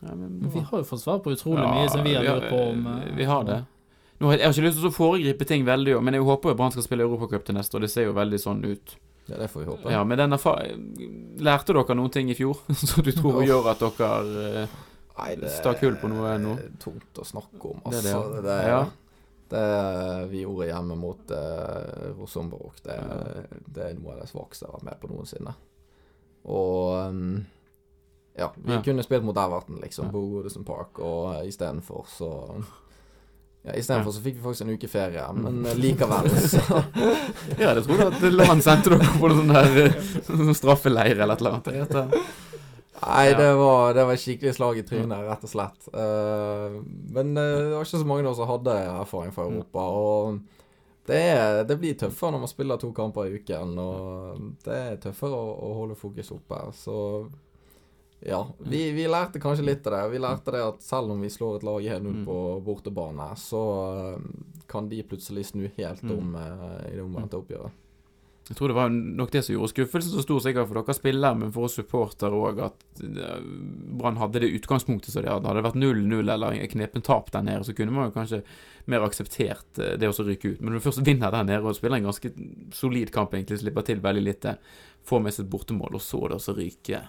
Ja, 0.00 0.14
men 0.14 0.50
Vi 0.54 0.60
har 0.60 0.78
jo 0.78 0.84
fått 0.88 1.02
svar 1.02 1.18
på 1.20 1.34
utrolig 1.34 1.60
Ja, 1.60 1.74
mye 1.76 1.88
som 1.92 2.04
vi 2.06 2.14
har 2.16 2.24
lurt 2.24 2.46
på 2.48 2.56
om 2.70 2.86
uh, 2.86 3.02
Vi 3.16 3.24
har 3.28 3.44
det. 3.44 3.58
Nå, 4.16 4.30
jeg 4.32 4.46
har 4.46 4.54
ikke 4.54 4.64
lyst 4.64 4.78
til 4.80 4.88
å 4.88 4.92
foregripe 4.96 5.44
ting 5.48 5.66
veldig, 5.68 5.98
men 6.00 6.16
jeg 6.16 6.24
håper 6.24 6.52
jo 6.52 6.56
Brann 6.56 6.72
skal 6.72 6.86
spille 6.86 7.04
Europacup 7.04 7.44
til 7.44 7.56
neste 7.56 7.76
og 7.76 7.84
Det 7.84 7.90
ser 7.92 8.08
jo 8.08 8.14
veldig 8.16 8.40
sånn 8.40 8.62
ut. 8.64 8.94
Ja, 9.28 9.36
det 9.42 9.50
får 9.52 9.60
vi 9.60 9.68
håpe. 9.68 9.92
Ja, 9.92 10.00
men 10.08 10.24
Lærte 11.44 11.76
dere 11.76 11.96
noen 12.00 12.16
ting 12.16 12.32
i 12.32 12.38
fjor 12.38 12.64
som 12.80 13.04
du 13.04 13.12
tror 13.12 13.44
gjør 13.44 13.70
at 13.74 13.84
dere 13.84 14.64
uh, 14.64 14.80
Nei, 15.20 15.34
det 15.36 15.52
Stakk 15.52 15.84
hull 15.84 16.00
på 16.00 16.08
noe 16.08 16.32
nå. 16.40 16.56
Det 16.56 16.70
er 16.70 16.80
tungt 16.80 17.20
å 17.20 17.28
snakke 17.28 17.74
om, 17.74 17.84
Det 17.92 18.00
er 18.00 18.08
det, 18.08 18.16
altså. 18.16 18.24
ja. 18.24 18.40
Det, 18.40 18.48
det, 18.48 18.58
Ja. 18.72 18.82
Det 19.50 20.28
vi 20.30 20.42
gjorde 20.44 20.66
hjemme 20.70 20.96
mot 20.98 21.30
uh, 21.34 22.10
Rosenborg, 22.18 22.78
det, 22.86 22.98
det 23.74 23.86
er 23.90 23.96
noe 23.98 24.14
av 24.16 24.20
det 24.24 24.28
svakeste 24.30 24.64
jeg 24.66 24.70
har 24.72 24.78
vært 24.78 24.88
med 24.90 25.00
på 25.02 25.10
noensinne. 25.12 25.54
Og 26.50 27.10
um, 27.10 27.46
ja, 28.38 28.52
vi 28.56 28.72
Ja. 28.76 28.82
kunne 28.86 29.02
spilt 29.04 29.24
mot 29.26 29.36
Everton, 29.36 29.80
liksom, 29.82 30.06
Ja. 30.06 30.12
på 30.14 30.22
Goodison 30.30 30.64
Park, 30.64 30.98
og 30.98 31.34
uh, 31.34 31.42
istedenfor 31.48 32.06
så 32.08 32.30
ja, 33.60 33.74
Istedenfor 33.76 34.14
så 34.16 34.22
fikk 34.24 34.38
vi 34.38 34.44
faktisk 34.46 34.64
en 34.64 34.70
uke 34.72 34.88
ferie, 34.88 35.24
men 35.36 35.58
uh, 35.66 35.74
likevel, 35.76 36.30
så 36.54 36.62
Ja, 37.60 37.74
det 37.76 37.82
tror 37.84 37.98
jeg 38.00 38.06
at 38.14 38.22
Lan 38.32 38.62
sendte 38.64 38.94
dere 38.94 39.10
på 39.18 39.28
noen 39.28 39.42
sånn 39.42 39.52
der 39.52 39.82
eh, 39.82 39.98
sånn 40.30 40.54
straffeleir 40.56 41.18
eller 41.20 41.34
et 41.36 41.42
eller 41.44 41.58
annet. 41.58 42.16
Nei, 43.06 43.30
Ja. 43.30 43.36
det 43.38 43.50
var, 43.56 43.94
det 43.96 44.04
var 44.04 44.16
skikkelig 44.20 44.54
slag 44.54 44.78
i 44.78 44.82
trynet, 44.84 45.22
rett 45.28 45.44
og 45.44 45.50
slett. 45.50 45.86
Uh, 45.94 46.80
men 47.14 47.36
eh, 47.36 47.58
det 47.64 47.74
var 47.74 47.84
ikke 47.86 48.00
så 48.02 48.06
mange 48.06 48.26
av 48.26 48.32
oss 48.34 48.40
som 48.42 48.48
hadde 48.50 48.74
erfaring 49.00 49.32
fra 49.32 49.46
Europa. 49.48 49.84
Og 49.88 50.40
det, 51.08 51.20
er, 51.32 51.64
det 51.64 51.78
blir 51.80 51.94
tøffere 51.98 52.34
når 52.36 52.42
man 52.44 52.52
spiller 52.52 52.76
to 52.82 52.92
kamper 52.94 53.26
i 53.30 53.38
uken, 53.40 53.72
og 53.80 54.42
det 54.66 54.76
er 54.76 55.00
tøffere 55.00 55.32
å, 55.38 55.54
å 55.70 55.72
holde 55.80 55.96
fokus 55.98 56.30
oppe. 56.36 56.60
Så 56.76 56.96
ja, 58.20 58.42
vi, 58.68 58.90
vi 58.92 59.06
lærte 59.08 59.40
kanskje 59.40 59.64
litt 59.64 59.86
av 59.88 59.94
det. 59.96 60.02
Vi 60.12 60.18
lærte 60.20 60.52
det 60.52 60.60
at 60.60 60.82
selv 60.84 61.14
om 61.14 61.22
vi 61.24 61.30
slår 61.32 61.56
et 61.62 61.64
lag 61.70 61.80
1-0 61.96 62.10
Mm. 62.20 62.24
på 62.28 62.36
bortebane, 62.66 63.30
så 63.40 63.62
eh, 64.12 64.18
kan 64.68 64.88
de 64.92 65.00
plutselig 65.08 65.46
snu 65.54 65.70
helt 65.78 66.02
Mm. 66.04 66.18
om 66.18 66.34
uh, 66.36 66.84
i 66.90 66.96
det 66.98 67.02
omvendte 67.02 67.40
oppgjøret. 67.40 67.72
Jeg 68.50 68.56
tror 68.58 68.72
det 68.72 68.74
var 68.74 68.88
nok 68.90 69.30
det 69.30 69.44
som 69.46 69.54
gjorde 69.54 69.70
skuffelsen 69.70 70.10
så 70.16 70.22
stor, 70.24 70.40
sikkert 70.42 70.66
for 70.66 70.80
dere 70.80 70.94
spillere, 70.96 71.36
men 71.38 71.52
for 71.54 71.68
oss 71.68 71.76
supportere 71.78 72.34
òg, 72.34 72.58
at 72.66 73.02
eh, 73.06 73.44
Brann 74.00 74.18
hadde 74.18 74.40
det 74.42 74.48
utgangspunktet 74.58 75.14
som 75.14 75.22
de 75.22 75.30
hadde. 75.30 75.46
Hadde 75.46 75.60
det 75.62 75.68
vært 75.68 75.78
0-0 75.78 76.32
eller 76.34 76.56
en 76.56 76.72
knepen 76.72 77.04
tap 77.06 77.30
der 77.30 77.44
nede, 77.46 77.62
så 77.68 77.76
kunne 77.78 77.94
man 77.94 78.08
jo 78.08 78.14
kanskje 78.16 78.40
mer 78.90 79.04
akseptert 79.06 79.78
eh, 79.78 79.94
det 80.02 80.08
å 80.10 80.16
så 80.16 80.26
ryke 80.26 80.50
ut. 80.56 80.58
Men 80.64 80.72
når 80.74 80.80
du 80.82 80.86
først 80.88 81.04
vinner 81.06 81.30
der 81.30 81.46
nede 81.46 81.62
og 81.70 81.76
spiller 81.78 82.00
en 82.02 82.08
ganske 82.10 82.32
solid 82.74 83.12
kamp, 83.14 83.36
egentlig, 83.38 83.60
slipper 83.62 83.86
til 83.86 84.02
veldig 84.02 84.24
lite, 84.26 84.56
får 85.06 85.22
med 85.22 85.36
seg 85.36 85.44
et 85.46 85.52
bortemål, 85.54 85.94
og 86.00 86.02
så 86.02 86.20
det 86.26 86.38
også 86.40 86.54
ryke 86.58 87.00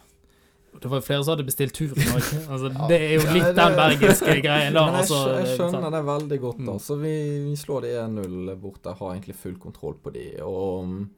Det 0.78 0.88
var 0.92 1.02
jo 1.02 1.08
flere 1.08 1.24
som 1.26 1.34
hadde 1.34 1.48
bestilt 1.50 1.74
tur 1.76 1.90
i 1.98 2.06
Norge. 2.06 2.38
Altså, 2.54 2.70
Ja. 2.72 2.86
det 2.88 3.00
er 3.02 3.16
jo 3.18 3.24
Ja, 3.26 3.34
litt 3.34 3.48
det- 3.50 3.56
den 3.58 3.74
bergenske 3.82 4.36
greien, 4.46 4.74
da. 4.78 4.86
Men 4.86 4.94
jeg, 4.94 5.02
Altså, 5.02 5.18
jeg 5.42 5.58
skjønner 5.58 5.90
det 5.98 6.04
veldig 6.12 6.40
godt. 6.46 6.60
Mm. 6.62 6.70
da 6.70 6.78
Så 6.86 7.00
vi, 7.02 7.16
vi 7.50 7.56
slår 7.60 7.82
de 7.82 7.96
1-0 8.06 8.54
borte, 8.62 8.94
har 9.02 9.16
egentlig 9.18 9.36
full 9.42 9.58
kontroll 9.58 9.98
på 10.06 10.14
de. 10.14 10.28
Og 10.46 10.86
mm, 10.88 11.10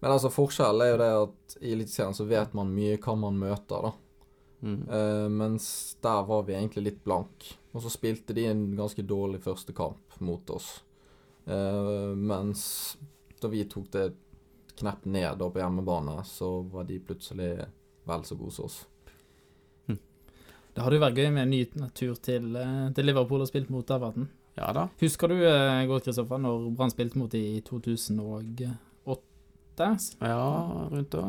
Men 0.00 0.14
altså, 0.14 0.30
forskjellen 0.32 0.84
er 0.84 0.92
jo 0.92 1.00
det 1.00 1.10
at 1.22 1.56
i 1.60 1.72
Eliteserien 1.74 2.16
så 2.16 2.24
vet 2.28 2.54
man 2.56 2.72
mye 2.72 2.98
hva 3.00 3.16
man 3.20 3.40
møter, 3.40 3.88
da. 3.88 3.92
Mm. 4.60 4.80
Uh, 4.88 5.26
mens 5.32 5.66
der 6.04 6.22
var 6.28 6.44
vi 6.48 6.56
egentlig 6.56 6.86
litt 6.86 7.02
blank. 7.04 7.48
Og 7.72 7.84
så 7.84 7.92
spilte 7.92 8.36
de 8.36 8.46
en 8.50 8.64
ganske 8.78 9.04
dårlig 9.06 9.42
første 9.44 9.76
kamp 9.76 10.20
mot 10.24 10.52
oss. 10.56 10.72
Uh, 11.48 12.16
mens 12.16 12.62
da 13.40 13.48
vi 13.52 13.64
tok 13.68 13.88
det 13.92 14.06
et 14.10 14.18
knepp 14.80 15.04
ned 15.04 15.36
da 15.40 15.48
på 15.52 15.60
hjemmebane, 15.60 16.20
så 16.28 16.60
var 16.72 16.88
de 16.88 17.00
plutselig 17.04 17.52
vel 18.08 18.24
så 18.24 18.36
gode 18.40 18.56
som 18.56 18.68
oss. 18.68 18.80
Det 20.70 20.84
hadde 20.84 21.00
jo 21.00 21.02
vært 21.02 21.18
gøy 21.18 21.30
med 21.34 21.42
en 21.42 21.50
ny 21.50 21.88
tur 21.98 22.14
til, 22.22 22.44
eh, 22.56 22.84
til 22.94 23.08
Liverpool 23.08 23.42
og 23.42 23.48
spilt 23.50 23.72
mot 23.74 23.90
Everton. 23.90 24.28
Ja 24.54 24.70
da. 24.72 24.86
Husker 25.00 25.28
du 25.28 25.34
Gård 25.40 25.88
godt, 25.90 26.04
Kristoffer, 26.06 26.38
når 26.38 26.70
Brann 26.76 26.92
spilte 26.92 27.18
mot 27.18 27.30
dem 27.32 27.58
i 27.58 27.60
2008? 29.80 30.28
Ja, 30.28 30.88
rundt 30.92 31.12
da. 31.16 31.24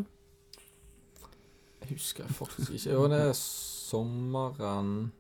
Jeg 1.82 1.96
husker 1.96 2.28
faktisk 2.38 2.76
ikke. 2.78 2.92
Jo, 2.94 3.08
det 3.12 3.20
er 3.30 3.34
sommeren 3.38 5.12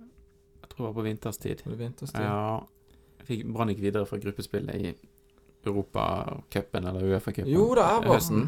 Jeg 0.61 0.69
tror 0.69 0.77
det 0.77 0.85
var 0.85 0.93
på 0.99 1.07
vinterstid. 1.07 1.63
Var 1.65 1.73
det 1.73 1.79
vinterstid? 1.79 2.21
Ja. 2.21 2.59
Jeg 3.21 3.27
fikk 3.27 3.47
Brann 3.53 3.71
gikk 3.73 3.81
videre 3.83 4.05
fra 4.09 4.19
gruppespillet 4.21 4.75
i 4.75 4.93
Europacupen 5.65 6.87
eller 6.87 7.07
Uefa-cupen. 7.11 7.49
Jo 7.51 7.67
da, 7.77 7.89
Everton. 7.97 8.13
Høsten. 8.13 8.45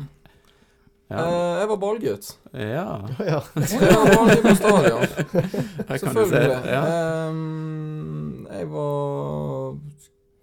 Ja. 1.12 1.20
Eh, 1.20 1.60
jeg 1.60 1.70
var 1.70 1.78
ballgutt. 1.78 2.30
ja. 2.54 2.86
ja. 3.20 3.40
Jeg 3.84 3.92
var 3.94 4.08
ballgutt 4.16 4.48
på 4.48 4.56
stadion. 4.56 5.04
Selvfølgelig. 6.04 6.62
Ja. 6.66 6.82
Ehm, 7.28 8.48
jeg 8.54 8.70
var 8.72 9.53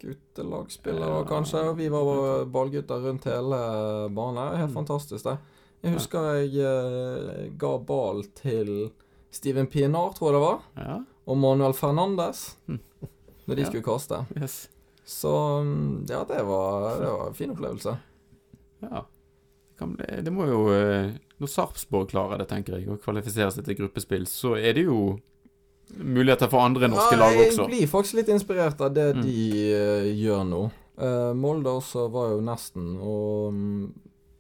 guttelagsspiller 0.01 1.07
Ja. 1.19 1.25
kanskje, 1.29 1.63
og 1.71 1.77
vi 1.79 1.89
var 1.93 2.45
ballgutter 2.47 3.01
rundt 3.05 3.25
hele 3.29 3.61
banen. 4.15 4.57
Helt 4.59 4.71
Mm. 4.71 4.75
fantastisk, 4.75 5.25
det. 5.25 5.39
Jeg 5.83 5.93
husker 5.95 6.35
jeg 6.35 6.57
eh, 6.61 7.51
ga 7.59 7.79
ball 7.79 8.25
til 8.35 8.91
Steven 9.31 9.67
Pienaar, 9.67 10.13
tror 10.15 10.33
jeg 10.33 10.35
det 10.41 10.43
var, 10.47 10.61
ja. 10.77 10.99
og 11.27 11.37
Manuel 11.39 11.73
Fernandes 11.73 12.57
Mm. 12.69 12.81
når 13.47 13.57
de 13.57 13.65
skulle 13.67 13.83
kaste. 13.85 14.27
Yes. 14.41 14.69
Så 15.05 15.63
mm, 15.65 16.07
ja, 16.09 16.25
det 16.25 16.45
var, 16.47 16.99
det 17.01 17.09
var 17.09 17.27
en 17.29 17.35
fin 17.35 17.51
opplevelse. 17.51 17.99
Ja. 18.83 19.03
Det, 19.81 20.25
det 20.25 20.33
må 20.33 20.45
jo 20.47 20.69
eh, 20.75 21.13
Når 21.41 21.49
Sarpsborg 21.49 22.09
klarer 22.11 22.37
det, 22.39 22.49
tenker 22.49 22.77
jeg, 22.77 22.87
å 22.89 22.99
kvalifisere 23.01 23.51
seg 23.51 23.65
til 23.65 23.77
gruppespill, 23.79 24.27
så 24.29 24.55
er 24.61 24.75
det 24.77 24.85
jo 24.85 25.19
muligheter 25.99 26.51
for 26.51 26.63
andre 26.65 26.89
norske 26.89 27.17
lag 27.19 27.35
også. 27.35 27.65
Jeg 27.65 27.73
blir 27.73 27.91
faktisk 27.91 28.15
litt 28.21 28.29
inspirert 28.29 28.81
av 28.81 28.95
det 28.95 29.09
Mm. 29.17 29.23
de 29.23 29.75
uh, 29.75 30.07
gjør 30.15 30.45
nå. 30.49 30.63
Uh, 31.01 31.33
Molde 31.35 31.71
også 31.71 32.09
var 32.13 32.31
jo 32.35 32.41
nesten, 32.45 32.97
og 33.01 33.49
um, 33.49 33.93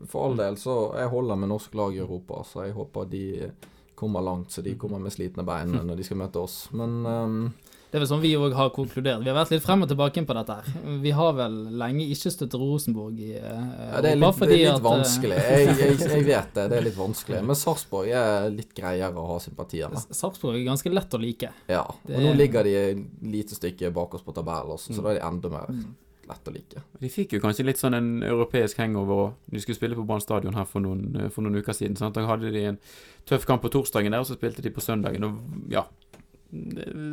for 0.06 0.26
all 0.28 0.36
del 0.36 0.56
så 0.56 0.94
Jeg 0.96 1.08
holder 1.12 1.36
med 1.36 1.48
norske 1.48 1.76
lag 1.76 1.94
i 1.94 2.00
Europa, 2.00 2.42
så 2.44 2.64
jeg 2.66 2.72
håper 2.76 3.08
de 3.10 3.50
kommer 3.94 4.20
langt, 4.24 4.50
så 4.52 4.62
de 4.64 4.74
kommer 4.80 4.98
med 4.98 5.12
slitne 5.12 5.44
bein 5.44 5.74
når 5.76 5.96
de 5.96 6.04
skal 6.04 6.16
møte 6.16 6.40
oss. 6.40 6.68
Men 6.72 7.04
ehm, 7.04 7.52
Det 7.90 7.98
er 7.98 8.02
vel 8.04 8.06
sånn 8.06 8.20
vi 8.22 8.28
òg 8.38 8.52
har 8.54 8.68
konkludert. 8.70 9.18
Vi 9.24 9.30
har 9.32 9.34
vært 9.34 9.50
litt 9.50 9.62
frem 9.64 9.82
og 9.82 9.88
tilbake 9.90 10.22
på 10.26 10.34
dette 10.38 10.54
her. 10.60 10.98
Vi 11.02 11.10
har 11.10 11.32
vel 11.34 11.56
lenge 11.80 12.04
ikke 12.06 12.30
støttet 12.30 12.54
Rosenborg 12.54 13.18
i 13.18 13.32
uh, 13.34 13.42
ja, 13.42 14.00
det 14.04 14.12
er 14.12 14.20
litt, 14.20 14.38
det 14.38 14.46
er 14.46 14.52
litt 14.52 14.68
at, 14.70 14.76
eh, 14.78 14.84
vanskelig. 14.84 15.38
Jeg, 15.42 15.72
jeg, 15.80 15.96
jeg 16.04 16.24
vet 16.28 16.52
det, 16.54 16.66
det 16.70 16.76
er 16.78 16.84
litt 16.86 16.98
vanskelig. 17.00 17.40
Men 17.48 17.56
Sarpsborg 17.58 18.12
er 18.14 18.50
litt 18.54 18.70
greiere 18.78 19.10
å 19.18 19.26
ha 19.32 19.38
sympatier 19.42 19.90
med. 19.90 20.04
Sarpsborg 20.14 20.60
er 20.60 20.68
ganske 20.70 20.92
lett 20.94 21.16
å 21.18 21.20
like. 21.20 21.50
Ja, 21.66 21.82
Det 22.06 22.14
og 22.14 22.22
nå 22.22 22.30
er- 22.30 22.38
ligger 22.44 22.62
de 22.70 22.76
et 22.84 23.02
lite 23.22 23.54
stykke 23.58 23.90
bak 23.92 24.14
oss 24.14 24.22
på 24.22 24.32
tabellen 24.38 24.70
også, 24.76 24.94
så 24.94 25.00
Mm. 25.00 25.02
da 25.02 25.10
er 25.10 25.18
de 25.18 25.26
enda 25.26 25.48
mer 25.50 25.66
Mm. 25.74 25.94
lett 26.30 26.44
å 26.46 26.52
like. 26.54 26.82
De 27.00 27.08
fikk 27.08 27.32
jo 27.32 27.40
kanskje 27.40 27.64
litt 27.66 27.76
sånn 27.82 27.94
en 27.98 28.22
europeisk 28.22 28.76
hangover. 28.78 29.14
òg. 29.16 29.32
De 29.50 29.58
skulle 29.58 29.74
spille 29.76 29.96
på 29.96 30.06
Brann 30.06 30.20
stadion 30.20 30.54
her 30.54 30.64
for 30.64 30.78
noen, 30.80 31.24
eh, 31.24 31.28
for 31.28 31.42
noen 31.42 31.56
uker 31.58 31.72
siden. 31.74 31.98
Sant? 31.98 32.14
Da 32.14 32.22
hadde 32.24 32.52
de 32.52 32.64
en 32.66 32.78
tøff 33.26 33.44
kamp 33.46 33.62
på 33.62 33.68
torsdagen 33.70 34.12
der, 34.12 34.20
og 34.20 34.26
så 34.26 34.36
spilte 34.38 34.62
de 34.62 34.70
på 34.70 34.78
søndagen. 34.80 35.24
Og 35.24 35.72
ja 35.72 35.82
Det 35.82 35.99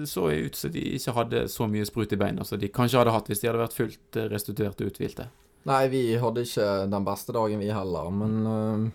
så 0.10 0.30
ut 0.32 0.56
som 0.58 0.72
de 0.74 0.84
ikke 0.98 1.14
hadde 1.14 1.44
så 1.52 1.68
mye 1.70 1.86
sprut 1.86 2.14
i 2.16 2.18
beina 2.18 2.46
som 2.48 2.58
de 2.58 2.72
kanskje 2.74 3.04
hadde 3.04 3.14
hatt 3.14 3.28
hvis 3.30 3.44
de 3.44 3.50
hadde 3.52 3.62
vært 3.62 3.76
fullt 3.78 4.00
restituerte 4.18 4.32
restituert 4.34 4.82
og 4.82 4.90
uthvilte. 4.92 5.28
Nei, 5.68 5.84
vi 5.92 6.02
hadde 6.16 6.46
ikke 6.48 6.70
den 6.88 7.06
beste 7.06 7.36
dagen 7.36 7.60
vi 7.60 7.68
heller, 7.76 8.10
men 8.14 8.36
øh, 8.48 8.88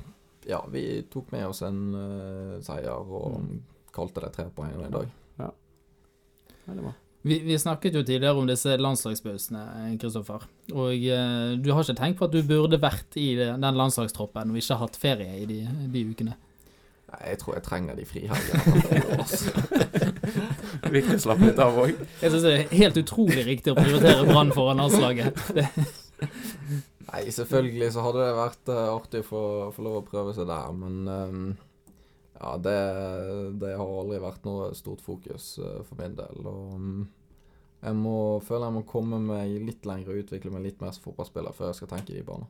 ja, 0.48 0.62
vi 0.72 1.02
tok 1.12 1.30
med 1.34 1.46
oss 1.50 1.62
en 1.66 1.82
uh, 1.94 2.56
seier 2.64 3.12
og 3.12 3.42
kalte 3.92 4.24
det 4.24 4.32
tre 4.34 4.48
poeng 4.54 4.72
i 4.80 4.90
dag. 4.92 5.10
Ja, 5.38 5.50
det 6.72 6.82
var. 6.82 6.96
Vi, 7.22 7.38
vi 7.44 7.58
snakket 7.58 7.94
jo 7.94 8.02
tidligere 8.02 8.40
om 8.40 8.48
disse 8.48 8.74
landslagspausene, 8.80 9.92
Kristoffer. 10.02 10.48
Og 10.74 11.04
eh, 11.06 11.52
du 11.54 11.68
har 11.70 11.84
ikke 11.84 11.94
tenkt 12.00 12.18
på 12.18 12.26
at 12.26 12.34
du 12.34 12.40
burde 12.42 12.80
vært 12.82 13.14
i 13.20 13.36
den 13.38 13.78
landslagstroppen 13.78 14.50
og 14.50 14.58
ikke 14.58 14.80
hatt 14.80 14.98
ferie 14.98 15.36
i 15.38 15.46
de, 15.46 15.60
de 15.92 16.02
ukene? 16.08 16.34
Nei, 17.12 17.20
jeg 17.28 17.38
tror 17.44 17.54
jeg 17.60 17.66
trenger 17.68 18.00
de 18.00 18.08
frihelgene. 18.10 20.02
Viktig 20.92 21.18
å 21.18 21.22
slappe 21.26 21.48
litt 21.48 21.60
av 21.62 21.78
òg. 21.82 21.98
Jeg 22.20 22.32
syns 22.32 22.46
det 22.46 22.54
er 22.54 22.76
helt 22.78 23.00
utrolig 23.02 23.44
riktig 23.46 23.74
å 23.74 23.78
prioritere 23.78 24.26
Brann 24.28 24.52
foran 24.54 24.82
landslaget. 24.82 25.38
Nei, 27.12 27.26
selvfølgelig 27.34 27.90
så 27.92 28.04
hadde 28.06 28.22
det 28.22 28.36
vært 28.38 28.70
øh, 28.72 28.84
artig 28.94 29.20
å 29.24 29.26
få, 29.26 29.42
få 29.74 29.84
lov 29.84 29.98
å 29.98 30.06
prøve 30.06 30.32
seg 30.36 30.46
der, 30.48 30.70
men 30.76 31.10
øhm, 31.12 31.48
ja, 32.38 32.52
det, 32.62 32.76
det 33.60 33.74
har 33.76 33.96
aldri 33.98 34.20
vært 34.22 34.46
noe 34.48 34.70
stort 34.78 35.02
fokus 35.04 35.56
øh, 35.60 35.82
for 35.88 36.00
min 36.00 36.16
del. 36.16 36.40
Og 36.48 36.78
mm, 36.80 37.02
jeg 37.82 37.98
må, 37.98 38.16
føler 38.46 38.68
jeg 38.68 38.76
må 38.78 38.84
komme 38.88 39.20
meg 39.26 39.58
litt 39.66 39.86
lenger 39.88 40.14
og 40.14 40.24
utvikle 40.24 40.54
meg 40.54 40.68
litt 40.68 40.80
mer 40.80 40.94
som 40.94 41.04
fotballspiller 41.08 41.56
før 41.56 41.72
jeg 41.72 41.82
skal 41.82 41.92
tenke 41.92 42.14
i 42.14 42.20
de 42.20 42.26
baner. 42.26 42.48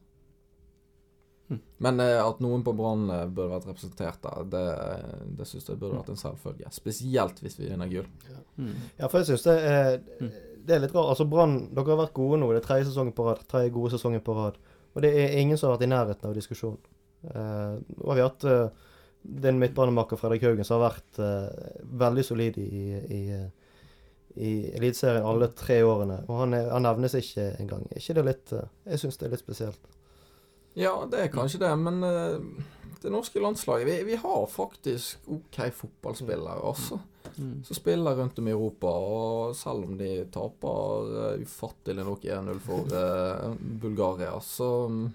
Hm. 1.48 1.58
Men 1.84 2.00
eh, 2.04 2.18
at 2.22 2.40
noen 2.44 2.62
på 2.66 2.74
Brann 2.76 3.08
eh, 3.10 3.26
burde 3.26 3.50
vært 3.54 3.68
representert 3.70 4.22
der, 4.24 4.46
det, 4.52 4.62
det 5.40 5.48
syns 5.50 5.68
jeg 5.68 5.80
burde 5.80 5.98
vært 5.98 6.12
en 6.14 6.22
selvfølge. 6.22 6.70
Spesielt 6.74 7.42
hvis 7.42 7.58
vi 7.60 7.68
vinner 7.70 7.90
gull. 7.90 8.08
Mm. 8.56 8.72
Ja, 9.00 9.08
for 9.08 9.20
jeg 9.20 9.32
syns 9.32 9.48
det 9.50 9.58
Mm. 10.22 10.32
Det 10.62 10.76
er 10.76 10.78
litt 10.84 10.92
rart. 10.94 11.08
Altså, 11.10 11.24
Brann, 11.26 11.56
dere 11.74 11.90
har 11.90 11.98
vært 12.04 12.12
gode 12.14 12.36
nå. 12.38 12.52
Det 12.54 12.60
er 12.60 12.66
tredje 12.68 12.84
sesongen 12.86 13.14
på 13.16 13.24
rad. 13.26 13.40
Tredje 13.50 13.72
gode 13.74 13.90
sesongen 13.96 14.20
på 14.22 14.36
rad. 14.36 14.60
Og 14.94 15.02
det 15.02 15.10
er 15.18 15.32
ingen 15.40 15.58
som 15.58 15.66
har 15.66 15.74
vært 15.74 15.88
i 15.88 15.90
nærheten 15.90 16.28
av 16.28 16.36
diskusjonen. 16.36 16.78
Eh, 17.26 17.72
nå 17.82 18.06
har 18.06 18.18
vi 18.20 18.22
hatt 18.22 18.46
uh, 18.46 18.84
din 19.22 19.58
midtbanemaker 19.58 20.16
Fredrik 20.16 20.42
Haugen, 20.42 20.64
som 20.64 20.80
har 20.80 20.90
vært 20.90 21.20
eh, 21.22 21.80
veldig 22.02 22.24
solid 22.26 22.58
i, 22.58 22.82
i, 22.98 23.20
eh, 23.36 23.74
i 24.34 24.52
Eliteserien 24.76 25.26
alle 25.26 25.52
tre 25.58 25.78
årene. 25.86 26.22
Og 26.28 26.42
han, 26.42 26.56
er, 26.58 26.70
han 26.74 26.86
nevnes 26.86 27.14
ikke 27.18 27.52
engang. 27.62 27.86
Er 27.90 28.02
ikke 28.02 28.16
det 28.18 28.26
litt 28.26 28.54
eh, 28.56 28.70
Jeg 28.92 29.04
syns 29.04 29.20
det 29.20 29.28
er 29.28 29.34
litt 29.36 29.44
spesielt. 29.44 29.92
Ja, 30.78 30.94
det 31.10 31.20
er 31.20 31.32
kanskje 31.32 31.60
det, 31.60 31.72
men 31.80 32.02
eh, 32.06 32.68
det 33.02 33.12
norske 33.12 33.40
landslaget 33.42 33.88
vi, 33.88 33.96
vi 34.12 34.18
har 34.20 34.44
faktisk 34.48 35.26
OK 35.26 35.58
fotballspillere 35.76 36.60
også. 36.70 36.98
Mm. 37.36 37.64
Som 37.64 37.76
spiller 37.76 38.16
rundt 38.16 38.38
om 38.38 38.48
i 38.48 38.52
Europa, 38.52 38.86
og 38.86 39.56
selv 39.56 39.86
om 39.88 39.96
de 39.98 40.10
taper 40.32 41.12
uh, 41.12 41.42
ufattelig 41.42 42.04
nok 42.04 42.24
1-0 42.24 42.58
for 42.60 42.92
uh, 42.92 43.54
Bulgaria, 43.56 44.34
så 44.44 44.68
mm, 44.88 45.06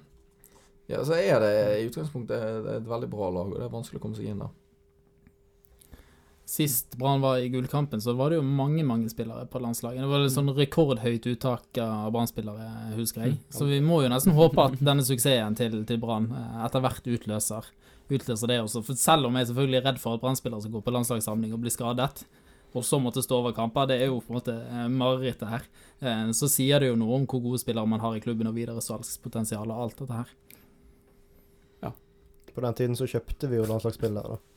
ja, 0.87 1.03
så 1.05 1.19
er 1.19 1.43
det 1.43 1.51
i 1.77 1.85
utgangspunktet 1.89 2.71
et 2.77 2.89
veldig 2.89 3.09
bra 3.11 3.29
lag, 3.35 3.51
og 3.51 3.59
det 3.59 3.67
er 3.67 3.75
vanskelig 3.75 4.01
å 4.01 4.05
komme 4.07 4.17
seg 4.17 4.31
inn 4.31 4.41
der. 4.41 4.55
Sist 6.47 6.93
Brann 6.95 7.19
var 7.19 7.41
i 7.43 7.49
gullkampen, 7.51 7.99
så 7.99 8.13
var 8.15 8.31
det 8.31 8.37
jo 8.37 8.43
mange 8.47 8.83
mange 8.87 9.09
spillere 9.11 9.43
på 9.51 9.59
landslaget. 9.59 9.99
Det 9.99 10.07
var 10.07 10.21
et 10.23 10.31
sånn 10.31 10.51
rekordhøyt 10.55 11.25
uttak 11.33 11.79
av 11.83 12.05
Brann-spillere, 12.15 12.67
husker 12.95 13.25
jeg. 13.25 13.33
Så 13.51 13.67
vi 13.67 13.81
må 13.83 13.97
jo 14.05 14.11
nesten 14.13 14.31
håpe 14.37 14.63
at 14.69 14.77
denne 14.79 15.03
suksessen 15.03 15.57
til, 15.59 15.81
til 15.89 15.99
Brann 15.99 16.29
eh, 16.31 16.61
etter 16.65 16.79
hvert 16.85 17.03
utløser, 17.17 17.67
utløser 18.07 18.47
det 18.53 18.61
også. 18.63 18.79
For 18.87 18.95
selv 18.95 19.27
om 19.27 19.35
jeg 19.35 19.49
selvfølgelig 19.49 19.81
er 19.81 19.87
redd 19.89 19.99
for 19.99 20.15
at 20.15 20.23
Brann-spillere 20.23 20.63
skal 20.63 20.77
gå 20.77 20.83
på 20.87 20.95
landslagssamling 20.95 21.51
og 21.57 21.65
bli 21.65 21.73
skadet, 21.75 22.23
og 22.77 22.83
så 22.87 22.99
måtte 23.03 23.23
stå 23.25 23.41
over 23.41 23.51
kamper, 23.57 23.87
det 23.91 23.99
er 24.03 24.07
jo 24.13 24.21
på 24.23 24.31
en 24.31 24.39
måte 24.39 24.55
eh, 24.55 24.87
marerittet 24.87 25.51
her. 25.51 25.67
Eh, 25.99 26.31
Så 26.31 26.47
sier 26.47 26.79
det 26.79 26.93
jo 26.93 26.95
noe 27.03 27.19
om 27.19 27.27
hvor 27.27 27.43
gode 27.43 27.59
spillere 27.59 27.91
man 27.91 27.99
har 27.99 28.15
i 28.15 28.23
klubben, 28.23 28.47
og 28.47 28.55
videre 28.55 28.79
salgspotensial 28.87 29.67
og 29.67 29.83
alt 29.89 29.99
dette 29.99 30.23
her. 30.23 30.31
På 32.57 32.61
den 32.65 32.73
tiden 32.73 32.95
så 32.97 33.05
kjøpte 33.05 33.45
vi 33.51 33.59
jo 33.59 33.65
landslagsspillere. 33.69 34.37
da. 34.37 34.56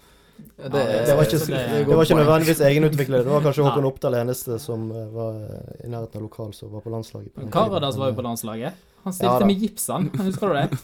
Ja, 0.61 0.69
det- 0.69 1.07
Det 1.07 1.15
var 1.17 1.25
ikke, 1.25 1.39
det- 1.47 1.87
det 1.87 1.97
var 1.97 2.05
ikke 2.05 2.19
nødvendigvis 2.21 2.61
egenutviklet. 2.61 3.25
Det 3.25 3.33
var 3.33 3.41
kanskje 3.41 3.65
Håkon. 3.69 3.85
Oppdal 3.91 4.15
eneste 4.21 4.59
som 4.61 4.91
eh, 4.93 5.07
var 5.15 5.35
i 5.85 5.89
nærheten 5.89 6.17
av 6.17 6.23
lokal 6.23 6.53
som 6.55 6.71
var 6.73 6.81
på 6.85 6.91
landslaget. 6.91 7.33
Karadas 7.53 7.97
var 7.97 8.11
jo 8.11 8.15
på 8.21 8.23
landslaget. 8.27 8.73
Han 9.05 9.13
stilte 9.17 9.41
ja, 9.41 9.47
med 9.47 9.57
gipsen, 9.61 10.11
husker 10.27 10.49
du 10.49 10.55
det? 10.55 10.69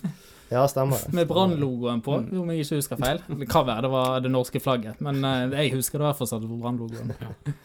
Ja, 0.49 0.61
stemmer 0.71 0.95
det. 1.03 1.13
Med 1.13 1.27
Brann-logoen 1.27 2.01
på, 2.07 2.13
om 2.23 2.51
jeg 2.55 2.61
ikke 2.63 2.77
husker 2.79 2.97
feil. 2.97 3.19
Det 3.41 3.49
kan 3.51 3.65
være 3.67 3.83
det 3.83 3.91
var 3.91 4.21
det 4.23 4.31
norske 4.31 4.61
flagget, 4.63 5.01
men 5.03 5.19
eh, 5.25 5.51
jeg 5.65 5.73
husker 5.75 5.99
det 5.99 6.05
i 6.05 6.07
hvert 6.07 6.17
fall 6.21 6.29
satt 6.31 6.45
på 6.47 6.59
Brann-logoen. 6.61 7.11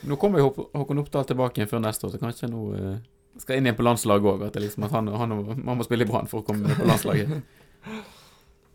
Nå 0.09 0.17
kommer 0.17 0.39
jo 0.41 0.49
Håkon 0.73 0.97
Oppdal 1.03 1.25
tilbake 1.29 1.61
igjen 1.61 1.69
før 1.69 1.79
neste 1.85 2.07
år, 2.07 2.15
så 2.15 2.17
kanskje 2.23 2.49
nå 2.49 2.63
eh, 2.73 2.95
skal 3.37 3.57
inn 3.61 3.67
igjen 3.69 3.77
på 3.77 3.85
landslaget 3.85 4.25
òg. 4.33 4.47
At, 4.47 4.55
liksom, 4.57 4.83
at 4.89 4.91
han, 4.97 5.07
han, 5.13 5.29
man 5.63 5.77
må 5.77 5.85
spille 5.85 6.07
i 6.07 6.09
Brann 6.09 6.25
for 6.27 6.41
å 6.41 6.43
komme 6.47 6.73
på 6.73 6.89
landslaget. 6.89 7.29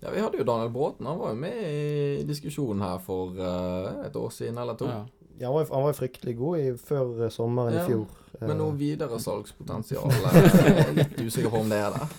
Ja, 0.07 0.13
vi 0.15 0.21
hadde 0.23 0.39
jo 0.39 0.47
Daniel 0.47 0.71
Bråten. 0.71 1.07
Han 1.11 1.19
var 1.19 1.33
jo 1.33 1.39
med 1.41 1.57
i 1.67 2.25
diskusjonen 2.29 2.85
her 2.87 3.01
for 3.03 3.35
uh, 3.35 4.05
et 4.07 4.15
år 4.15 4.31
siden 4.31 4.61
eller 4.63 4.79
to. 4.79 4.87
Ja. 4.87 5.03
Ja, 5.39 5.51
han, 5.51 5.57
var, 5.59 5.67
han 5.73 5.83
var 5.83 5.97
fryktelig 5.99 6.37
god 6.39 6.59
i, 6.63 6.69
før 6.81 7.27
eh, 7.27 7.33
sommeren 7.35 7.75
Ja, 7.75 7.83
i 7.83 7.91
fjor. 7.91 8.07
Men 8.41 8.51
Eh, 8.51 8.57
noe 8.57 8.77
videresalgspotensial 8.77 10.13
salgspotensial, 10.13 10.79
er 10.81 10.95
litt 10.97 11.19
usikker 11.21 11.53
på 11.53 11.61
om 11.65 11.73
det 11.73 11.81
er 11.81 11.93
der. 11.97 12.15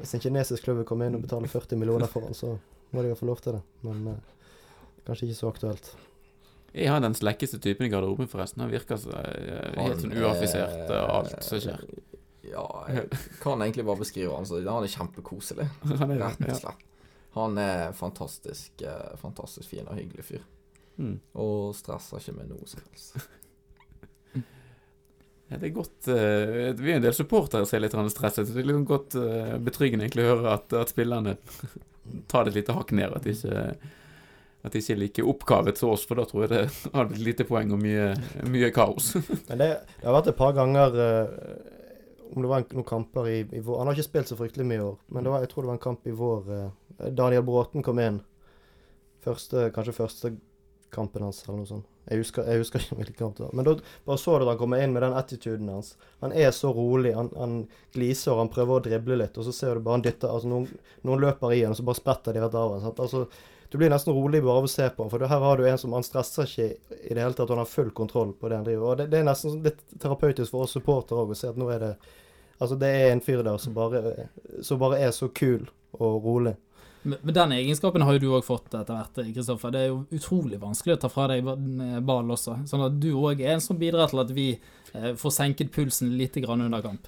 Hvis 0.00 0.14
en 0.16 0.22
kinesisk 0.22 0.66
klubb 0.66 0.80
vil 0.82 0.88
komme 0.88 1.06
inn 1.08 1.18
og 1.18 1.22
betale 1.24 1.50
40 1.50 1.78
millioner 1.80 2.10
for 2.10 2.26
han, 2.26 2.34
så 2.34 2.56
må 2.94 3.04
de 3.04 3.12
jo 3.12 3.18
få 3.18 3.28
lov 3.30 3.44
til 3.44 3.58
det. 3.58 3.62
Men 3.86 4.02
uh, 4.12 4.50
kanskje 5.06 5.28
ikke 5.28 5.38
så 5.38 5.52
aktuelt. 5.52 5.92
Jeg 6.76 6.90
har 6.92 7.00
den 7.00 7.14
slekkeste 7.16 7.60
typen 7.62 7.86
i 7.86 7.92
garderoben, 7.92 8.28
forresten? 8.30 8.64
Han 8.66 8.74
virker 8.74 8.98
så, 9.00 9.14
uh, 9.14 9.78
helt 9.78 10.02
sånn 10.02 10.18
uaffisert 10.18 10.90
av 10.90 11.14
alt 11.20 11.38
som 11.46 11.62
skjer. 11.62 11.86
Ja, 12.46 12.66
jeg 12.90 13.08
kan 13.42 13.62
egentlig 13.62 13.86
bare 13.86 14.02
beskrive 14.02 14.34
han 14.36 14.46
sånn. 14.46 14.66
Han 14.70 14.86
er 14.86 14.92
kjempekoselig, 14.92 15.70
rett 16.22 16.46
og 16.46 16.60
slett. 16.60 16.84
Han 17.36 17.58
er 17.60 17.90
fantastisk, 17.92 18.82
eh, 18.82 19.16
fantastisk 19.20 19.68
fin 19.68 19.88
og 19.88 19.98
hyggelig 19.98 20.24
fyr. 20.24 20.44
Mm. 20.96 21.18
Og 21.36 21.74
stresser 21.76 22.22
ikke 22.22 22.38
med 22.38 22.54
noe 22.54 22.68
som 22.70 22.84
helst. 22.86 23.18
Ja, 25.46 25.60
det 25.60 25.68
er 25.68 25.74
godt 25.76 26.08
uh, 26.10 26.72
Vi 26.74 26.90
er 26.90 26.96
en 26.98 27.04
del 27.04 27.14
supportere 27.14 27.66
som 27.68 27.76
er 27.78 27.84
litt 27.84 27.92
stresset. 28.10 28.48
Så 28.48 28.54
det 28.54 28.64
er 28.64 28.66
litt 28.66 28.80
sånn 28.80 28.88
godt 28.88 29.14
uh, 29.14 29.52
betryggende 29.62 30.06
egentlig 30.06 30.24
å 30.24 30.32
høre 30.32 30.56
at, 30.56 30.74
at 30.74 30.90
spillerne 30.90 31.36
tar 32.30 32.46
det 32.46 32.50
et 32.50 32.58
lite 32.60 32.74
hakk 32.74 32.90
ned. 32.98 33.14
At 33.14 33.28
de 33.28 33.34
ikke, 33.36 33.92
at 34.66 34.74
de 34.74 34.82
ikke 34.82 34.96
er 34.96 35.00
like 35.04 35.28
oppkavet 35.34 35.78
som 35.78 35.92
oss, 35.94 36.06
for 36.08 36.18
da 36.18 36.26
tror 36.26 36.48
jeg 36.48 36.52
det 36.56 36.64
hadde 36.88 37.06
blitt 37.12 37.26
lite 37.28 37.46
poeng 37.46 37.70
og 37.76 37.78
mye, 37.78 38.10
mye 38.50 38.72
kaos. 38.74 39.12
Men 39.52 39.62
det, 39.62 39.70
det 40.00 40.08
har 40.08 40.18
vært 40.18 40.32
et 40.32 40.40
par 40.40 40.56
ganger 40.58 40.98
uh, 40.98 41.54
Om 42.32 42.42
det 42.42 42.50
var 42.50 42.64
en, 42.64 42.68
noen 42.80 42.90
kamper 42.90 43.30
i, 43.30 43.38
i 43.54 43.62
vår 43.62 43.78
Han 43.78 43.86
har 43.86 43.94
ikke 43.94 44.08
spilt 44.08 44.32
så 44.32 44.40
fryktelig 44.40 44.66
mye 44.66 44.80
i 44.80 44.86
år, 44.88 44.98
men 45.14 45.22
det 45.22 45.30
var, 45.30 45.46
jeg 45.46 45.52
tror 45.52 45.62
det 45.62 45.70
var 45.70 45.78
en 45.78 45.86
kamp 45.86 46.10
i 46.10 46.16
vår 46.24 46.48
Daniel 46.98 47.44
Bråten 47.46 47.84
kom 47.84 48.00
inn. 48.02 48.22
Første, 49.24 49.70
kanskje 49.74 49.96
første 49.96 50.32
kampen 50.94 51.24
hans, 51.26 51.42
eller 51.44 51.60
noe 51.60 51.68
sånt. 51.68 51.88
Jeg 52.06 52.22
husker, 52.22 52.46
jeg 52.46 52.62
husker 52.62 52.82
ikke 52.82 52.96
hvilken 53.00 53.18
kamp 53.18 53.38
det 53.38 53.44
var. 53.48 53.54
Men 53.58 53.66
da 53.66 53.72
bare 54.06 54.20
så 54.22 54.36
du 54.38 54.44
at 54.44 54.52
han 54.52 54.60
kommer 54.60 54.82
inn 54.82 54.92
med 54.94 55.02
den 55.02 55.16
attituden 55.18 55.72
hans. 55.72 55.96
Han 56.22 56.30
er 56.30 56.52
så 56.54 56.70
rolig. 56.74 57.16
Han, 57.16 57.32
han 57.34 57.56
gliser 57.96 58.38
han 58.38 58.50
prøver 58.52 58.78
å 58.78 58.84
drible 58.84 59.18
litt, 59.18 59.34
og 59.34 59.48
så 59.48 59.54
ser 59.54 59.74
du 59.74 59.82
bare 59.82 59.98
han 59.98 60.04
dytter 60.06 60.30
altså 60.30 60.50
noen, 60.52 60.68
noen 61.02 61.24
løper 61.24 61.56
i 61.56 61.64
han, 61.64 61.74
og 61.74 61.80
så 61.80 61.86
bare 61.88 61.98
spretter 61.98 62.36
de 62.36 62.44
rett 62.44 62.58
av 62.60 62.76
han. 62.76 62.86
Altså, 62.92 63.24
du 63.66 63.74
blir 63.80 63.90
nesten 63.90 64.14
rolig 64.14 64.38
bare 64.44 64.60
av 64.62 64.68
å 64.68 64.70
se 64.70 64.86
på 64.86 65.02
han, 65.02 65.10
for 65.10 65.26
her 65.26 65.42
har 65.42 65.58
du 65.58 65.66
en 65.66 65.82
som 65.82 65.96
han 65.98 66.06
stresser 66.06 66.46
ikke 66.46 66.68
i 66.94 67.16
det 67.16 67.24
hele 67.24 67.34
tatt. 67.34 67.50
Han 67.50 67.64
har 67.64 67.72
full 67.72 67.90
kontroll 67.90 68.30
på 68.38 68.52
det 68.52 68.60
han 68.60 68.68
driver. 68.68 68.92
Og 68.92 69.00
det, 69.02 69.08
det 69.10 69.18
er 69.18 69.26
nesten 69.26 69.56
sånn 69.56 69.66
litt 69.66 69.82
terapeutisk 69.98 70.54
for 70.54 70.68
oss 70.68 70.76
supportere 70.78 71.26
òg 71.26 71.34
å 71.34 71.40
se 71.40 71.50
at 71.50 71.58
nå 71.60 71.72
er 71.74 71.88
det 71.88 71.96
Altså, 72.56 72.72
det 72.80 72.88
er 72.88 73.10
en 73.12 73.20
fyr 73.20 73.42
der 73.44 73.58
som 73.60 73.74
bare, 73.76 74.30
som 74.64 74.78
bare 74.80 74.96
er 75.04 75.10
så 75.12 75.26
kul 75.28 75.66
og 75.92 76.24
rolig. 76.24 76.54
Men 77.06 77.34
den 77.36 77.52
egenskapen 77.54 78.02
har 78.02 78.16
jo 78.16 78.22
du 78.24 78.28
òg 78.34 78.42
fått 78.46 78.72
etter 78.74 78.96
hvert, 78.96 79.20
Kristoffer. 79.34 79.70
Det 79.74 79.80
er 79.84 79.90
jo 79.92 80.00
utrolig 80.16 80.58
vanskelig 80.62 80.96
å 80.96 81.00
ta 81.04 81.10
fra 81.12 81.28
deg 81.30 81.44
ba- 81.46 81.54
ball 82.08 82.32
også. 82.34 82.56
Sånn 82.66 82.82
at 82.88 82.96
du 83.02 83.12
òg 83.14 83.40
er 83.44 83.52
en 83.54 83.62
som 83.62 83.78
bidrar 83.78 84.10
til 84.10 84.22
at 84.24 84.32
vi 84.34 84.48
eh, 84.56 85.12
får 85.14 85.34
senket 85.38 85.70
pulsen 85.74 86.16
litt 86.18 86.36
under 86.42 86.82
kamp. 86.82 87.06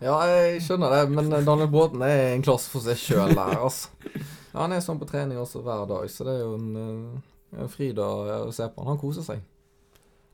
Ja, 0.00 0.14
jeg 0.30 0.62
skjønner 0.62 0.92
det, 0.94 1.02
men 1.10 1.28
Daniel 1.44 1.68
Bråten 1.68 2.02
er 2.06 2.32
en 2.36 2.44
klasse 2.46 2.70
for 2.70 2.80
seg 2.84 2.96
sjøl 3.02 3.34
der, 3.34 3.56
altså. 3.58 3.88
Ja, 4.54 4.62
han 4.64 4.72
er 4.72 4.80
sånn 4.80 4.98
på 5.00 5.08
trening 5.10 5.38
også 5.42 5.60
hver 5.66 5.84
dag, 5.90 6.08
så 6.10 6.24
det 6.24 6.36
er 6.38 6.44
jo 6.46 6.54
en, 6.54 6.68
eh, 6.82 7.62
en 7.64 7.72
fryd 7.72 7.98
å 8.00 8.52
se 8.54 8.68
på 8.70 8.80
han. 8.84 8.92
Han 8.94 9.00
koser 9.02 9.26
seg. 9.26 9.42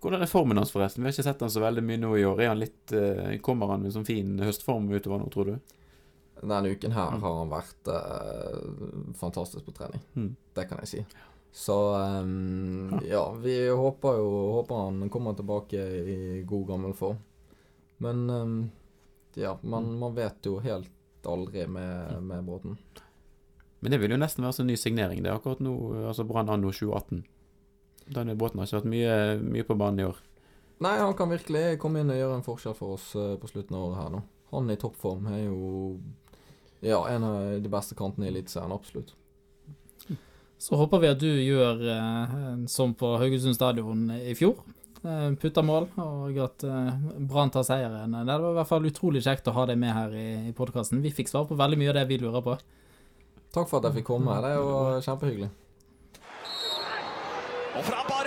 Hvordan 0.05 0.21
er 0.23 0.29
formen 0.29 0.61
hans, 0.61 0.71
forresten? 0.71 1.01
Vi 1.03 1.09
har 1.09 1.15
ikke 1.17 1.25
sett 1.25 1.41
han 1.41 1.51
så 1.51 1.63
veldig 1.65 1.83
mye 1.83 1.97
nå 2.03 2.11
i 2.21 2.27
år. 2.29 2.41
Er 2.45 2.51
han 2.53 2.61
litt, 2.61 2.93
eh, 2.93 3.39
kommer 3.41 3.73
han 3.73 3.83
med 3.83 3.95
sånn 3.97 4.05
fin 4.07 4.37
høstform 4.39 4.91
utover 4.93 5.19
nå, 5.25 5.31
tror 5.33 5.47
du? 5.55 5.55
Denne 6.49 6.71
uken 6.75 6.93
her 6.93 7.11
Mm. 7.15 7.21
har 7.23 7.35
han 7.39 7.51
vært 7.53 7.89
eh, 7.89 9.13
fantastisk 9.19 9.65
på 9.67 9.73
trening. 9.77 10.01
Mm. 10.15 10.37
Det 10.55 10.69
kan 10.69 10.79
jeg 10.85 10.89
si. 10.89 11.05
Så 11.55 11.75
um, 11.95 13.01
ja, 13.07 13.33
vi 13.39 13.69
håper 13.71 14.17
jo 14.19 14.31
håper 14.59 14.75
han 14.89 15.09
kommer 15.11 15.35
tilbake 15.39 15.79
i 15.79 16.43
god 16.43 16.67
gammel 16.69 16.93
form. 16.99 17.19
Men 17.99 18.25
um, 18.31 18.71
ja, 19.35 19.57
man, 19.63 19.85
Mm. 19.85 19.99
man 19.99 20.15
vet 20.15 20.43
jo 20.47 20.59
helt 20.61 20.91
aldri 21.25 21.67
med, 21.67 22.23
med 22.23 22.45
Bråten. 22.45 22.77
Men 23.81 23.91
det 23.93 24.01
vil 24.01 24.11
jo 24.11 24.17
nesten 24.21 24.45
være 24.45 24.57
sånn 24.59 24.67
ny 24.67 24.77
signering. 24.77 25.23
Det 25.23 25.31
er 25.31 25.37
akkurat 25.39 25.61
nå, 25.61 25.73
altså 26.09 26.25
Brann 26.27 26.49
anno 26.49 26.71
2018. 26.73 27.23
Daniel 28.09 28.37
Bråten 28.37 28.59
har 28.61 28.67
ikke 28.69 28.81
vært 28.83 28.91
mye, 28.93 29.17
mye 29.41 29.65
på 29.65 29.77
banen 29.79 30.01
i 30.01 30.05
år. 30.11 30.19
Nei, 30.85 30.99
han 30.99 31.15
kan 31.17 31.31
virkelig 31.31 31.79
komme 31.81 32.01
inn 32.03 32.11
og 32.11 32.17
gjøre 32.19 32.35
en 32.41 32.45
forskjell 32.45 32.75
for 32.77 32.97
oss 32.99 33.15
eh, 33.17 33.37
på 33.41 33.49
slutten 33.49 33.77
av 33.79 33.85
året 33.87 34.01
her 34.03 34.11
nå. 34.17 34.23
Han 34.51 34.71
i 34.71 34.77
toppform 34.77 35.27
er 35.33 35.45
jo 35.47 36.01
ja, 36.85 37.01
en 37.09 37.25
av 37.27 37.37
de 37.65 37.73
beste 37.73 37.97
kantene 37.99 38.29
i 38.29 38.33
Eliteserien, 38.33 38.73
absolutt. 38.75 39.15
Så 40.65 40.79
håper 40.81 41.03
vi 41.03 41.11
at 41.11 41.21
du 41.21 41.29
gjør 41.29 41.83
eh, 41.93 42.37
som 42.73 42.95
på 42.97 43.17
Haugesund 43.21 43.57
stadion 43.57 44.07
i 44.17 44.33
fjor. 44.39 44.63
Eh, 45.05 45.27
putter 45.41 45.67
mål, 45.67 45.91
og 46.01 46.39
at 46.41 46.65
eh, 46.65 47.03
Brann 47.29 47.53
tar 47.53 47.67
seieren. 47.67 48.15
Det 48.15 48.39
var 48.39 48.55
i 48.55 48.57
hvert 48.61 48.71
fall 48.71 48.89
utrolig 48.89 49.25
kjekt 49.27 49.51
å 49.51 49.57
ha 49.59 49.67
deg 49.69 49.81
med 49.83 49.93
her 49.93 50.15
i, 50.17 50.29
i 50.49 50.55
podkasten. 50.57 51.03
Vi 51.05 51.13
fikk 51.13 51.33
svar 51.33 51.45
på 51.51 51.59
veldig 51.61 51.81
mye 51.83 51.93
av 51.93 52.01
det 52.01 52.07
vi 52.09 52.21
lurer 52.23 52.45
på. 52.47 52.57
Takk 53.55 53.69
for 53.69 53.81
at 53.83 53.91
jeg 53.91 54.01
fikk 54.01 54.09
komme. 54.15 54.41
Det 54.41 54.55
er 54.55 54.63
jo 54.63 55.05
kjempehyggelig. 55.05 55.53
Og 57.75 57.83
fra 57.85 58.07
bar 58.09 58.25